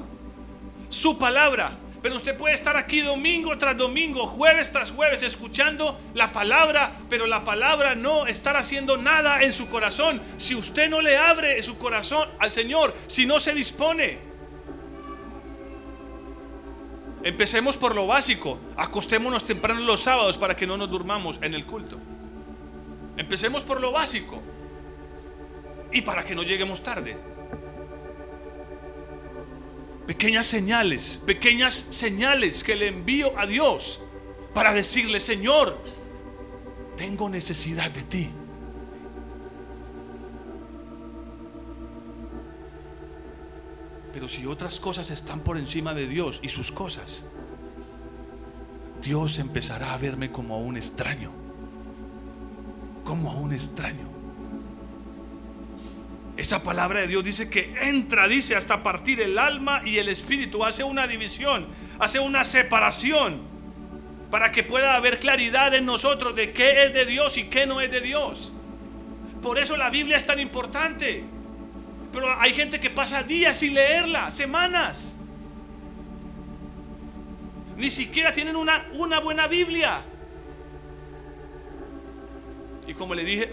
Su 0.91 1.19
palabra. 1.19 1.79
Pero 2.03 2.17
usted 2.17 2.37
puede 2.37 2.55
estar 2.55 2.77
aquí 2.77 3.01
domingo 3.01 3.57
tras 3.57 3.77
domingo, 3.77 4.27
jueves 4.27 4.73
tras 4.73 4.91
jueves, 4.91 5.23
escuchando 5.23 5.99
la 6.15 6.33
palabra, 6.33 6.99
pero 7.09 7.27
la 7.29 7.45
palabra 7.45 7.95
no 7.95 8.27
estar 8.27 8.57
haciendo 8.57 8.97
nada 8.97 9.43
en 9.43 9.53
su 9.53 9.69
corazón. 9.69 10.21
Si 10.37 10.57
usted 10.57 10.91
no 10.91 11.01
le 11.01 11.17
abre 11.17 11.63
su 11.63 11.79
corazón 11.79 12.29
al 12.41 12.51
Señor, 12.51 12.95
si 13.07 13.25
no 13.25 13.39
se 13.39 13.55
dispone, 13.55 14.33
Empecemos 17.25 17.77
por 17.77 17.95
lo 17.95 18.07
básico. 18.07 18.59
Acostémonos 18.77 19.45
temprano 19.45 19.81
los 19.81 20.01
sábados 20.01 20.37
para 20.37 20.57
que 20.57 20.67
no 20.67 20.77
nos 20.77 20.91
durmamos 20.91 21.39
en 21.41 21.55
el 21.55 21.65
culto. 21.65 21.99
Empecemos 23.17 23.63
por 23.63 23.81
lo 23.81 23.93
básico. 23.93 24.43
Y 25.93 26.03
para 26.03 26.25
que 26.25 26.35
no 26.35 26.43
lleguemos 26.43 26.83
tarde. 26.83 27.17
Pequeñas 30.07 30.47
señales, 30.47 31.21
pequeñas 31.25 31.75
señales 31.91 32.65
que 32.65 32.75
le 32.75 32.89
envío 32.89 33.39
a 33.39 33.47
Dios 33.47 34.03
para 34.53 34.73
decirle, 34.73 35.21
Señor, 35.21 35.79
tengo 36.97 37.29
necesidad 37.29 37.91
de 37.91 38.03
ti. 38.03 38.31
Pero 44.13 44.29
si 44.29 44.45
otras 44.47 44.79
cosas 44.79 45.11
están 45.11 45.41
por 45.41 45.57
encima 45.57 45.95
de 45.95 46.07
Dios 46.07 46.41
y 46.43 46.49
sus 46.49 46.71
cosas, 46.71 47.25
Dios 49.03 49.39
empezará 49.39 49.95
a 49.95 49.97
verme 49.97 50.31
como 50.31 50.55
a 50.55 50.59
un 50.59 50.77
extraño. 50.77 51.33
Como 53.05 53.31
a 53.31 53.35
un 53.35 53.53
extraño. 53.53 54.12
Esa 56.37 56.63
palabra 56.63 57.01
de 57.01 57.09
Dios 57.09 57.25
dice 57.25 57.51
que 57.51 57.75
entra, 57.83 58.27
dice, 58.27 58.57
hasta 58.57 58.83
partir 58.83 59.21
el 59.21 59.39
alma 59.39 59.83
y 59.85 59.99
el 59.99 60.09
espíritu. 60.09 60.65
Hace 60.65 60.83
una 60.83 61.07
división, 61.07 61.67
hace 61.99 62.21
una 62.21 62.45
separación 62.45 63.43
para 64.31 64.51
que 64.51 64.63
pueda 64.63 64.95
haber 64.95 65.21
claridad 65.21 65.75
en 65.75 65.85
nosotros 65.85 66.35
de 66.35 66.53
qué 66.53 66.85
es 66.85 66.95
de 66.95 67.05
Dios 67.05 67.37
y 67.37 67.45
qué 67.45 67.67
no 67.67 67.83
es 67.83 67.91
de 67.91 68.01
Dios. 68.01 68.53
Por 69.43 69.59
eso 69.59 69.77
la 69.77 69.91
Biblia 69.91 70.17
es 70.17 70.25
tan 70.25 70.41
importante. 70.41 71.25
Pero 72.13 72.41
hay 72.41 72.55
gente 72.55 72.81
que 72.81 72.89
pasa 72.89 73.23
días 73.23 73.59
sin 73.59 73.75
leerla, 73.75 74.31
semanas. 74.31 75.19
Ni 77.77 77.91
siquiera 77.91 78.33
tienen 78.33 78.57
una, 78.57 78.87
una 78.95 79.21
buena 79.21 79.47
Biblia. 79.49 80.03
Y 82.87 82.95
como 82.95 83.15
le 83.15 83.25
dije 83.25 83.51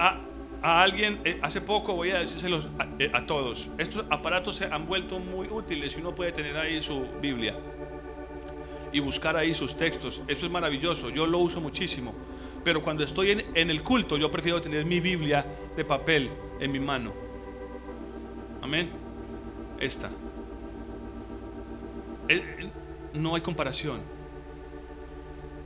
a, 0.62 0.82
alguien 0.82 1.22
eh, 1.24 1.40
hace 1.42 1.62
poco, 1.62 1.94
voy 1.94 2.12
a 2.12 2.20
decírselos 2.20 2.70
a, 2.80 2.88
eh, 3.00 3.12
a 3.14 3.26
todos, 3.26 3.70
estos 3.78 4.06
aparatos 4.10 4.56
se 4.56 4.66
han 4.66 4.86
vuelto 4.86 5.20
muy 5.20 5.48
útiles 5.48 5.96
y 5.96 6.00
uno 6.00 6.14
puede 6.14 6.32
tener 6.32 6.58
ahí 6.58 6.82
su 6.82 7.06
Biblia 7.22 7.56
y 8.92 9.00
buscar 9.00 9.38
ahí 9.38 9.54
sus 9.54 9.76
textos. 9.76 10.22
Eso 10.28 10.46
es 10.46 10.52
maravilloso, 10.52 11.10
yo 11.10 11.26
lo 11.28 11.40
uso 11.40 11.62
muchísimo. 11.62 12.14
Pero 12.64 12.84
cuando 12.84 13.04
estoy 13.04 13.32
en, 13.32 13.46
en 13.54 13.70
el 13.70 13.84
culto, 13.84 14.18
yo 14.18 14.30
prefiero 14.30 14.60
tener 14.60 14.86
mi 14.86 15.00
Biblia 15.00 15.46
de 15.76 15.86
papel 15.86 16.30
en 16.60 16.72
mi 16.72 16.80
mano. 16.80 17.14
Amén. 18.62 18.90
Esta. 19.80 20.10
No 23.14 23.36
hay 23.36 23.42
comparación. 23.42 24.19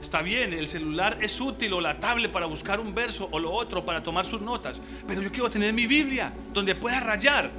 Está 0.04 0.22
bien, 0.22 0.52
el 0.52 0.68
celular 0.68 1.18
es 1.22 1.40
útil 1.40 1.72
o 1.72 1.80
la 1.80 1.98
tablet 1.98 2.30
para 2.30 2.46
buscar 2.46 2.82
un 2.82 2.94
verso 2.94 3.30
o 3.32 3.40
lo 3.40 3.54
otro 3.54 3.86
para 3.86 4.04
tomar 4.04 4.26
sus 4.26 4.42
notas. 4.42 4.82
Pero 5.08 5.22
yo 5.22 5.32
quiero 5.32 5.50
tener 5.50 5.72
mi 5.72 5.88
Biblia 5.88 6.34
donde 6.52 6.76
pueda 6.76 7.00
rayar. 7.00 7.52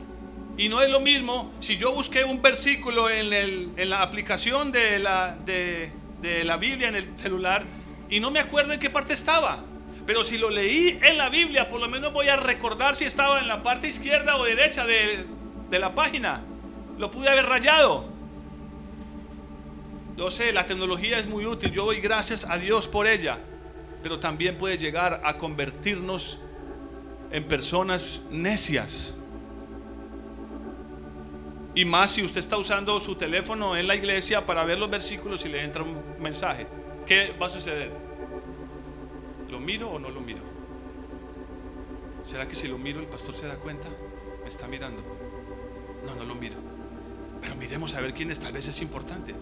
Y 0.58 0.68
no 0.68 0.82
es 0.82 0.90
lo 0.90 1.00
mismo 1.00 1.54
si 1.58 1.78
yo 1.78 1.94
busqué 1.94 2.22
un 2.22 2.42
versículo 2.42 3.08
en, 3.08 3.32
en 3.32 3.88
la 3.88 4.02
aplicación 4.02 4.72
de 4.72 4.98
la, 4.98 5.38
de, 5.46 5.90
de 6.20 6.44
la 6.44 6.58
Biblia 6.58 6.88
en 6.88 6.96
el 6.96 7.18
celular 7.18 7.64
y 8.10 8.20
no 8.20 8.30
me 8.30 8.40
acuerdo 8.40 8.74
en 8.74 8.78
qué 8.78 8.90
parte 8.90 9.14
estaba. 9.14 9.64
Pero 10.04 10.22
si 10.22 10.36
lo 10.36 10.50
leí 10.50 10.98
en 11.02 11.16
la 11.16 11.30
Biblia, 11.30 11.70
por 11.70 11.80
lo 11.80 11.88
menos 11.88 12.12
voy 12.12 12.28
a 12.28 12.36
recordar 12.36 12.94
si 12.94 13.06
estaba 13.06 13.40
en 13.40 13.48
la 13.48 13.62
parte 13.62 13.88
izquierda 13.88 14.36
o 14.36 14.44
derecha 14.44 14.84
de, 14.84 15.24
la 15.70 15.94
página. 15.94 16.42
Lo 16.98 17.10
pude 17.10 17.30
haber 17.30 17.46
rayado. 17.46 18.13
Yo 20.16 20.30
sé, 20.30 20.52
la 20.52 20.66
tecnología 20.66 21.18
es 21.18 21.26
muy 21.26 21.44
útil. 21.44 21.72
Yo 21.72 21.86
doy 21.86 22.00
gracias 22.00 22.44
a 22.48 22.56
Dios 22.56 22.86
por 22.86 23.06
ella. 23.06 23.38
Pero 24.02 24.20
también 24.20 24.56
puede 24.58 24.78
llegar 24.78 25.20
a 25.24 25.38
convertirnos 25.38 26.38
en 27.30 27.44
personas 27.44 28.26
necias. 28.30 29.16
Y 31.74 31.84
más 31.84 32.12
si 32.12 32.22
usted 32.22 32.38
está 32.38 32.56
usando 32.56 33.00
su 33.00 33.16
teléfono 33.16 33.76
en 33.76 33.88
la 33.88 33.96
iglesia 33.96 34.46
para 34.46 34.64
ver 34.64 34.78
los 34.78 34.88
versículos 34.88 35.44
y 35.44 35.48
le 35.48 35.64
entra 35.64 35.82
un 35.82 36.00
mensaje. 36.20 36.68
¿Qué 37.06 37.34
va 37.40 37.48
a 37.48 37.50
suceder? 37.50 37.90
¿Lo 39.50 39.58
miro 39.58 39.90
o 39.90 39.98
no 39.98 40.10
lo 40.10 40.20
miro? 40.20 40.42
¿Será 42.24 42.46
que 42.46 42.54
si 42.54 42.68
lo 42.68 42.78
miro 42.78 43.00
el 43.00 43.06
pastor 43.06 43.34
se 43.34 43.46
da 43.46 43.56
cuenta? 43.56 43.88
¿Me 44.42 44.48
está 44.48 44.68
mirando? 44.68 45.02
No, 46.06 46.14
no 46.14 46.24
lo 46.24 46.34
miro. 46.36 46.56
Pero 47.40 47.56
miremos 47.56 47.94
a 47.94 48.00
ver 48.00 48.14
quién 48.14 48.30
es, 48.30 48.38
tal 48.38 48.52
vez 48.52 48.68
es 48.68 48.80
importante. 48.80 49.34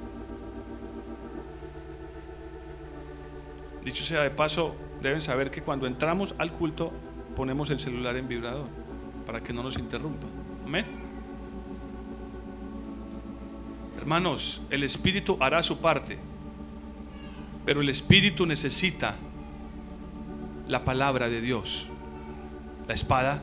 Dicho 3.85 4.05
sea 4.05 4.23
de 4.23 4.31
paso, 4.31 4.77
deben 5.01 5.21
saber 5.21 5.51
que 5.51 5.63
cuando 5.63 5.87
entramos 5.87 6.35
al 6.39 6.53
culto 6.53 6.93
ponemos 7.37 7.71
el 7.71 7.81
celular 7.81 8.17
en 8.17 8.29
vibrador 8.29 8.67
para 9.27 9.43
que 9.43 9.53
no 9.53 9.63
nos 9.63 9.79
interrumpa. 9.79 10.27
Amén. 10.65 10.85
Hermanos, 13.99 14.61
el 14.71 14.83
Espíritu 14.83 15.37
hará 15.41 15.63
su 15.63 15.79
parte, 15.79 16.19
pero 17.65 17.81
el 17.81 17.89
Espíritu 17.89 18.47
necesita 18.47 19.15
la 20.69 20.85
palabra 20.85 21.29
de 21.29 21.41
Dios, 21.41 21.87
la 22.89 22.95
espada 22.95 23.43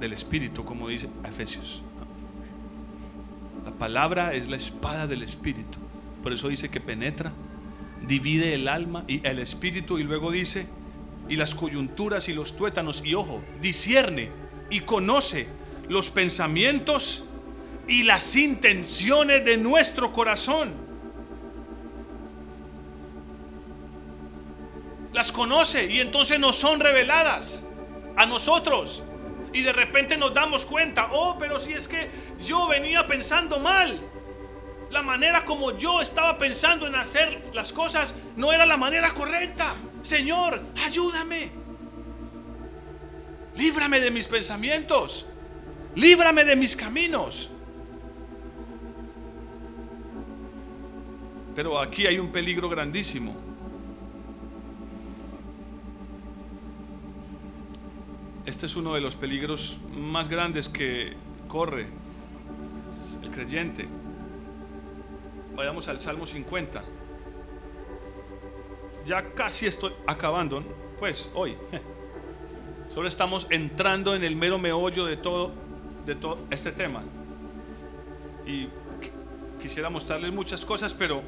del 0.00 0.12
Espíritu, 0.12 0.64
como 0.64 0.88
dice 0.88 1.08
Efesios. 1.24 1.82
La 3.64 3.72
palabra 3.72 4.34
es 4.34 4.48
la 4.48 4.56
espada 4.56 5.06
del 5.06 5.22
Espíritu. 5.22 5.78
Por 6.22 6.32
eso 6.32 6.48
dice 6.48 6.68
que 6.68 6.80
penetra, 6.80 7.32
divide 8.08 8.54
el 8.54 8.66
alma 8.66 9.04
y 9.06 9.24
el 9.26 9.38
espíritu 9.38 9.98
y 9.98 10.02
luego 10.02 10.32
dice, 10.32 10.66
y 11.28 11.36
las 11.36 11.54
coyunturas 11.54 12.28
y 12.28 12.32
los 12.32 12.56
tuétanos, 12.56 13.02
y 13.04 13.14
ojo, 13.14 13.44
discierne 13.60 14.30
y 14.70 14.80
conoce 14.80 15.46
los 15.88 16.10
pensamientos 16.10 17.24
y 17.86 18.02
las 18.02 18.34
intenciones 18.34 19.44
de 19.44 19.56
nuestro 19.56 20.12
corazón. 20.12 20.88
las 25.18 25.32
conoce 25.32 25.86
y 25.86 25.98
entonces 25.98 26.38
nos 26.38 26.54
son 26.54 26.78
reveladas 26.78 27.64
a 28.16 28.24
nosotros. 28.24 29.02
Y 29.52 29.62
de 29.62 29.72
repente 29.72 30.16
nos 30.16 30.32
damos 30.32 30.64
cuenta, 30.64 31.08
oh, 31.10 31.36
pero 31.38 31.58
si 31.58 31.72
es 31.72 31.88
que 31.88 32.08
yo 32.40 32.68
venía 32.68 33.04
pensando 33.06 33.58
mal. 33.58 34.00
La 34.90 35.02
manera 35.02 35.44
como 35.44 35.76
yo 35.76 36.00
estaba 36.00 36.38
pensando 36.38 36.86
en 36.86 36.94
hacer 36.94 37.50
las 37.52 37.72
cosas 37.72 38.14
no 38.36 38.52
era 38.52 38.64
la 38.64 38.76
manera 38.76 39.12
correcta. 39.12 39.74
Señor, 40.02 40.62
ayúdame. 40.84 41.50
Líbrame 43.56 44.00
de 44.00 44.10
mis 44.10 44.26
pensamientos. 44.26 45.26
Líbrame 45.94 46.44
de 46.44 46.56
mis 46.56 46.74
caminos. 46.74 47.50
Pero 51.54 51.80
aquí 51.80 52.06
hay 52.06 52.18
un 52.18 52.30
peligro 52.30 52.68
grandísimo. 52.68 53.36
Este 58.46 58.66
es 58.66 58.76
uno 58.76 58.94
de 58.94 59.00
los 59.00 59.16
peligros 59.16 59.78
más 59.92 60.28
grandes 60.28 60.68
que 60.68 61.14
corre 61.48 61.88
el 63.22 63.30
creyente. 63.30 63.88
Vayamos 65.58 65.88
al 65.88 66.00
Salmo 66.00 66.24
50. 66.24 66.84
Ya 69.04 69.34
casi 69.34 69.66
estoy 69.66 69.92
acabando, 70.06 70.62
pues 71.00 71.28
hoy. 71.34 71.56
Solo 72.94 73.08
estamos 73.08 73.44
entrando 73.50 74.14
en 74.14 74.22
el 74.22 74.36
mero 74.36 74.60
meollo 74.60 75.04
de 75.04 75.16
todo, 75.16 75.50
de 76.06 76.14
todo 76.14 76.38
este 76.52 76.70
tema. 76.70 77.02
Y 78.46 78.68
quisiera 79.60 79.90
mostrarles 79.90 80.32
muchas 80.32 80.64
cosas, 80.64 80.94
pero 80.94 81.22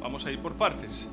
vamos 0.00 0.26
a 0.26 0.32
ir 0.32 0.40
por 0.40 0.54
partes. 0.54 1.08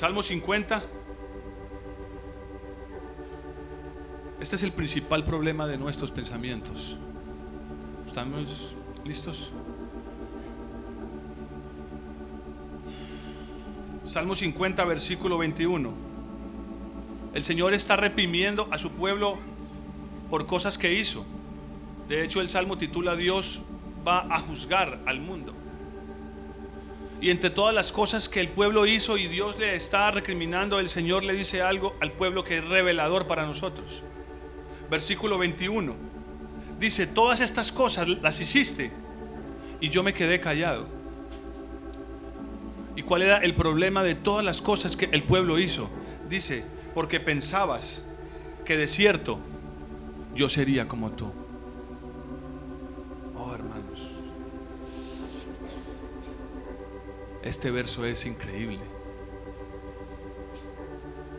Salmo 0.00 0.22
50. 0.22 0.82
Este 4.40 4.56
es 4.56 4.62
el 4.62 4.72
principal 4.72 5.24
problema 5.24 5.66
de 5.66 5.76
nuestros 5.76 6.10
pensamientos. 6.10 6.96
¿Estamos 8.06 8.74
listos? 9.04 9.52
Salmo 14.02 14.34
50, 14.34 14.82
versículo 14.86 15.36
21. 15.36 15.92
El 17.34 17.44
Señor 17.44 17.74
está 17.74 17.96
reprimiendo 17.96 18.68
a 18.70 18.78
su 18.78 18.92
pueblo 18.92 19.36
por 20.30 20.46
cosas 20.46 20.78
que 20.78 20.94
hizo. 20.94 21.26
De 22.08 22.24
hecho, 22.24 22.40
el 22.40 22.48
Salmo 22.48 22.78
titula 22.78 23.16
Dios 23.16 23.60
va 24.08 24.20
a 24.34 24.38
juzgar 24.38 24.98
al 25.04 25.20
mundo. 25.20 25.52
Y 27.20 27.30
entre 27.30 27.50
todas 27.50 27.74
las 27.74 27.92
cosas 27.92 28.28
que 28.28 28.40
el 28.40 28.48
pueblo 28.48 28.86
hizo 28.86 29.18
y 29.18 29.28
Dios 29.28 29.58
le 29.58 29.76
está 29.76 30.10
recriminando, 30.10 30.78
el 30.78 30.88
Señor 30.88 31.22
le 31.22 31.34
dice 31.34 31.60
algo 31.60 31.94
al 32.00 32.12
pueblo 32.12 32.44
que 32.44 32.58
es 32.58 32.64
revelador 32.64 33.26
para 33.26 33.44
nosotros. 33.44 34.02
Versículo 34.90 35.36
21. 35.38 35.94
Dice, 36.78 37.06
todas 37.06 37.40
estas 37.40 37.72
cosas 37.72 38.08
las 38.08 38.40
hiciste 38.40 38.90
y 39.80 39.90
yo 39.90 40.02
me 40.02 40.14
quedé 40.14 40.40
callado. 40.40 40.86
¿Y 42.96 43.02
cuál 43.02 43.22
era 43.22 43.38
el 43.38 43.54
problema 43.54 44.02
de 44.02 44.14
todas 44.14 44.44
las 44.44 44.62
cosas 44.62 44.96
que 44.96 45.10
el 45.12 45.22
pueblo 45.22 45.58
hizo? 45.58 45.90
Dice, 46.28 46.64
porque 46.94 47.20
pensabas 47.20 48.04
que 48.64 48.78
de 48.78 48.88
cierto 48.88 49.38
yo 50.34 50.48
sería 50.48 50.88
como 50.88 51.10
tú. 51.10 51.32
Este 57.42 57.70
verso 57.70 58.04
es 58.04 58.26
increíble. 58.26 58.80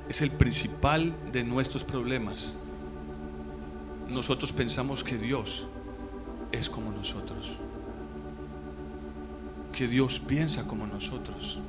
Es 0.09 0.21
el 0.21 0.31
principal 0.31 1.15
de 1.31 1.43
nuestros 1.43 1.83
problemas. 1.83 2.53
Nosotros 4.09 4.51
pensamos 4.51 5.03
que 5.03 5.17
Dios 5.17 5.67
es 6.51 6.69
como 6.69 6.91
nosotros. 6.91 7.57
Que 9.71 9.87
Dios 9.87 10.19
piensa 10.19 10.67
como 10.67 10.87
nosotros. 10.87 11.59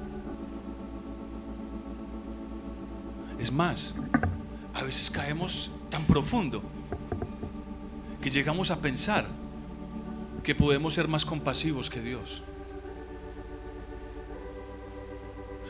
Es 3.38 3.52
más, 3.52 3.94
a 4.72 4.82
veces 4.82 5.10
caemos 5.10 5.70
tan 5.90 6.04
profundo 6.04 6.62
que 8.22 8.30
llegamos 8.30 8.70
a 8.70 8.80
pensar 8.80 9.26
que 10.42 10.54
podemos 10.54 10.94
ser 10.94 11.06
más 11.06 11.24
compasivos 11.24 11.90
que 11.90 12.00
Dios. 12.00 12.42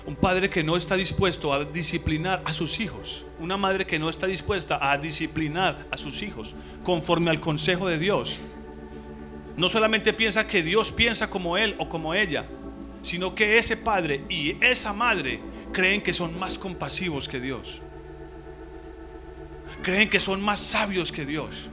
Un 0.05 0.17
padre 0.17 0.51
que 0.51 0.65
no 0.65 0.77
está 0.77 0.97
dispuesto 0.97 1.53
a 1.53 1.65
disciplinar 1.65 2.43
a 2.45 2.53
sus 2.53 2.81
hijos. 2.81 3.25
Una 3.39 3.57
madre 3.57 3.87
que 3.87 3.99
no 3.99 4.09
está 4.09 4.27
dispuesta 4.27 4.79
a 4.81 4.99
disciplinar 4.99 5.87
a 5.91 5.97
sus 5.97 6.23
hijos 6.23 6.55
conforme 6.83 7.31
al 7.31 7.41
consejo 7.41 7.89
de 7.89 7.99
Dios. 7.99 8.41
No 9.57 9.69
solamente 9.69 10.13
piensa 10.13 10.47
que 10.47 10.63
Dios 10.63 10.91
piensa 10.91 11.31
como 11.31 11.57
él 11.57 11.77
o 11.79 11.89
como 11.89 12.15
ella, 12.15 12.47
sino 13.03 13.35
que 13.35 13.59
ese 13.59 13.77
padre 13.77 14.25
y 14.29 14.57
esa 14.65 14.93
madre 14.93 15.41
creen 15.73 16.03
que 16.03 16.13
son 16.13 16.37
más 16.39 16.59
compasivos 16.59 17.29
que 17.29 17.39
Dios. 17.39 17.81
Creen 19.83 20.11
que 20.11 20.21
son 20.21 20.43
más 20.43 20.61
sabios 20.61 21.13
que 21.13 21.25
Dios. 21.25 21.69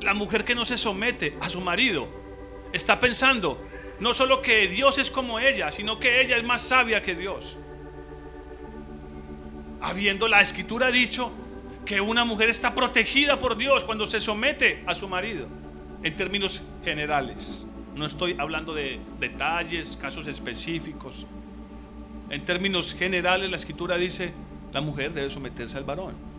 La 0.00 0.14
mujer 0.14 0.44
que 0.44 0.54
no 0.54 0.64
se 0.64 0.78
somete 0.78 1.36
a 1.40 1.48
su 1.48 1.60
marido 1.60 2.08
está 2.72 3.00
pensando 3.00 3.60
no 4.00 4.12
solo 4.12 4.42
que 4.42 4.68
Dios 4.68 4.98
es 4.98 5.10
como 5.10 5.38
ella, 5.38 5.70
sino 5.70 5.98
que 5.98 6.20
ella 6.20 6.36
es 6.36 6.44
más 6.44 6.62
sabia 6.62 7.02
que 7.02 7.14
Dios. 7.14 7.56
Habiendo 9.80 10.28
la 10.28 10.40
escritura 10.40 10.90
dicho 10.90 11.32
que 11.84 12.00
una 12.00 12.24
mujer 12.24 12.50
está 12.50 12.74
protegida 12.74 13.38
por 13.38 13.56
Dios 13.56 13.84
cuando 13.84 14.06
se 14.06 14.20
somete 14.20 14.82
a 14.86 14.94
su 14.94 15.08
marido, 15.08 15.46
en 16.02 16.16
términos 16.16 16.62
generales. 16.84 17.66
No 17.94 18.04
estoy 18.04 18.36
hablando 18.38 18.74
de 18.74 19.00
detalles, 19.18 19.96
casos 19.96 20.26
específicos. 20.26 21.26
En 22.28 22.44
términos 22.44 22.92
generales, 22.92 23.48
la 23.48 23.56
escritura 23.56 23.96
dice, 23.96 24.32
la 24.72 24.80
mujer 24.80 25.12
debe 25.12 25.30
someterse 25.30 25.78
al 25.78 25.84
varón. 25.84 26.35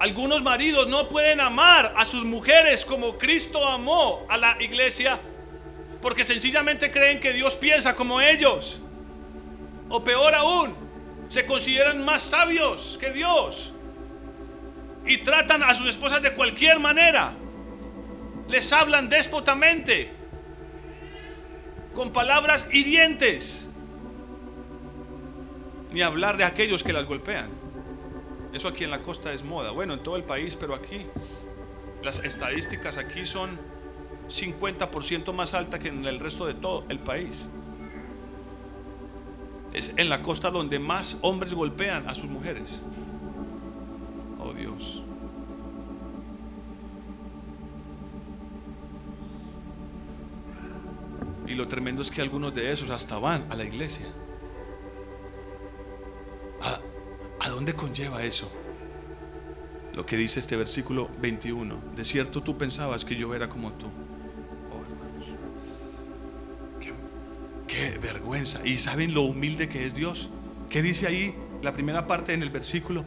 Algunos 0.00 0.42
maridos 0.42 0.88
no 0.88 1.10
pueden 1.10 1.40
amar 1.40 1.92
a 1.94 2.06
sus 2.06 2.24
mujeres 2.24 2.86
como 2.86 3.18
Cristo 3.18 3.62
amó 3.66 4.24
a 4.30 4.38
la 4.38 4.56
iglesia 4.58 5.20
porque 6.00 6.24
sencillamente 6.24 6.90
creen 6.90 7.20
que 7.20 7.34
Dios 7.34 7.54
piensa 7.56 7.94
como 7.94 8.18
ellos. 8.18 8.80
O 9.90 10.02
peor 10.02 10.34
aún, 10.34 10.74
se 11.28 11.44
consideran 11.44 12.02
más 12.02 12.22
sabios 12.22 12.96
que 12.98 13.10
Dios 13.10 13.74
y 15.04 15.18
tratan 15.18 15.62
a 15.62 15.74
sus 15.74 15.90
esposas 15.90 16.22
de 16.22 16.32
cualquier 16.32 16.80
manera. 16.80 17.34
Les 18.48 18.72
hablan 18.72 19.10
déspotamente, 19.10 20.10
con 21.94 22.10
palabras 22.10 22.70
hirientes, 22.72 23.68
ni 25.92 26.00
hablar 26.00 26.38
de 26.38 26.44
aquellos 26.44 26.82
que 26.82 26.94
las 26.94 27.04
golpean. 27.04 27.59
Eso 28.52 28.68
aquí 28.68 28.84
en 28.84 28.90
la 28.90 29.02
costa 29.02 29.32
es 29.32 29.44
moda. 29.44 29.70
Bueno, 29.70 29.94
en 29.94 30.02
todo 30.02 30.16
el 30.16 30.24
país, 30.24 30.56
pero 30.56 30.74
aquí 30.74 31.06
las 32.02 32.18
estadísticas 32.24 32.96
aquí 32.96 33.24
son 33.24 33.58
50% 34.28 35.32
más 35.32 35.54
alta 35.54 35.78
que 35.78 35.88
en 35.88 36.04
el 36.06 36.18
resto 36.18 36.46
de 36.46 36.54
todo 36.54 36.84
el 36.88 36.98
país. 36.98 37.48
Es 39.72 39.96
en 39.98 40.08
la 40.08 40.22
costa 40.22 40.50
donde 40.50 40.78
más 40.78 41.18
hombres 41.22 41.54
golpean 41.54 42.08
a 42.08 42.14
sus 42.14 42.28
mujeres. 42.28 42.82
Oh 44.38 44.52
Dios. 44.52 45.02
Y 51.46 51.54
lo 51.54 51.68
tremendo 51.68 52.02
es 52.02 52.10
que 52.10 52.20
algunos 52.20 52.54
de 52.54 52.72
esos 52.72 52.90
hasta 52.90 53.18
van 53.18 53.46
a 53.50 53.54
la 53.54 53.64
iglesia. 53.64 54.06
Dónde 57.60 57.74
conlleva 57.74 58.24
eso? 58.24 58.50
Lo 59.92 60.06
que 60.06 60.16
dice 60.16 60.40
este 60.40 60.56
versículo 60.56 61.10
21. 61.20 61.78
De 61.94 62.06
cierto 62.06 62.42
tú 62.42 62.56
pensabas 62.56 63.04
que 63.04 63.14
yo 63.14 63.34
era 63.34 63.50
como 63.50 63.70
tú. 63.72 63.86
Oh, 64.70 64.80
hermanos. 64.80 65.26
Qué, 67.68 67.98
vergüenza. 67.98 68.66
¿Y 68.66 68.78
saben 68.78 69.12
lo 69.12 69.22
humilde 69.22 69.68
que 69.68 69.84
es 69.84 69.94
Dios? 69.94 70.30
¿Qué 70.70 70.80
dice 70.80 71.06
ahí 71.06 71.34
la 71.60 71.74
primera 71.74 72.06
parte 72.06 72.32
en 72.32 72.42
el 72.42 72.48
versículo? 72.48 73.04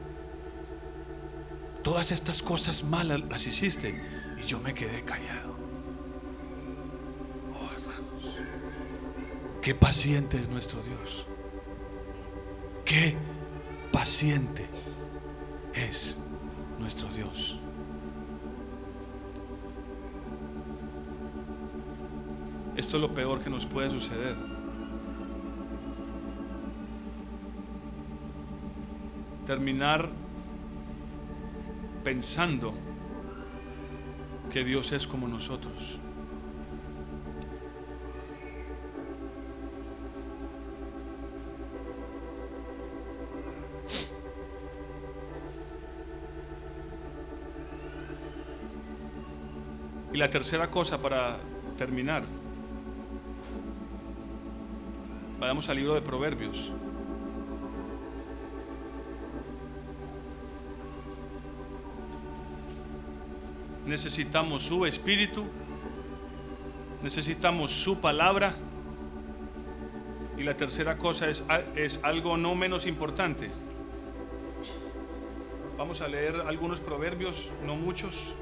Todas 1.82 2.12
estas 2.12 2.44
cosas 2.44 2.84
malas 2.84 3.22
las 3.22 3.48
hiciste 3.48 4.00
y 4.40 4.46
yo 4.46 4.60
me 4.60 4.76
quedé 4.76 5.02
callado. 5.04 5.58
Oh, 7.56 7.70
hermanos. 7.76 8.36
Qué 9.64 9.74
paciente 9.74 10.38
es 10.38 10.48
nuestro 10.48 10.80
Dios. 10.84 11.26
Qué 12.86 13.18
paciente 13.94 14.66
es 15.74 16.20
nuestro 16.80 17.08
Dios. 17.10 17.58
Esto 22.76 22.98
es 22.98 23.02
lo 23.02 23.14
peor 23.14 23.40
que 23.42 23.52
nos 23.52 23.68
puede 23.68 23.92
suceder. 23.92 24.36
Terminar 29.46 30.10
pensando 32.04 32.74
que 34.52 34.64
Dios 34.64 34.92
es 34.92 35.06
como 35.06 35.28
nosotros. 35.28 36.00
Y 50.14 50.18
la 50.18 50.30
tercera 50.30 50.70
cosa 50.70 51.02
para 51.02 51.40
terminar. 51.76 52.24
Vayamos 55.40 55.68
al 55.70 55.78
libro 55.78 55.96
de 55.96 56.02
Proverbios. 56.02 56.72
Necesitamos 63.88 64.62
su 64.62 64.86
espíritu, 64.86 65.46
necesitamos 67.02 67.72
su 67.72 68.00
palabra. 68.00 68.56
Y 70.38 70.44
la 70.44 70.56
tercera 70.56 70.96
cosa 71.00 71.28
es, 71.28 71.44
es 71.76 72.00
algo 72.04 72.38
no 72.38 72.54
menos 72.54 72.86
importante. 72.86 73.50
Vamos 75.76 76.02
a 76.02 76.08
leer 76.08 76.36
algunos 76.48 76.80
proverbios, 76.80 77.50
no 77.66 77.76
muchos. 77.76 78.36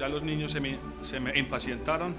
Ya 0.00 0.08
los 0.08 0.22
niños 0.22 0.52
se 0.52 0.60
me, 0.60 0.78
se 1.02 1.20
me 1.20 1.38
impacientaron. 1.38 2.14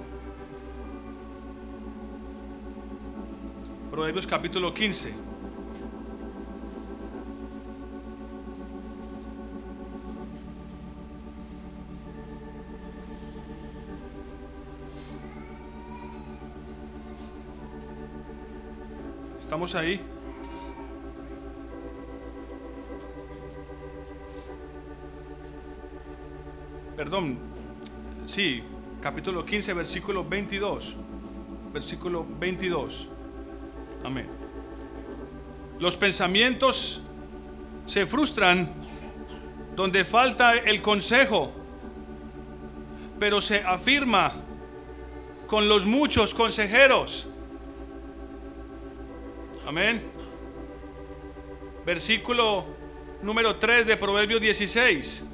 Proverbios 3.90 4.28
capítulo 4.28 4.72
15. 4.72 5.12
¿Estamos 19.40 19.74
ahí? 19.74 20.00
Perdón, 26.96 27.51
Sí, 28.32 28.64
capítulo 29.02 29.46
15, 29.46 29.74
versículo 29.74 30.24
22. 30.24 30.96
Versículo 31.74 32.26
22. 32.40 33.10
Amén. 34.06 34.26
Los 35.80 35.98
pensamientos 35.98 37.02
se 37.86 38.06
frustran 38.06 38.72
donde 39.76 40.06
falta 40.06 40.56
el 40.56 40.82
consejo, 40.82 41.52
pero 43.20 43.42
se 43.42 43.64
afirma 43.66 44.36
con 45.46 45.68
los 45.68 45.86
muchos 45.86 46.34
consejeros. 46.34 47.28
Amén. 49.68 50.04
Versículo 51.86 52.66
número 53.24 53.58
3 53.58 53.88
de 53.88 53.98
Proverbios 53.98 54.40
16. 54.40 55.31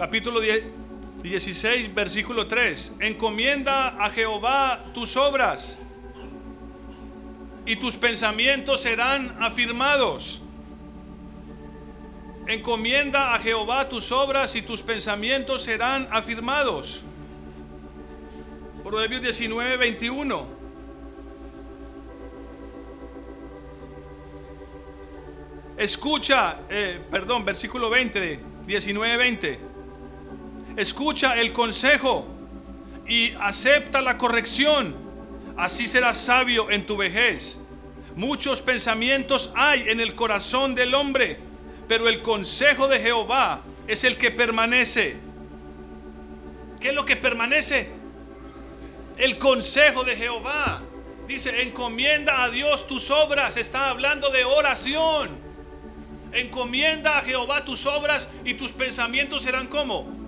Capítulo 0.00 0.40
16, 0.40 1.94
versículo 1.94 2.46
3. 2.46 2.96
Encomienda 3.00 4.02
a 4.02 4.08
Jehová 4.08 4.82
tus 4.94 5.14
obras 5.14 5.78
y 7.66 7.76
tus 7.76 7.98
pensamientos 7.98 8.80
serán 8.80 9.36
afirmados. 9.42 10.40
Encomienda 12.46 13.34
a 13.34 13.40
Jehová 13.40 13.90
tus 13.90 14.10
obras 14.10 14.56
y 14.56 14.62
tus 14.62 14.80
pensamientos 14.80 15.60
serán 15.64 16.08
afirmados. 16.10 17.02
Proverbios 18.82 19.20
19, 19.20 19.76
21. 19.76 20.46
Escucha, 25.76 26.60
eh, 26.70 27.02
perdón, 27.10 27.44
versículo 27.44 27.90
20, 27.90 28.40
19, 28.64 29.16
20. 29.18 29.69
Escucha 30.76 31.40
el 31.40 31.52
consejo 31.52 32.26
y 33.06 33.32
acepta 33.40 34.00
la 34.00 34.18
corrección. 34.18 34.94
Así 35.56 35.86
serás 35.86 36.16
sabio 36.16 36.70
en 36.70 36.86
tu 36.86 36.96
vejez. 36.96 37.60
Muchos 38.16 38.62
pensamientos 38.62 39.52
hay 39.54 39.88
en 39.88 40.00
el 40.00 40.14
corazón 40.14 40.74
del 40.74 40.94
hombre, 40.94 41.38
pero 41.88 42.08
el 42.08 42.22
consejo 42.22 42.88
de 42.88 43.00
Jehová 43.00 43.62
es 43.86 44.04
el 44.04 44.16
que 44.16 44.30
permanece. 44.30 45.16
¿Qué 46.80 46.88
es 46.88 46.94
lo 46.94 47.04
que 47.04 47.16
permanece? 47.16 48.00
el 49.20 49.38
consejo 49.38 50.02
de 50.02 50.16
Jehová. 50.16 50.82
Dice, 51.28 51.62
encomienda 51.62 52.42
a 52.42 52.50
Dios 52.50 52.86
tus 52.86 53.10
obras. 53.10 53.56
Está 53.56 53.90
hablando 53.90 54.30
de 54.30 54.44
oración. 54.44 55.38
Encomienda 56.32 57.18
a 57.18 57.22
Jehová 57.22 57.64
tus 57.64 57.86
obras 57.86 58.32
y 58.44 58.54
tus 58.54 58.72
pensamientos 58.72 59.42
serán 59.42 59.66
como 59.66 60.19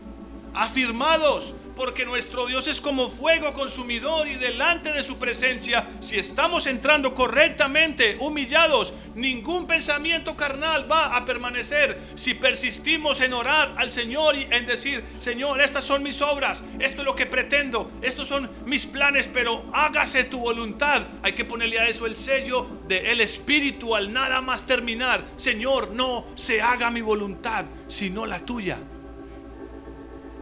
afirmados 0.55 1.55
porque 1.76 2.05
nuestro 2.05 2.46
Dios 2.46 2.68
es 2.68 2.80
como 2.80 3.09
fuego 3.09 3.53
consumidor 3.55 4.28
y 4.28 4.34
delante 4.34 4.92
de 4.92 5.03
su 5.03 5.18
presencia, 5.18 5.88
si 6.00 6.18
estamos 6.18 6.66
entrando 6.66 7.14
correctamente, 7.14 8.16
humillados, 8.20 8.92
ningún 9.14 9.66
pensamiento 9.66 10.36
carnal 10.36 10.90
va 10.90 11.16
a 11.16 11.24
permanecer. 11.24 12.00
Si 12.14 12.34
persistimos 12.34 13.20
en 13.20 13.32
orar 13.32 13.74
al 13.76 13.90
Señor 13.90 14.36
y 14.36 14.46
en 14.50 14.66
decir, 14.66 15.05
Señor, 15.18 15.61
estas 15.61 15.84
son 15.84 16.03
mis 16.03 16.20
obras, 16.22 16.62
esto 16.78 17.03
es 17.03 17.07
lo 17.07 17.16
que 17.16 17.26
pretendo, 17.26 17.90
estos 18.03 18.28
son 18.28 18.50
mis 18.66 18.86
planes, 18.86 19.28
pero 19.28 19.64
hágase 19.72 20.24
tu 20.24 20.40
voluntad. 20.40 21.03
Hay 21.22 21.32
que 21.32 21.44
ponerle 21.44 21.78
a 21.78 21.88
eso 21.88 22.07
el 22.07 22.16
sello 22.16 22.66
del 22.88 23.07
el 23.12 23.20
Espíritu 23.20 23.94
al 23.94 24.12
nada 24.12 24.40
más 24.40 24.66
terminar. 24.66 25.24
Señor, 25.36 25.90
no 25.92 26.26
se 26.34 26.62
haga 26.62 26.90
mi 26.90 27.00
voluntad, 27.00 27.64
sino 27.88 28.26
la 28.26 28.40
tuya 28.40 28.78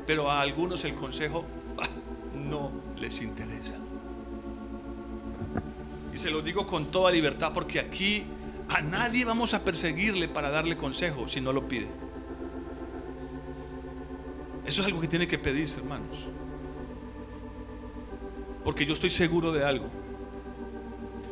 pero 0.07 0.31
a 0.31 0.41
algunos 0.41 0.85
el 0.85 0.95
consejo 0.95 1.45
ah, 1.79 1.89
no 2.35 2.71
les 2.99 3.23
interesa. 3.23 3.77
Y 6.13 6.19
se 6.19 6.31
lo 6.31 6.43
digo 6.43 6.67
con 6.67 6.87
toda 6.87 7.11
libertad 7.11 7.53
porque 7.53 7.79
aquí 7.79 8.25
a 8.69 8.81
nadie 8.81 9.25
vamos 9.25 9.55
a 9.55 9.65
perseguirle 9.65 10.29
para 10.29 10.51
darle 10.51 10.77
consejo 10.77 11.29
si 11.29 11.41
no 11.41 11.53
lo 11.53 11.67
pide. 11.67 11.89
Eso 14.65 14.83
es 14.83 14.87
algo 14.87 15.01
que 15.01 15.09
tiene 15.09 15.27
que 15.27 15.39
pedirse, 15.39 15.81
hermanos. 15.81 16.29
Porque 18.63 18.87
yo 18.87 18.93
estoy 18.93 19.11
seguro 19.11 19.53
de 19.53 19.65
algo. 19.65 19.89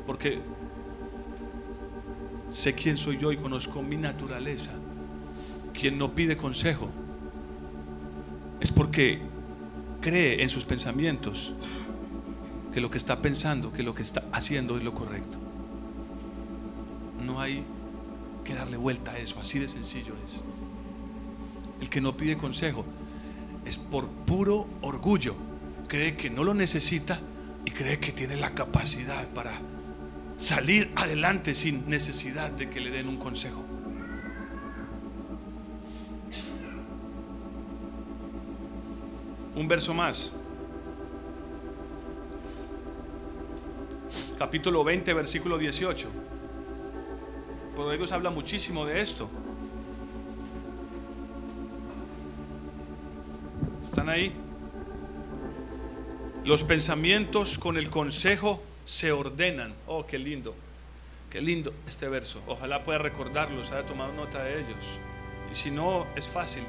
Porque 0.07 0.41
sé 2.51 2.75
quién 2.75 2.97
soy 2.97 3.19
yo 3.19 3.31
y 3.31 3.37
conozco 3.37 3.83
mi 3.83 3.97
naturaleza. 3.97 4.73
Quien 5.73 5.99
no 5.99 6.15
pide 6.15 6.37
consejo 6.37 6.89
es 8.61 8.73
porque 8.73 9.21
cree 10.01 10.43
en 10.43 10.51
sus 10.51 10.65
pensamientos 10.65 11.53
que 12.73 12.81
lo 12.81 12.91
que 12.91 12.99
está 12.99 13.21
pensando, 13.21 13.73
que 13.73 13.83
lo 13.83 13.95
que 13.95 14.03
está 14.03 14.25
haciendo 14.33 14.77
es 14.77 14.85
lo 14.85 14.95
correcto. 14.95 15.39
No 17.25 17.41
hay 17.41 17.65
que 18.45 18.55
darle 18.55 18.77
vuelta 18.77 19.13
a 19.13 19.19
eso, 19.19 19.41
así 19.41 19.59
de 19.59 19.69
sencillo 19.69 20.15
es. 20.25 20.43
El 21.81 21.89
que 21.89 22.01
no 22.01 22.17
pide 22.17 22.37
consejo 22.37 22.85
es 23.65 23.79
por 23.79 24.09
puro 24.09 24.67
orgullo, 24.81 25.35
cree 25.89 26.17
que 26.17 26.31
no 26.31 26.45
lo 26.45 26.55
necesita 26.55 27.21
y 27.65 27.71
cree 27.71 27.99
que 27.99 28.13
tiene 28.13 28.37
la 28.37 28.55
capacidad 28.55 29.29
para 29.35 29.53
salir 30.37 30.93
adelante 30.97 31.55
sin 31.55 31.89
necesidad 31.89 32.51
de 32.51 32.71
que 32.71 32.81
le 32.81 32.91
den 32.91 33.09
un 33.09 33.19
consejo. 33.19 33.65
Un 39.59 39.67
verso 39.67 39.93
más. 39.93 40.31
Capítulo 44.39 44.85
20, 44.85 45.13
versículo 45.15 45.59
18. 45.59 46.09
Dios 47.97 48.13
habla 48.13 48.31
muchísimo 48.31 48.87
de 48.87 49.01
esto. 49.01 49.29
¿Están 53.83 54.09
ahí? 54.09 54.33
Los 56.45 56.63
pensamientos 56.63 57.59
con 57.59 57.79
el 57.79 57.91
consejo 57.91 58.63
se 58.85 59.11
ordenan. 59.11 59.75
Oh, 59.89 60.07
qué 60.07 60.21
lindo. 60.21 60.55
Qué 61.31 61.41
lindo 61.41 61.75
este 61.85 62.09
verso. 62.09 62.41
Ojalá 62.47 62.85
pueda 62.85 63.01
recordarlos, 63.01 63.73
haya 63.73 63.85
tomado 63.85 64.13
nota 64.13 64.41
de 64.45 64.61
ellos. 64.61 64.85
Y 65.51 65.57
si 65.57 65.73
no, 65.73 66.07
es 66.15 66.29
fácil. 66.29 66.63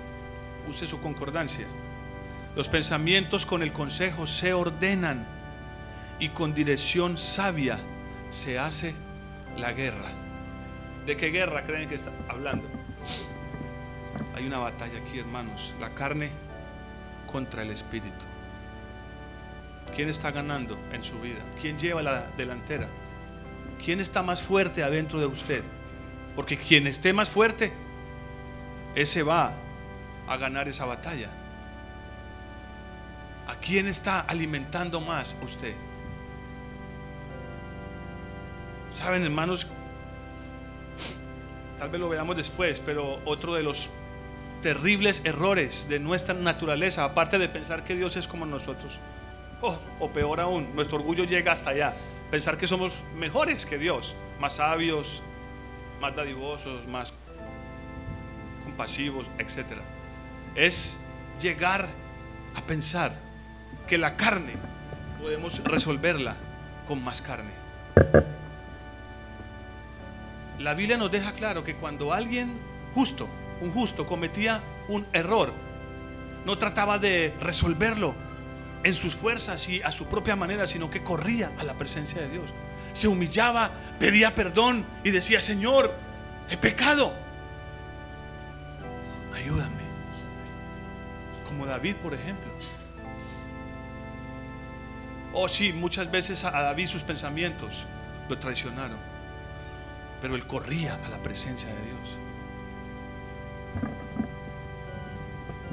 Use 0.68 0.88
su 0.88 1.00
concordancia. 1.00 1.68
Los 2.56 2.68
pensamientos 2.68 3.46
con 3.46 3.62
el 3.62 3.72
consejo 3.72 4.26
se 4.28 4.54
ordenan 4.54 5.26
y 6.20 6.30
con 6.30 6.54
dirección 6.54 7.18
sabia 7.18 7.80
se 8.30 8.60
hace 8.60 8.94
la 9.58 9.72
guerra. 9.72 10.10
¿De 11.06 11.16
qué 11.16 11.30
guerra 11.30 11.64
creen 11.64 11.90
que 11.90 11.96
está 11.96 12.12
hablando? 12.28 12.68
Hay 14.36 14.46
una 14.46 14.58
batalla 14.58 15.00
aquí, 15.00 15.20
hermanos. 15.20 15.74
La 15.80 15.94
carne 15.94 16.32
contra 17.32 17.62
el 17.62 17.72
espíritu. 17.72 18.26
¿Quién 19.96 20.10
está 20.10 20.32
ganando 20.32 20.78
en 20.92 21.04
su 21.04 21.20
vida? 21.20 21.40
¿Quién 21.60 21.78
lleva 21.78 22.02
la 22.02 22.28
delantera? 22.38 22.88
¿Quién 23.84 24.00
está 24.00 24.22
más 24.22 24.42
fuerte 24.42 24.84
adentro 24.84 25.20
de 25.20 25.26
usted? 25.26 25.64
Porque 26.36 26.58
quien 26.58 26.88
esté 26.88 27.12
más 27.14 27.30
fuerte, 27.30 27.72
ese 28.96 29.24
va 29.24 29.54
a 30.28 30.38
ganar 30.38 30.68
esa 30.68 30.86
batalla. 30.86 31.30
¿A 33.60 33.62
quién 33.62 33.88
está 33.88 34.22
alimentando 34.22 35.02
más 35.02 35.36
usted? 35.42 35.76
Saben, 38.90 39.26
hermanos, 39.26 39.68
tal 41.78 41.90
vez 41.90 42.00
lo 42.00 42.08
veamos 42.08 42.38
después, 42.38 42.80
pero 42.80 43.20
otro 43.26 43.54
de 43.56 43.64
los 43.64 43.90
terribles 44.62 45.24
errores 45.26 45.90
de 45.90 46.00
nuestra 46.00 46.34
naturaleza, 46.36 47.04
aparte 47.04 47.38
de 47.38 47.50
pensar 47.50 47.84
que 47.84 47.96
Dios 47.96 48.16
es 48.16 48.30
como 48.30 48.46
nosotros, 48.46 48.98
o 50.00 50.10
peor 50.10 50.40
aún, 50.40 50.74
nuestro 50.74 51.00
orgullo 51.00 51.26
llega 51.26 51.52
hasta 51.52 51.72
allá, 51.72 51.94
pensar 52.32 52.58
que 52.58 52.66
somos 52.66 53.04
mejores 53.18 53.66
que 53.66 53.78
Dios, 53.78 54.16
más 54.40 54.54
sabios, 54.54 55.22
más 56.00 56.16
dadivosos, 56.16 56.88
más 56.88 57.14
compasivos, 58.64 59.28
etc. 59.38 59.82
Es 60.56 60.98
llegar 61.42 61.90
a 62.56 62.62
pensar 62.62 63.28
que 63.90 63.98
la 63.98 64.16
carne 64.16 64.54
podemos 65.20 65.64
resolverla 65.64 66.36
con 66.88 67.04
más 67.04 67.24
carne. 67.24 67.50
La 70.60 70.76
Biblia 70.76 70.96
nos 70.98 71.10
deja 71.10 71.34
claro 71.34 71.64
que 71.64 71.76
cuando 71.76 72.14
alguien 72.14 72.54
justo, 72.94 73.28
un 73.62 73.72
justo, 73.72 74.06
cometía 74.06 74.62
un 74.88 75.08
error, 75.12 75.52
no 76.46 76.58
trataba 76.60 77.00
de 77.00 77.34
resolverlo 77.42 78.14
en 78.84 78.94
sus 78.94 79.16
fuerzas 79.16 79.68
y 79.68 79.82
a 79.82 79.92
su 79.92 80.06
propia 80.06 80.36
manera, 80.36 80.68
sino 80.68 80.92
que 80.92 81.04
corría 81.04 81.52
a 81.58 81.64
la 81.64 81.74
presencia 81.74 82.22
de 82.22 82.30
Dios. 82.30 82.54
Se 82.94 83.08
humillaba, 83.08 83.72
pedía 84.00 84.36
perdón 84.36 84.86
y 85.04 85.10
decía, 85.10 85.42
Señor, 85.42 85.96
he 86.48 86.58
pecado. 86.58 87.12
Ayúdame. 89.34 89.82
Como 91.48 91.66
David, 91.66 91.96
por 91.96 92.14
ejemplo. 92.14 92.50
Oh 95.34 95.48
sí, 95.48 95.74
muchas 95.74 96.10
veces 96.10 96.44
a 96.44 96.52
David 96.52 96.88
sus 96.88 97.04
pensamientos 97.04 97.86
lo 98.28 98.38
traicionaron, 98.38 98.98
pero 100.22 100.36
él 100.36 100.46
corría 100.48 101.00
a 101.06 101.10
la 101.10 101.18
presencia 101.18 101.70
de 101.70 101.82
Dios. 101.82 102.18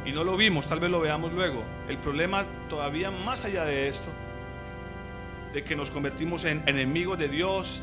Y 0.04 0.12
no 0.12 0.24
lo 0.24 0.36
vimos, 0.36 0.66
tal 0.66 0.78
vez 0.78 0.90
lo 0.90 1.00
veamos 1.00 1.32
luego. 1.32 1.64
El 1.88 1.98
problema 1.98 2.44
todavía 2.68 3.10
más 3.10 3.44
allá 3.44 3.64
de 3.64 3.88
esto, 3.88 4.10
de 5.52 5.64
que 5.64 5.74
nos 5.74 5.90
convertimos 5.90 6.44
en 6.44 6.62
enemigos 6.66 7.18
de 7.18 7.28
Dios, 7.28 7.82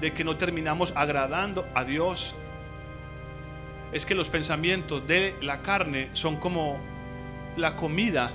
de 0.00 0.12
que 0.12 0.24
no 0.24 0.36
terminamos 0.36 0.92
agradando 0.96 1.66
a 1.74 1.84
Dios, 1.84 2.34
es 3.92 4.06
que 4.06 4.14
los 4.14 4.30
pensamientos 4.30 5.06
de 5.06 5.34
la 5.42 5.60
carne 5.60 6.08
son 6.12 6.36
como 6.36 6.78
la 7.56 7.76
comida 7.76 8.30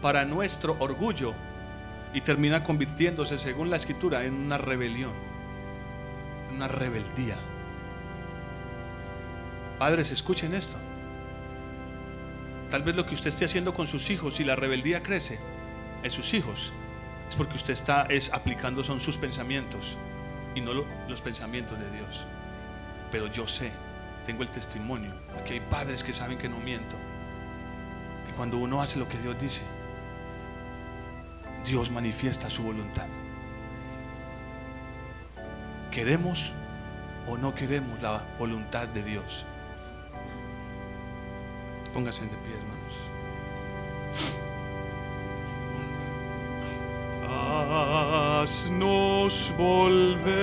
para 0.00 0.24
nuestro 0.24 0.76
orgullo 0.78 1.34
y 2.12 2.20
termina 2.20 2.62
convirtiéndose, 2.62 3.38
según 3.38 3.70
la 3.70 3.76
escritura, 3.76 4.24
en 4.24 4.34
una 4.34 4.58
rebelión, 4.58 5.12
una 6.54 6.68
rebeldía. 6.68 7.36
Padres, 9.78 10.10
escuchen 10.10 10.54
esto. 10.54 10.76
Tal 12.70 12.82
vez 12.82 12.96
lo 12.96 13.06
que 13.06 13.14
usted 13.14 13.28
esté 13.28 13.44
haciendo 13.44 13.74
con 13.74 13.86
sus 13.86 14.10
hijos 14.10 14.40
y 14.40 14.44
la 14.44 14.56
rebeldía 14.56 15.02
crece 15.02 15.38
en 16.02 16.10
sus 16.10 16.34
hijos 16.34 16.72
es 17.28 17.36
porque 17.36 17.54
usted 17.54 17.72
está 17.72 18.06
es 18.08 18.32
aplicando 18.32 18.84
son 18.84 19.00
sus 19.00 19.16
pensamientos 19.16 19.96
y 20.54 20.60
no 20.60 20.72
los 21.08 21.20
pensamientos 21.20 21.78
de 21.78 21.90
Dios. 21.90 22.26
Pero 23.10 23.28
yo 23.28 23.46
sé, 23.46 23.72
tengo 24.24 24.42
el 24.42 24.48
testimonio, 24.48 25.12
aquí 25.38 25.54
hay 25.54 25.60
padres 25.60 26.02
que 26.02 26.12
saben 26.12 26.38
que 26.38 26.48
no 26.48 26.58
miento, 26.58 26.96
que 28.26 28.32
cuando 28.32 28.58
uno 28.58 28.82
hace 28.82 28.98
lo 28.98 29.08
que 29.08 29.18
Dios 29.18 29.36
dice, 29.38 29.62
Dios 31.66 31.90
manifiesta 31.90 32.48
su 32.48 32.62
voluntad. 32.62 33.08
¿Queremos 35.90 36.52
o 37.26 37.36
no 37.36 37.54
queremos 37.54 38.00
la 38.00 38.22
voluntad 38.38 38.86
de 38.88 39.02
Dios? 39.02 39.44
Póngase 41.92 42.22
de 42.22 42.36
pie, 42.36 42.54
hermanos. 42.54 42.94
Haznos 48.42 49.52
volver. 49.58 50.36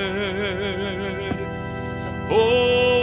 Oh 2.29 3.02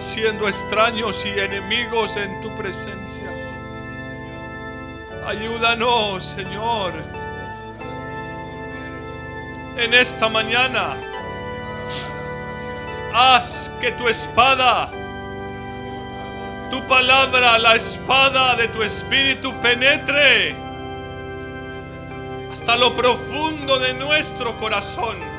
siendo 0.00 0.48
extraños 0.48 1.24
y 1.24 1.30
enemigos 1.38 2.16
en 2.16 2.40
tu 2.40 2.54
presencia. 2.54 3.30
Ayúdanos, 5.26 6.24
Señor, 6.24 6.92
en 9.76 9.94
esta 9.94 10.28
mañana. 10.28 10.96
Haz 13.12 13.70
que 13.80 13.92
tu 13.92 14.08
espada, 14.08 14.90
tu 16.70 16.86
palabra, 16.86 17.58
la 17.58 17.76
espada 17.76 18.56
de 18.56 18.68
tu 18.68 18.82
espíritu 18.82 19.52
penetre 19.60 20.54
hasta 22.52 22.76
lo 22.76 22.94
profundo 22.94 23.78
de 23.78 23.94
nuestro 23.94 24.56
corazón. 24.58 25.35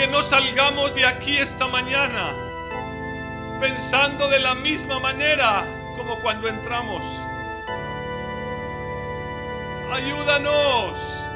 Que 0.00 0.06
no 0.06 0.22
salgamos 0.22 0.94
de 0.94 1.04
aquí 1.04 1.36
esta 1.36 1.68
mañana 1.68 2.32
pensando 3.60 4.28
de 4.28 4.38
la 4.38 4.54
misma 4.54 4.98
manera 4.98 5.62
como 5.94 6.18
cuando 6.20 6.48
entramos. 6.48 7.04
Ayúdanos 9.92 11.28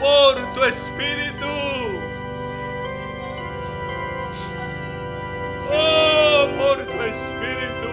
por 0.00 0.52
tu 0.54 0.64
espíritu. 0.64 1.44
Oh, 5.70 6.48
por 6.56 6.86
tu 6.86 7.02
espíritu. 7.02 7.92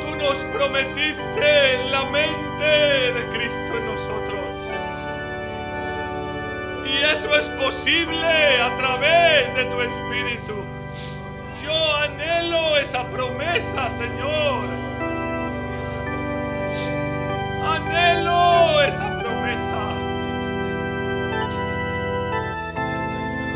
Tú 0.00 0.16
nos 0.16 0.42
prometiste 0.52 1.78
la 1.92 2.06
mente 2.06 3.12
de 3.12 3.28
Cristo 3.32 3.76
en 3.76 3.86
nosotros. 3.86 4.41
Y 7.02 7.04
eso 7.04 7.34
es 7.34 7.48
posible 7.48 8.60
a 8.62 8.76
través 8.76 9.52
de 9.56 9.64
tu 9.64 9.80
espíritu. 9.80 10.54
Yo 11.60 11.96
anhelo 11.96 12.76
esa 12.76 13.02
promesa, 13.08 13.90
Señor. 13.90 14.68
Anhelo 17.64 18.82
esa 18.82 19.18
promesa. 19.18 19.94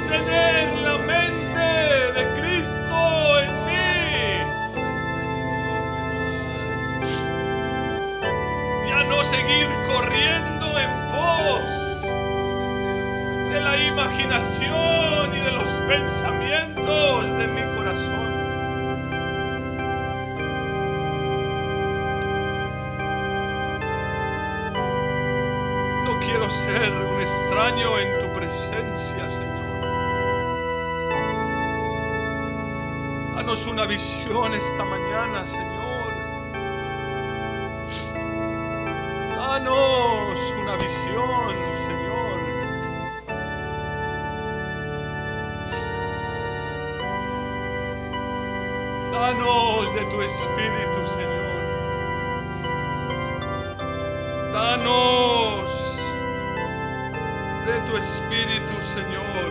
Tener 0.08 0.74
la 0.80 0.98
mente 0.98 1.68
de 2.16 2.40
Cristo 2.40 3.40
en 3.42 3.64
mí. 3.64 4.40
Ya 8.88 9.04
no 9.04 9.22
seguir 9.22 9.68
corriendo 9.86 10.76
en 10.80 10.90
pos 11.12 11.85
de 13.56 13.62
la 13.62 13.78
imaginación 13.78 15.34
y 15.34 15.40
de 15.40 15.50
los 15.50 15.68
pensamientos 15.88 17.38
de 17.38 17.46
mi 17.48 17.62
corazón. 17.74 18.30
No 26.04 26.20
quiero 26.20 26.50
ser 26.50 26.92
un 26.92 27.18
extraño 27.18 27.98
en 27.98 28.18
tu 28.20 28.38
presencia, 28.38 29.30
Señor. 29.30 29.80
Danos 33.36 33.66
una 33.66 33.86
visión 33.86 34.52
esta 34.52 34.84
mañana, 34.84 35.46
Señor. 35.46 36.12
Danos 39.38 40.54
una 40.60 40.76
visión, 40.76 41.72
Señor. 41.72 42.15
Danos 49.26 49.92
de 49.92 50.04
tu 50.04 50.22
espíritu, 50.22 51.04
Señor. 51.04 51.60
Danos 54.52 55.68
de 57.66 57.76
tu 57.86 57.96
espíritu, 57.96 58.74
Señor. 58.94 59.50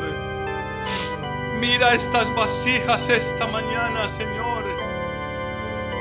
Mira 1.59 1.93
estas 1.93 2.33
vasijas 2.33 3.09
esta 3.09 3.47
mañana, 3.47 4.07
Señor. 4.07 4.63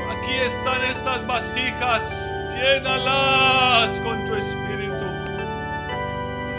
Aquí 0.09 0.35
están 0.35 0.85
estas 0.85 1.27
vasijas. 1.27 2.31
Llénalas 2.55 3.99
con 4.05 4.25
tu 4.25 4.37
espíritu. 4.37 5.05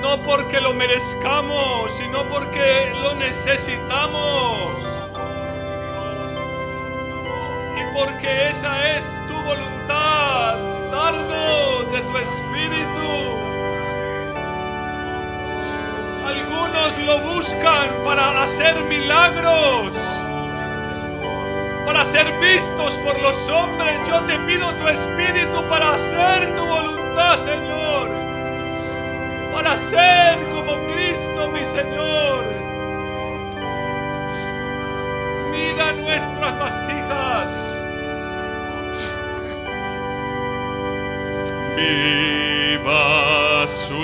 no 0.01 0.21
porque 0.23 0.59
lo 0.59 0.73
merezcamos, 0.73 1.93
sino 1.95 2.27
porque 2.27 2.91
lo 3.01 3.15
necesitamos. 3.15 4.94
Porque 7.95 8.49
esa 8.49 8.97
es 8.97 9.05
tu 9.25 9.33
voluntad, 9.41 10.57
darnos 10.91 11.93
de 11.93 12.01
tu 12.01 12.17
espíritu. 12.17 13.09
Algunos 16.27 16.97
lo 17.05 17.19
buscan 17.33 17.89
para 18.03 18.43
hacer 18.43 18.83
milagros, 18.83 19.95
para 21.85 22.03
ser 22.03 22.37
vistos 22.39 22.97
por 22.97 23.17
los 23.21 23.47
hombres. 23.47 23.97
Yo 24.09 24.19
te 24.25 24.37
pido 24.39 24.73
tu 24.73 24.89
espíritu 24.89 25.63
para 25.69 25.93
hacer 25.93 26.53
tu 26.53 26.65
voluntad, 26.65 27.37
Señor. 27.37 28.09
Para 29.53 29.77
ser 29.77 30.37
como 30.49 30.85
Cristo, 30.93 31.49
mi 31.49 31.63
Señor. 31.63 32.43
Mira 35.51 35.93
nuestras 35.93 36.59
vasijas. 36.59 37.84
Viva 41.75 43.65
su 43.67 43.97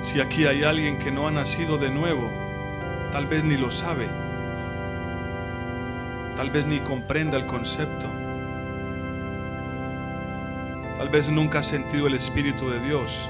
Si 0.00 0.20
aquí 0.20 0.46
hay 0.46 0.62
alguien 0.62 0.98
que 0.98 1.10
no 1.10 1.28
ha 1.28 1.30
nacido 1.30 1.76
de 1.76 1.90
nuevo, 1.90 2.30
tal 3.12 3.26
vez 3.26 3.44
ni 3.44 3.56
lo 3.56 3.70
sabe, 3.70 4.08
tal 6.36 6.50
vez 6.50 6.64
ni 6.66 6.80
comprenda 6.80 7.36
el 7.36 7.44
concepto, 7.46 8.06
tal 10.96 11.08
vez 11.10 11.28
nunca 11.28 11.58
ha 11.58 11.62
sentido 11.62 12.06
el 12.06 12.14
Espíritu 12.14 12.70
de 12.70 12.80
Dios. 12.80 13.28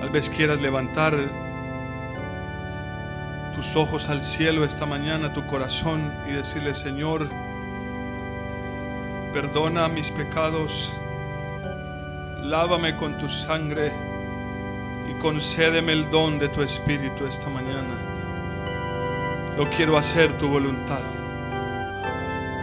Tal 0.00 0.10
vez 0.10 0.28
quieras 0.28 0.60
levantar 0.60 1.16
tus 3.54 3.74
ojos 3.74 4.10
al 4.10 4.22
cielo 4.22 4.62
esta 4.64 4.84
mañana, 4.84 5.32
tu 5.32 5.46
corazón, 5.46 6.12
y 6.28 6.32
decirle, 6.32 6.74
Señor, 6.74 7.30
perdona 9.32 9.88
mis 9.88 10.10
pecados, 10.10 10.92
lávame 12.48 12.96
con 12.96 13.18
tu 13.18 13.28
sangre 13.28 13.92
y 15.10 15.14
concédeme 15.20 15.92
el 15.92 16.10
don 16.10 16.38
de 16.38 16.48
tu 16.48 16.62
Espíritu 16.62 17.26
esta 17.26 17.48
mañana. 17.48 17.96
Yo 19.56 19.68
quiero 19.70 19.98
hacer 19.98 20.32
tu 20.38 20.48
voluntad. 20.48 21.00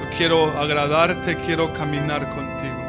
Yo 0.01 0.17
quiero 0.17 0.57
agradarte, 0.57 1.35
quiero 1.37 1.73
caminar 1.73 2.29
contigo. 2.29 2.83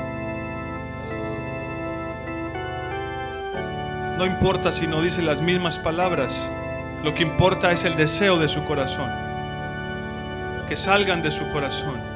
No 4.18 4.26
importa 4.26 4.70
si 4.70 4.86
no 4.86 5.02
dice 5.02 5.20
las 5.22 5.40
mismas 5.40 5.80
palabras, 5.80 6.48
lo 7.02 7.12
que 7.14 7.24
importa 7.24 7.72
es 7.72 7.84
el 7.84 7.96
deseo 7.96 8.38
de 8.38 8.46
su 8.46 8.64
corazón, 8.64 9.10
que 10.68 10.76
salgan 10.76 11.22
de 11.22 11.32
su 11.32 11.50
corazón. 11.50 12.13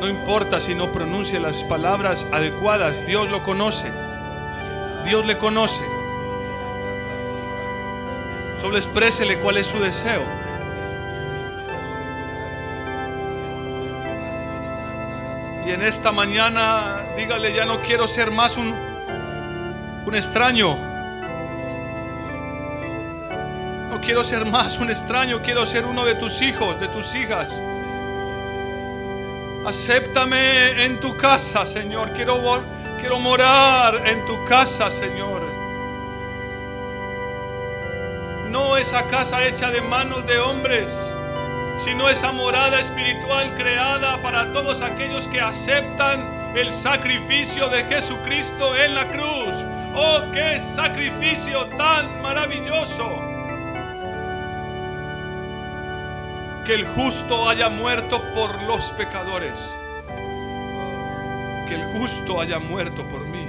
No 0.00 0.08
importa 0.08 0.60
si 0.60 0.74
no 0.74 0.92
pronuncia 0.92 1.40
las 1.40 1.64
palabras 1.64 2.26
adecuadas, 2.30 3.04
Dios 3.06 3.30
lo 3.30 3.42
conoce, 3.42 3.90
Dios 5.04 5.24
le 5.24 5.38
conoce. 5.38 5.82
Solo 8.60 8.76
exprésele 8.76 9.38
cuál 9.38 9.56
es 9.56 9.66
su 9.66 9.80
deseo. 9.80 10.22
Y 15.66 15.70
en 15.70 15.82
esta 15.82 16.12
mañana 16.12 17.02
dígale, 17.16 17.54
ya 17.54 17.64
no 17.64 17.80
quiero 17.80 18.06
ser 18.06 18.30
más 18.30 18.58
un, 18.58 18.74
un 20.06 20.14
extraño. 20.14 20.76
No 23.90 24.00
quiero 24.02 24.22
ser 24.24 24.44
más 24.44 24.78
un 24.78 24.90
extraño, 24.90 25.42
quiero 25.42 25.64
ser 25.64 25.86
uno 25.86 26.04
de 26.04 26.14
tus 26.16 26.42
hijos, 26.42 26.78
de 26.78 26.88
tus 26.88 27.14
hijas. 27.14 27.50
Acéptame 29.66 30.84
en 30.84 31.00
tu 31.00 31.16
casa, 31.16 31.66
Señor. 31.66 32.12
Quiero, 32.12 32.40
quiero 33.00 33.18
morar 33.18 34.00
en 34.06 34.24
tu 34.24 34.44
casa, 34.44 34.92
Señor. 34.92 35.42
No 38.48 38.76
esa 38.76 39.08
casa 39.08 39.44
hecha 39.44 39.72
de 39.72 39.80
manos 39.80 40.24
de 40.24 40.38
hombres, 40.38 41.12
sino 41.78 42.08
esa 42.08 42.30
morada 42.30 42.78
espiritual 42.78 43.56
creada 43.56 44.22
para 44.22 44.52
todos 44.52 44.82
aquellos 44.82 45.26
que 45.26 45.40
aceptan 45.40 46.52
el 46.54 46.70
sacrificio 46.70 47.68
de 47.68 47.82
Jesucristo 47.86 48.76
en 48.76 48.94
la 48.94 49.08
cruz. 49.08 49.56
Oh, 49.96 50.30
qué 50.32 50.60
sacrificio 50.60 51.66
tan 51.76 52.22
maravilloso. 52.22 53.25
Que 56.66 56.74
el 56.74 56.84
justo 56.84 57.48
haya 57.48 57.68
muerto 57.68 58.20
por 58.34 58.60
los 58.64 58.90
pecadores. 58.94 59.78
Que 61.68 61.76
el 61.76 61.84
justo 61.96 62.40
haya 62.40 62.58
muerto 62.58 63.06
por 63.06 63.24
mí. 63.24 63.46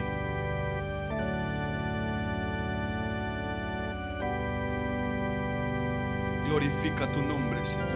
Glorifica 6.45 7.11
tu 7.11 7.23
nombre, 7.23 7.65
Señor. 7.65 7.88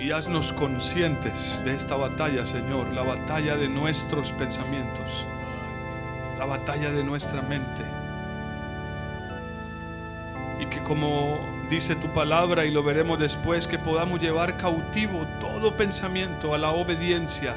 Y 0.00 0.10
haznos 0.10 0.52
conscientes 0.52 1.62
de 1.64 1.76
esta 1.76 1.94
batalla, 1.94 2.44
Señor, 2.44 2.88
la 2.88 3.04
batalla 3.04 3.56
de 3.56 3.68
nuestros 3.68 4.32
pensamientos, 4.32 5.24
la 6.40 6.44
batalla 6.44 6.90
de 6.90 7.04
nuestra 7.04 7.40
mente. 7.42 7.84
Y 10.58 10.66
que 10.66 10.82
como 10.82 11.57
dice 11.68 11.96
tu 11.96 12.12
palabra 12.12 12.64
y 12.64 12.70
lo 12.70 12.82
veremos 12.82 13.18
después, 13.18 13.66
que 13.66 13.78
podamos 13.78 14.20
llevar 14.20 14.56
cautivo 14.56 15.26
todo 15.40 15.76
pensamiento 15.76 16.54
a 16.54 16.58
la 16.58 16.70
obediencia 16.70 17.56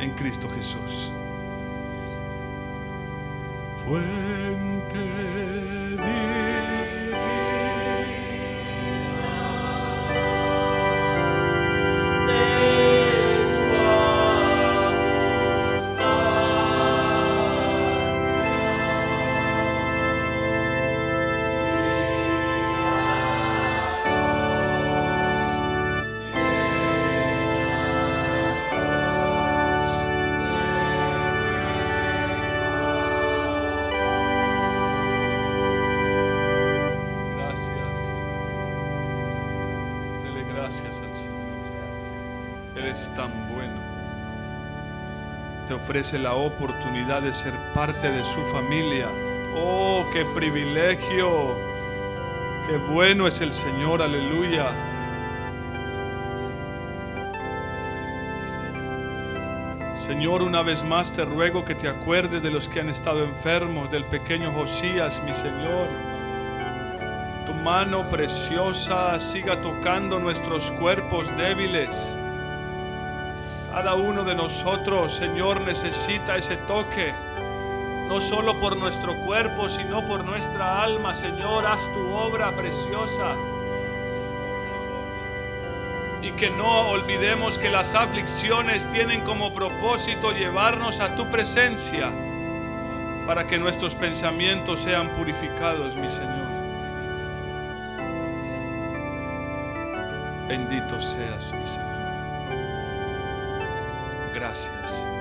en 0.00 0.12
Cristo 0.14 0.48
Jesús. 0.50 1.10
Fuente 3.84 5.81
ofrece 45.82 46.16
la 46.16 46.34
oportunidad 46.34 47.22
de 47.22 47.32
ser 47.32 47.52
parte 47.72 48.08
de 48.08 48.22
su 48.22 48.40
familia. 48.52 49.08
Oh, 49.56 50.06
qué 50.12 50.24
privilegio. 50.24 51.56
Qué 52.68 52.76
bueno 52.76 53.26
es 53.26 53.40
el 53.40 53.52
Señor. 53.52 54.00
Aleluya. 54.00 54.70
Señor, 59.96 60.42
una 60.42 60.62
vez 60.62 60.84
más 60.84 61.12
te 61.12 61.24
ruego 61.24 61.64
que 61.64 61.74
te 61.74 61.88
acuerdes 61.88 62.40
de 62.44 62.50
los 62.52 62.68
que 62.68 62.78
han 62.78 62.88
estado 62.88 63.24
enfermos, 63.24 63.90
del 63.90 64.04
pequeño 64.04 64.52
Josías, 64.52 65.20
mi 65.24 65.32
Señor. 65.32 65.88
Tu 67.44 67.54
mano 67.54 68.08
preciosa 68.08 69.18
siga 69.18 69.60
tocando 69.60 70.20
nuestros 70.20 70.70
cuerpos 70.72 71.26
débiles. 71.36 72.16
Cada 73.72 73.94
uno 73.94 74.22
de 74.22 74.34
nosotros, 74.34 75.14
Señor, 75.14 75.62
necesita 75.62 76.36
ese 76.36 76.58
toque. 76.58 77.14
No 78.06 78.20
solo 78.20 78.60
por 78.60 78.76
nuestro 78.76 79.16
cuerpo, 79.16 79.66
sino 79.70 80.04
por 80.06 80.26
nuestra 80.26 80.82
alma. 80.82 81.14
Señor, 81.14 81.64
haz 81.66 81.90
tu 81.94 82.12
obra 82.12 82.54
preciosa. 82.54 83.34
Y 86.20 86.32
que 86.32 86.50
no 86.50 86.90
olvidemos 86.90 87.56
que 87.56 87.70
las 87.70 87.94
aflicciones 87.94 88.86
tienen 88.90 89.22
como 89.22 89.54
propósito 89.54 90.32
llevarnos 90.32 91.00
a 91.00 91.14
tu 91.14 91.30
presencia 91.30 92.12
para 93.26 93.46
que 93.46 93.56
nuestros 93.56 93.94
pensamientos 93.94 94.80
sean 94.80 95.08
purificados, 95.14 95.96
mi 95.96 96.10
Señor. 96.10 96.52
Bendito 100.46 101.00
seas, 101.00 101.54
mi 101.54 101.66
Señor. 101.66 101.91
Gracias. 104.52 105.11